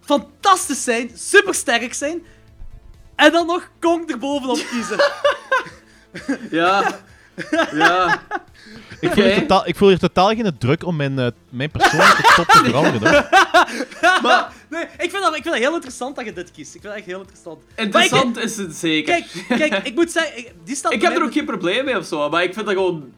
[0.00, 2.22] fantastisch zijn, super sterk zijn,
[3.16, 4.98] en dan nog Kong erbovenop kiezen.
[6.50, 6.98] Ja.
[7.72, 8.22] Ja.
[9.00, 12.32] Ik, voel hier totaal, ik voel hier totaal geen druk om mijn, eh, mijn persoonlijke
[12.36, 13.12] top te veranderen.
[13.12, 13.28] Hoor.
[14.22, 16.74] maar, nee, ik vind, dat, ik vind dat heel interessant dat je dit kiest.
[16.74, 17.62] Ik vind dat echt heel interessant.
[17.74, 19.24] Interessant is het zeker.
[19.48, 21.46] Kijk, kijk, ik moet zeggen, ik- die staat ik bij heb er mij- ook geen
[21.46, 23.12] probleem mee of zo, maar ik vind dat gewoon...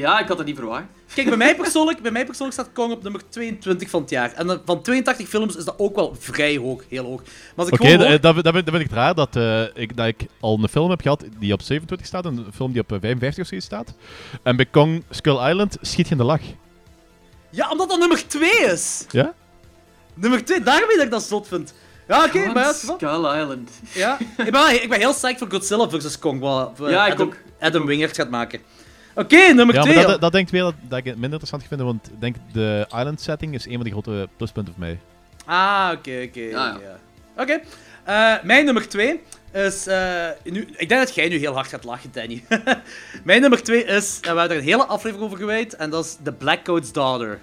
[0.00, 0.82] Ja, ik had dat niet verwacht.
[1.14, 4.32] Kijk, bij mij, persoonlijk, bij mij persoonlijk staat Kong op nummer 22 van het jaar.
[4.32, 7.22] En van 82 films is dat ook wel vrij hoog, heel hoog.
[7.22, 7.32] Maar
[7.64, 9.96] als ik Oké, eh, hoor- dat, dat, vind- dat vind ik raar dat, eh, ik,
[9.96, 12.80] dat ik al een film heb gehad die op 27 staat, en een film die
[12.80, 13.94] op eh, 55 of zoiets staat.
[14.42, 16.42] En bij Kong Skull Island schiet je in de lach.
[17.50, 19.06] Ja, omdat dat nummer 2 is.
[19.10, 19.34] Ja?
[20.14, 21.74] Nummer 2, daarom dat ik dat zot vind.
[22.08, 23.70] Ja, oké, Gewoon maar Skull Island.
[23.92, 24.18] ja.
[24.44, 26.18] ik, ben, ik ben heel psyched voor Godzilla vs.
[26.18, 27.36] Kong, wat Ja, ik Adam, ook.
[27.60, 28.60] Adam Wingard gaat maken.
[29.14, 29.94] Oké, nummer Ja, 2.
[29.94, 32.36] maar dat, dat denkt weer dat, dat ik het minder interessant vind, want ik denk
[32.52, 34.98] de island setting is een van de grote pluspunten voor mij.
[35.46, 36.40] Ah, oké, oké.
[36.40, 36.78] ja.
[36.82, 36.98] ja.
[37.42, 37.60] Oké.
[38.04, 39.20] Eh, mijn nummer 2
[39.52, 39.86] is...
[39.86, 42.44] eh, nu, ik denk dat jij nu heel hard gaat lachen, Danny.
[43.24, 44.18] mijn nummer 2 is...
[44.22, 45.74] En we hebben er een hele aflevering over gewijd.
[45.76, 47.40] En dat is The Black Coat's Daughter.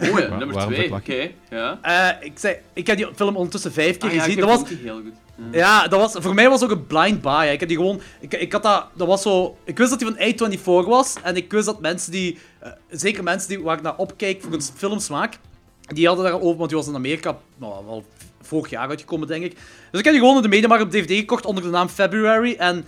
[0.00, 0.88] Oh ja, nummer waarom 2.
[0.88, 1.78] zou Oké, ik ja.
[1.82, 4.38] Eh, ik, zei, ik heb die film ondertussen vijf keer Ah, ja, gezien.
[4.38, 5.12] ik Dat was, heel goed.
[5.52, 7.46] Ja, dat was, voor mij was het ook een blind buy.
[7.46, 7.52] hè.
[7.52, 8.00] Ik heb die gewoon...
[8.20, 8.86] Ik, ik had dat...
[8.94, 9.56] Dat was zo...
[9.64, 10.50] Ik wist dat die van
[10.84, 11.14] A24 was.
[11.22, 12.38] En ik wist dat mensen die...
[12.60, 15.38] eh, zeker mensen die, waar ik naar opkijk voor een filmsmaak...
[15.86, 18.04] Die hadden daarover, want die was in Amerika nou, wel
[18.42, 19.54] vorig jaar uitgekomen, denk ik.
[19.90, 22.54] Dus ik heb die gewoon in de Mediamarkt op DVD gekocht onder de naam February.
[22.58, 22.84] En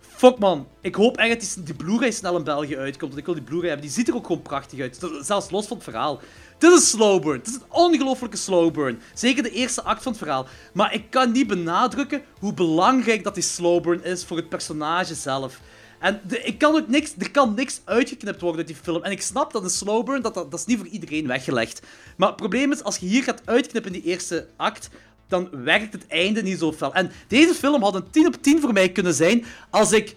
[0.00, 3.10] fuck man, ik hoop echt dat die, die Blu-ray snel in België uitkomt.
[3.10, 3.86] Want ik wil die Blu-ray hebben.
[3.86, 5.00] Die ziet er ook gewoon prachtig uit.
[5.20, 6.20] Zelfs los van het verhaal.
[6.58, 7.38] Dit is een slow burn.
[7.38, 9.00] Dit is een ongelofelijke slow burn.
[9.14, 10.46] Zeker de eerste act van het verhaal.
[10.72, 15.14] Maar ik kan niet benadrukken hoe belangrijk dat die slow burn is voor het personage
[15.14, 15.60] zelf.
[16.06, 19.02] En ik kan ook niks, er kan niks uitgeknipt worden uit die film.
[19.02, 21.82] En ik snap dat een slow burn, dat, dat, dat is niet voor iedereen weggelegd.
[22.16, 24.90] Maar het probleem is, als je hier gaat uitknippen in die eerste act,
[25.28, 26.94] dan werkt het einde niet zo fel.
[26.94, 30.16] En deze film had een 10 op 10 voor mij kunnen zijn als ik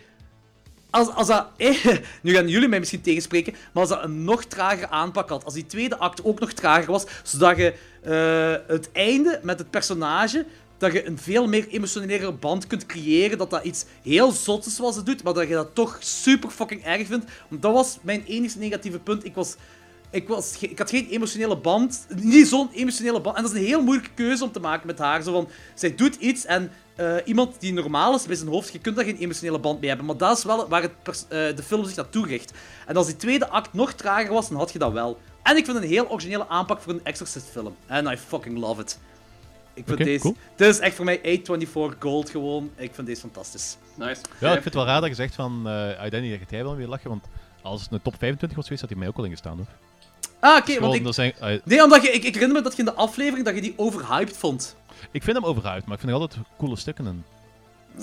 [0.89, 1.47] als, als dat,
[2.21, 5.53] nu gaan jullie mij misschien tegenspreken, maar als dat een nog trager aanpak had, als
[5.53, 10.45] die tweede act ook nog trager was, zodat je eh, het einde met het personage
[10.79, 13.37] dat je een veel meer emotionele band kunt creëren.
[13.37, 16.49] Dat dat iets heel zots is wat ze doet, maar dat je dat toch super
[16.49, 17.31] fucking erg vindt.
[17.47, 19.25] Want dat was mijn enige negatieve punt.
[19.25, 19.55] Ik was...
[20.11, 22.05] Ik, was, ik had geen emotionele band.
[22.15, 23.35] Niet zo'n emotionele band.
[23.35, 25.23] En dat is een heel moeilijke keuze om te maken met haar.
[25.23, 28.79] Zo van, zij doet iets en eh, iemand die normaal is bij zijn hoofd, je
[28.79, 30.07] kunt daar geen emotionele band mee hebben.
[30.07, 32.53] Maar dat is wel waar het eh, de film zich naartoe richt.
[32.87, 35.17] En als die tweede act nog trager was, dan had je dat wel.
[35.43, 37.75] En ik vind het een heel originele aanpak voor een Exorcist film.
[37.87, 38.99] And I fucking love it.
[39.79, 40.21] Ik vind deze...
[40.21, 40.35] cool.
[40.55, 42.69] Dit is echt voor mij 824 gold gewoon.
[42.75, 43.77] Ik vind deze fantastisch.
[43.95, 44.21] Nice.
[44.39, 45.67] Ja, ik vind het wel raar dat je zegt van...
[45.67, 47.25] eh I denk niet dat jij wel weer lachen, want
[47.61, 49.65] als het een top 25 was geweest, had hij mij ook al ingestaan, hoor.
[50.39, 51.13] Ah, oké, Gewoon, want ik...
[51.13, 53.55] zijn, eh, Nee, omdat je, ik, ik herinner me dat je in de aflevering dat
[53.55, 54.75] je die overhyped vond.
[55.11, 57.23] ik vind hem overhyped, maar ik vind er altijd coole stukken in.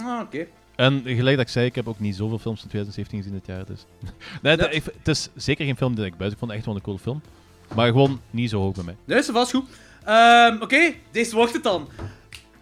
[0.02, 0.46] Ah, oké.
[0.76, 3.46] En gelijk dat ik zei, ik heb ook niet zoveel films van 2017 gezien dit
[3.46, 3.84] jaar, dus...
[4.42, 4.62] nee, Ja.
[4.64, 6.32] het- ik- het is zeker geen film die ik buiten.
[6.32, 7.20] Ik vond het echt wel een coole film.
[7.74, 8.96] Maar gewoon niet zo hoog bij mij.
[9.04, 9.68] Nee, is vast goed.
[10.06, 11.88] Ehm, Oké, deze wordt het dan.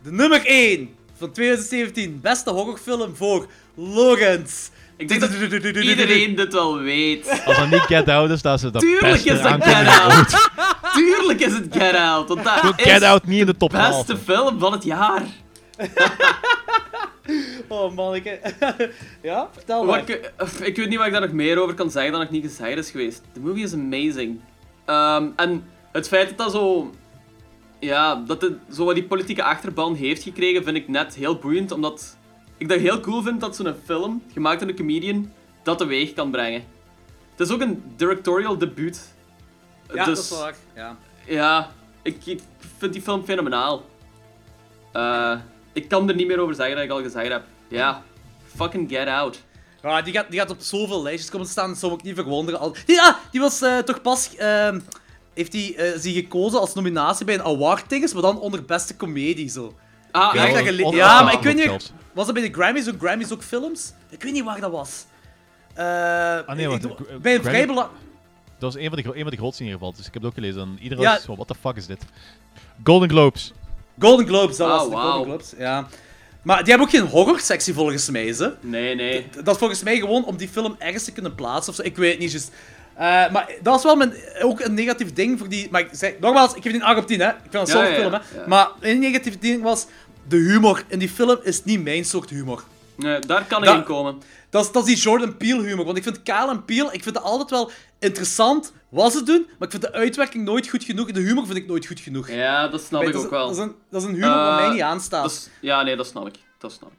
[0.03, 2.19] De nummer 1 van 2017.
[2.23, 4.71] Beste horrorfilm voor Logans.
[4.97, 7.43] Ik denk dat iedereen dit wel weet.
[7.45, 9.89] Als dat niet Get Out is, dat is het de Tuurlijk beste is dat aankondiging
[9.89, 10.51] Get Out.
[10.95, 12.29] Tuurlijk is het Get Out.
[12.29, 14.07] Want dat Goed, is Get Out niet in de top de 12.
[14.07, 15.23] beste film van het jaar.
[17.69, 18.39] Oh, manneke.
[19.23, 20.11] ja, vertel Wat maar.
[20.11, 22.31] ik, eh, ik weet niet wat ik daar nog meer over kan zeggen dan nog
[22.31, 23.23] niet gezegd is geweest.
[23.33, 24.41] De movie is amazing.
[24.85, 26.91] Ehm, en het feit dat dat zo...
[27.85, 31.71] Ja, dat het zo wat die politieke achterban heeft gekregen, vind ik net heel boeiend.
[31.73, 32.17] Omdat
[32.57, 35.33] ik dat heel cool vind dat zo'n film, gemaakt door een comedian,
[35.63, 36.65] dat teweeg kan brengen.
[37.31, 39.15] Het is ook een directorial debuut.
[39.93, 40.55] Ja, dus, dat is waar.
[40.75, 40.97] Ja.
[41.27, 42.41] Ja, ik, ik
[42.79, 43.85] vind die film fenomenaal.
[44.93, 45.39] Eh,
[45.73, 47.43] ik kan er niet meer over zeggen dat ik al gezegd heb.
[47.69, 48.03] Ja,
[48.57, 49.43] fucking Get Out.
[49.83, 52.15] Ja, die, gaat, die gaat op zoveel lijstjes komen te staan, dat zou ook niet
[52.15, 52.61] verwonderen.
[52.61, 54.37] Al- Die, ah, die was eh, toch pas...
[54.37, 54.81] ehm,
[55.35, 59.49] heeft hij eh, zich gekozen als nominatie bij een award-dinges, maar dan onder beste comedie,
[59.49, 59.75] zo.
[60.11, 61.93] Ah, Ja, dat ja, maar ik weet niet...
[62.13, 63.93] Was dat bij de Grammys ook Grammys ook films?
[64.11, 65.05] Ik weet niet waar dat was.
[65.75, 67.89] Eh, Ah, nee, ik- wacht, ik- eh, bij een Grammy- vrij belang...
[68.59, 70.23] Dat was een van, de, een van de grootste in ieder geval, dus ik heb
[70.23, 70.61] het ook gelezen.
[70.61, 71.13] En iedereen Ja.
[71.15, 72.05] was zo, what the fuck is dit?
[72.85, 73.53] Golden Globes.
[73.99, 74.97] Golden Globes, dat Ah, was de.
[74.97, 75.87] Golden Globes, ja.
[76.43, 78.55] Maar die hebben ook geen horrorsectie volgens mij, ze.
[78.61, 79.27] Nee, nee.
[79.43, 81.83] Dat is volgens mij gewoon om die film ergens te kunnen plaatsen of zo.
[81.83, 82.51] Ik weet niet, juist.
[82.97, 83.03] Eh,
[83.33, 84.13] maar dat was wel mijn,
[84.43, 85.69] ook een negatief ding voor die...
[85.71, 87.29] Maar ik zeg, nogmaals, ik geef die een 8 op 10, hè.
[87.29, 88.47] Ik vind Ja, zo'n ja, film, hè.
[88.47, 89.87] Maar een negatief ding was...
[90.29, 92.65] De humor in die film is niet mijn soort humor.
[92.97, 94.21] nee daar kan ik in komen.
[94.51, 95.85] Dat is, dat is die Jordan Peele humor.
[95.85, 99.47] Want ik vind Kyle en Peele, ik vind het altijd wel interessant wat ze doen,
[99.59, 101.11] maar ik vind de uitwerking nooit goed genoeg.
[101.13, 102.31] De humor vind ik nooit goed genoeg.
[102.31, 103.47] Ja, dat snap ik dat, ook is, wel.
[103.47, 105.23] dat, is een, dat is een humor wat Eh, mij niet aanstaat.
[105.23, 106.35] Dat is- ja, nee, dat snap ik.
[106.59, 106.99] Dat snap ik.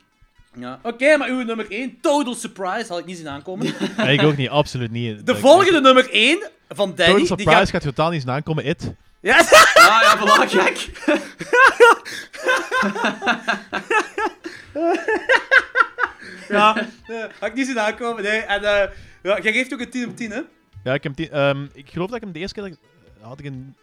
[0.58, 0.80] Ja.
[0.84, 3.74] Oké, maar uw nummer 1, Total Surprise, had ik niet zien aankomen.
[3.98, 5.26] Nee, ik ook niet, absoluut niet.
[5.26, 7.70] De volgende nummer 1 van Danny, Total die Surprise gaat...
[7.70, 8.94] gaat totaal niet eens aankomen, It.
[9.22, 10.90] Ja, Ah ja, voilà, gek.
[16.50, 16.78] ja
[17.08, 18.40] eh, had ik niet zien aankomen, nee.
[18.40, 18.90] En eh,
[19.24, 20.42] ja, jij geeft ook een 10 op 10, hè?
[20.84, 22.64] Ja, ik, heb tien, ehm, ik geloof dat ik hem de eerste keer...
[22.70, 22.80] dat ik-
[23.22, 23.76] Had ik een...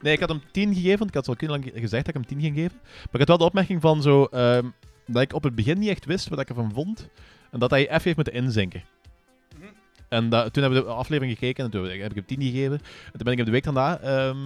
[0.00, 2.20] Nee, ik had hem 10 gegeven, want ik had al heel lang gezegd dat ik
[2.20, 2.78] hem 10 ging geven.
[2.82, 4.24] Maar ik had wel de opmerking van zo...
[4.24, 4.66] ehm,
[5.06, 7.08] dat ik op het begin niet echt wist wat ik ervan vond.
[7.50, 8.82] En dat hij even heeft moeten inzinken.
[9.56, 9.64] Mhm.
[10.08, 12.72] En dat, toen hebben we de aflevering gekeken en toen heb ik hem 10 gegeven.
[13.04, 14.36] En toen ben ik hem de week daarna ehm,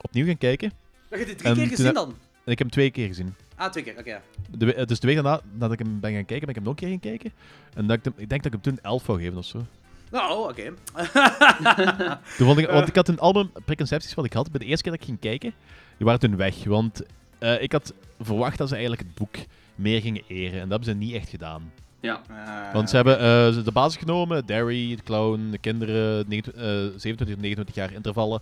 [0.00, 0.72] opnieuw gaan kijken.
[1.08, 2.08] Dat je dit drie En keer gezien heb- dan?
[2.44, 3.34] En ik heb hem twee keer gezien.
[3.56, 4.08] Ah, twee keer, oké.
[4.10, 4.22] ja.
[4.50, 6.64] De, we- dus de week daarna, nadat ik hem ben gaan kijken, ben ik hem
[6.64, 7.32] nog een keer gaan kijken.
[7.74, 9.66] En dat ik, ik denk dat ik hem toen 11 wou geven of zo.
[10.10, 10.62] Nou, oké.
[12.36, 14.66] Toen vond ik, want ik had toen al mijn preconcepties wat ik had bij de
[14.66, 15.52] eerste keer dat ik ging kijken,
[15.96, 16.64] die waren toen weg.
[16.64, 17.02] Want
[17.38, 19.34] eh, ik had verwacht dat ze eigenlijk het boek
[19.74, 20.60] meer gingen eren.
[20.60, 21.72] En dat hebben ze niet echt gedaan.
[22.00, 22.20] Ja.
[22.30, 27.00] Ah, Want ze hebben eh, de basis genomen, Derry, de clown, de kinderen, 29, eh,
[27.00, 28.40] 27 en 29 jaar intervallen.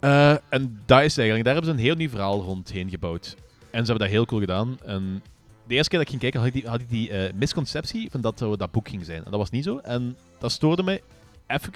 [0.00, 3.36] Eh, en dat is eigenlijk, daar hebben ze een heel nieuw verhaal rondheen gebouwd.
[3.70, 4.78] En ze hebben dat heel cool gedaan.
[4.84, 5.22] En
[5.66, 8.10] de eerste keer dat ik ging kijken, had ik die, had ik die eh, misconceptie
[8.10, 9.24] van dat dat boek ging zijn.
[9.24, 9.78] En dat was niet zo.
[9.78, 11.02] En dat stoorde mij
[11.46, 11.72] even.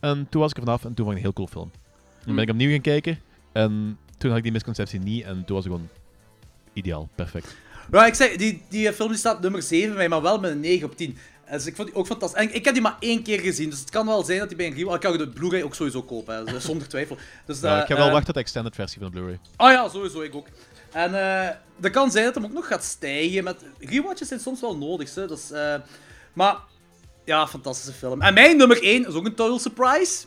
[0.00, 1.70] En toen was ik er vanaf en toen vond ik een heel cool film.
[2.24, 3.18] Toen ben ik opnieuw gaan kijken.
[3.52, 5.24] En toen had ik die misconceptie niet.
[5.24, 5.88] En toen was het gewoon
[6.72, 7.56] ideaal, perfect.
[7.90, 10.50] Ja, ik zeg, die, die film die staat nummer 7 bij mij, maar wel met
[10.50, 11.18] een 9 op 10.
[11.50, 12.40] Dus ik vond die ook fantastisch.
[12.40, 14.56] En ik, heb die maar één keer gezien, dus het kan wel zijn dat die
[14.56, 14.94] bij een review...
[14.94, 17.16] Ik kan de Blu-ray ook sowieso kopen, hè, dus zonder twijfel.
[17.46, 19.38] Dus, Ja, eh, ik ga wel eh, wachten tot de extended versie van de Blu-ray.
[19.56, 20.46] Oh ja, sowieso, ik ook.
[20.92, 23.44] En eh dat kan zijn dat hem ook nog gaat stijgen.
[23.44, 23.64] Met...
[23.78, 25.26] Rewatches zijn soms wel nodig, hè.
[25.26, 25.74] Dus, eh,
[26.32, 26.56] maar
[27.24, 28.22] ja, fantastische film.
[28.22, 30.24] En mijn nummer 1 is ook een total surprise.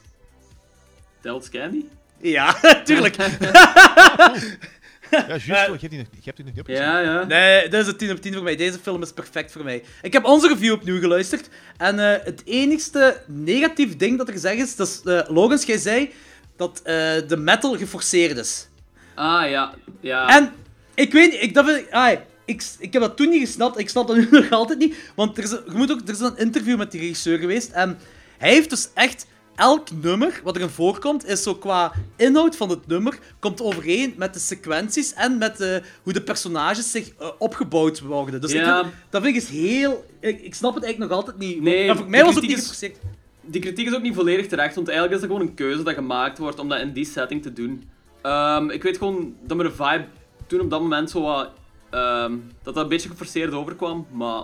[1.22, 1.86] Delts Candy?
[2.22, 3.16] Ja, tuurlijk.
[5.14, 5.50] Ja, juist.
[5.50, 6.84] Eh, je hebt die nog, je hebt die nog niet opgezet.
[6.84, 7.24] Ja, ja.
[7.24, 8.56] Nee, dit is een 10 op 10 voor mij.
[8.56, 9.84] Deze film is perfect voor mij.
[10.02, 11.50] Ik heb onze review opnieuw geluisterd.
[11.78, 15.78] En eh, het enigste negatief ding dat er gezegd is, dat is, eh, Logans, jij
[15.78, 16.12] zei
[16.58, 16.94] dat eh,
[17.28, 18.68] de metal geforceerd is.
[19.16, 19.74] Ah, ja.
[20.00, 20.30] ja.
[20.38, 20.52] En
[20.94, 23.90] Ik weet niet, ik, dat vind ik, ik, ik heb dat toen niet gesnapt, ik
[23.90, 24.96] snap dat nu nog altijd niet.
[25.16, 27.98] Want er is, je moet ook, er is een interview met die regisseur geweest en
[28.38, 29.26] hij heeft dus echt
[29.56, 34.34] elk nummer wat erin voorkomt, is zo qua inhoud van het nummer, komt overeen met
[34.34, 38.42] de sequenties en met de, hoe de personages zich eh, opgebouwd worden.
[38.42, 38.78] Dus Ja.
[38.80, 40.06] ik, vind- dat vind ik is heel...
[40.20, 41.62] Ik, ik snap het eigenlijk nog altijd niet.
[41.62, 43.00] Nee, en voor mij was het ook niet.
[43.46, 45.94] Die kritiek is ook niet volledig terecht, want eigenlijk is dat gewoon een keuze dat
[45.94, 47.90] gemaakt wordt om dat in die setting te doen.
[48.22, 50.06] Ehm, ik weet gewoon dat me de vibe
[50.48, 51.50] toen op dat moment zo wat...
[51.90, 52.32] ehm,
[52.64, 54.40] dat dat een beetje geforceerd overkwam, maar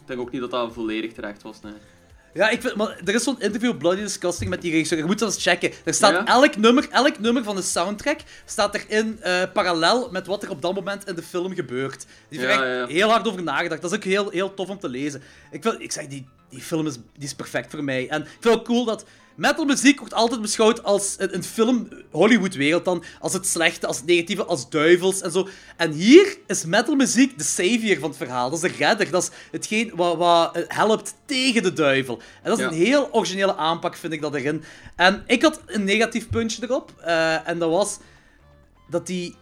[0.00, 1.72] ik denk ook niet dat dat volledig terecht was, nee.
[2.34, 4.98] Ja, ik vind, maar er is zo'n interview Bloody Disgusting met die regisseur.
[4.98, 5.72] Je moet dat eens checken.
[5.84, 6.26] Er staat Ja?
[6.26, 10.62] elk, nummer, elk nummer van de soundtrack staat erin eh parallel met wat er op
[10.62, 12.06] dat moment in de film gebeurt.
[12.28, 13.82] Die heeft Ja, heel hard over nagedacht.
[13.82, 15.22] Dat is ook heel, heel tof om te lezen.
[15.50, 18.08] Ik, vind, ik zeg, die, die film is, die is perfect voor mij.
[18.08, 19.04] En ik vind het ook cool dat
[19.34, 24.06] metalmuziek wordt altijd beschouwd als een, een film, Hollywood-wereld dan, als het slechte, als het
[24.06, 25.48] negatieve, als duivels en zo.
[25.76, 28.50] En hier is metalmuziek de savior van het verhaal.
[28.50, 29.10] Dat is de redder.
[29.10, 32.18] Dat is hetgeen wat, wat eh, helpt tegen de duivel.
[32.42, 32.70] En dat is Ja.
[32.70, 34.64] een heel originele aanpak, vind ik dat erin.
[34.96, 36.92] En ik had een negatief puntje erop.
[37.00, 37.98] eh, en dat was
[38.90, 39.34] dat die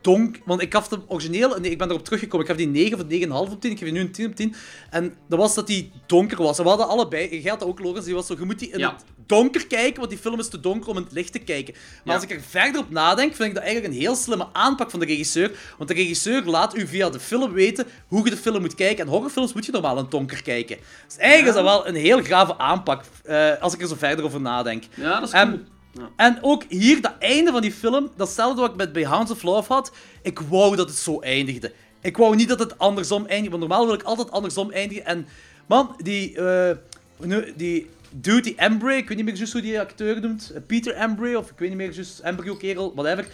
[0.00, 0.38] donk...
[0.44, 1.58] Want ik gaf de origineel...
[1.60, 2.46] Nee, ik ben erop teruggekomen.
[2.46, 3.70] Ik gaf die 9 of 9,5 op 10.
[3.70, 4.54] Ik geef je nu een 10 op 10.
[4.90, 6.56] En dat was dat die donker was.
[6.58, 7.40] En we hadden allebei...
[7.40, 8.04] Jij had dat ook, Logans.
[8.04, 8.34] Die was zo...
[8.38, 8.92] Je moet die in Ja.
[8.92, 11.74] het donker kijken, want die film is te donker om in het licht te kijken.
[11.74, 12.14] Maar Ja.
[12.14, 15.00] als ik er verder op nadenk, vind ik dat eigenlijk een heel slimme aanpak van
[15.00, 15.50] de regisseur.
[15.76, 19.04] Want de regisseur laat u via de film weten hoe je de film moet kijken.
[19.04, 20.76] En horrorfilms moet je normaal in het donker kijken.
[21.06, 24.24] Dus eigenlijk is dat wel een heel grave aanpak, eh, als ik er zo verder
[24.24, 24.84] over nadenk.
[24.94, 25.60] Ja, dat is En- cool.
[25.98, 26.08] Ja.
[26.16, 29.42] En ook hier, dat einde van die film, datzelfde wat ik met bij Hounds of
[29.42, 29.92] Love had.
[30.22, 31.72] Ik wou dat het zo eindigde.
[32.00, 35.04] Ik wou niet dat het andersom eindigde, want normaal wil ik altijd andersom eindigen.
[35.04, 35.26] En
[35.66, 36.76] man, die, eh,
[37.16, 40.50] nu- die dude, die Embry, ik weet niet meer juist hoe die acteur noemt.
[40.54, 43.26] eh, Peter Embry, of ik weet niet meer juist, Embryo kerel, whatever.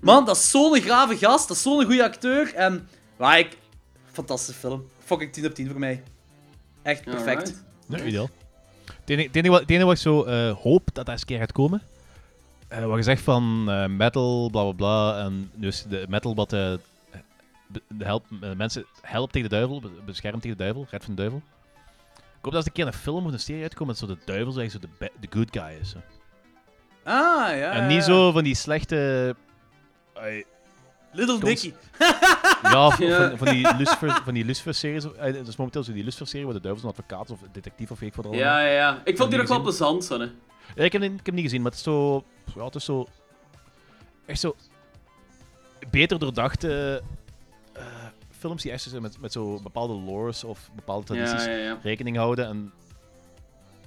[0.00, 2.54] Man, dat is zo'n grave gast, dat is zo'n goede acteur.
[2.54, 3.56] En, waar ik,
[4.12, 4.84] fantastische film.
[5.04, 6.02] Fucking 10 op 10 voor mij.
[6.82, 7.26] Echt perfect.
[7.28, 7.64] Alright.
[7.88, 8.30] Ja, ideaal.
[9.04, 11.82] Het enige, wat, ik zo eh, hoop dat dat eens een keer gaat komen.
[12.72, 15.18] Eh, wat je zegt van eh, metal, bla bla bla.
[15.24, 16.50] En dus de metal wat
[17.98, 21.20] help, eh, mensen helpt tegen de duivel, be- beschermt tegen de duivel, redt van de
[21.20, 21.42] duivel.
[22.14, 24.16] Ik hoop dat er een keer een film of een serie uitkomt met zo de
[24.24, 25.90] duivel zo de, de good guy is.
[25.90, 25.98] Zo.
[27.04, 27.70] Ah, ja.
[27.70, 28.02] en niet ja.
[28.02, 29.36] zo van die slechte.
[31.12, 31.72] Little Cons- Nicky.
[32.72, 32.90] ja.
[32.90, 35.02] Van, van die Lucifer, van die Lucifer-series.
[35.02, 38.08] Dat is momenteel zo die Lucifer-serie waar de duivel een advocaat of detectief of weet
[38.08, 38.44] ik wat allemaal.
[38.44, 39.00] Ja, ja, ja.
[39.04, 40.26] Ik vond die nog wel plezant, zo, hè.
[40.74, 42.24] Ja, ik heb, hem- ik heb hem niet gezien, maar het is zo.
[42.54, 43.06] Ja, het is zo.
[44.26, 44.56] Echt zo.
[45.90, 47.02] Beter doordachte.
[47.72, 47.84] eh,
[48.38, 51.78] films die echt zo met, met zo bepaalde lores of bepaalde tradities ja, ja.
[51.82, 52.72] rekening houden en.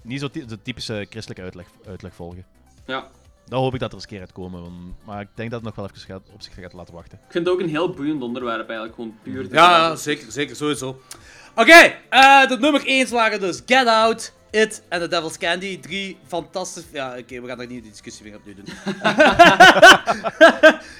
[0.02, 2.46] Niet zo ty- de typische christelijke uitleg, uitleg volgen.
[2.86, 3.08] Ja.
[3.46, 4.76] Dan hoop ik dat er eens een keer uitkomen, want,
[5.06, 7.18] maar ik denk dat het nog wel even gaat, op zich gaat laten wachten.
[7.26, 8.96] Ik vind het ook een heel boeiend onderwerp, eigenlijk.
[8.96, 9.54] Gewoon puur.
[9.54, 11.02] Ja, zeker, zeker, sowieso.
[11.56, 15.80] Oké, eh, de nummer 1 waren dus Get Out, It en The Devil's Candy.
[15.80, 16.84] Drie fantastisch...
[16.92, 18.66] Ja, oké, we gaan daar niet de discussie weer opnieuw doen.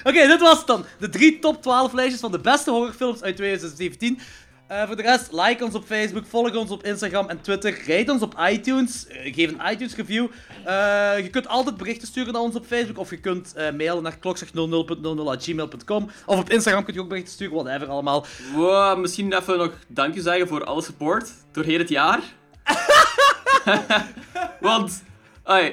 [0.08, 0.84] oké, dit was het dan.
[0.98, 4.18] De drie top 12 lijstjes van de beste horrorfilms uit 2017.
[4.66, 8.10] Eh, voor de rest, like ons op Facebook, volg ons op Instagram en Twitter, rijd
[8.10, 10.26] ons op iTunes, eh, geef een iTunes review.
[10.64, 14.02] Eh, je kunt altijd berichten sturen naar ons op Facebook of je kunt eh, mailen
[14.02, 18.26] naar klokzeg00.00@gmail.com of op Instagram kun je ook berichten sturen, whatever allemaal.
[18.54, 22.20] Wow, misschien even nog dankje zeggen voor alle support doorheen het jaar.
[24.60, 25.02] Want,
[25.42, 25.64] ai,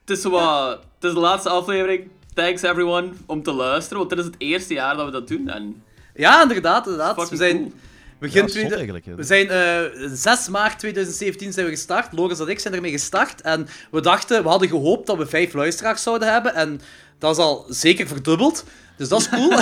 [0.00, 2.08] het is zo wat, het is de laatste aflevering.
[2.34, 5.48] Thanks everyone om te luisteren, want dit is het eerste jaar dat we dat doen.
[5.48, 5.82] En
[6.14, 7.28] Ja, inderdaad, inderdaad.
[7.30, 7.72] We zijn cool.
[8.18, 9.04] begin Ja, zot tweede- eigenlijk.
[9.06, 9.14] hè.
[9.14, 12.12] We zijn eh 6 maart 2017 zijn we gestart.
[12.12, 13.40] Loris en ik zijn ermee gestart.
[13.40, 16.54] En we dachten, we hadden gehoopt dat we vijf luisteraars zouden hebben.
[16.54, 16.80] En
[17.18, 18.64] dat is al zeker verdubbeld.
[18.96, 19.50] Dus dat is cool.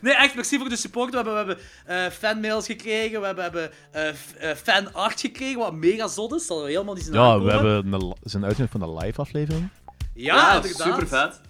[0.00, 1.10] nee, echt merci voor de support.
[1.10, 3.20] We hebben, we hebben eh, fanmails gekregen.
[3.20, 6.38] We hebben, hebben eh, eh, fanart gekregen, wat mega zot is.
[6.40, 7.46] Dat hadden we helemaal niet zien Ja, aankomen.
[7.46, 9.68] we hebben een, zijn uitzending van de live-aflevering.
[10.14, 10.82] Ja, Ja, inderdaad.
[10.86, 11.40] super vet.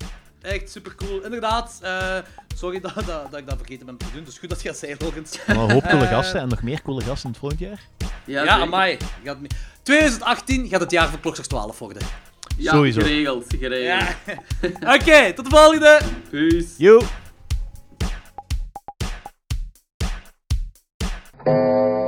[0.42, 1.24] Echt super cool.
[1.24, 1.78] Inderdaad.
[1.82, 2.16] eh,
[2.56, 4.24] sorry dat, dat, dat ik dat vergeten ben te doen.
[4.24, 5.38] Dus goed dat je dat zei, Logans.
[5.46, 6.10] En een hoop coole Eh.
[6.10, 7.80] gasten en nog meer coole gasten in het volgend jaar.
[7.98, 8.50] Ja, Ja, zeker.
[8.62, 8.96] amai.
[9.24, 9.48] Gaat me-
[9.82, 12.02] 2018 gaat het jaar van Klokslag 12 worden.
[12.56, 13.00] Ja, Sowieso.
[13.00, 14.14] geregeld, geregeld.
[14.26, 14.94] Ja.
[14.96, 16.00] Oké, tot de volgende!
[16.30, 16.66] Peace.
[16.76, 17.00] Yo!
[21.46, 21.99] Música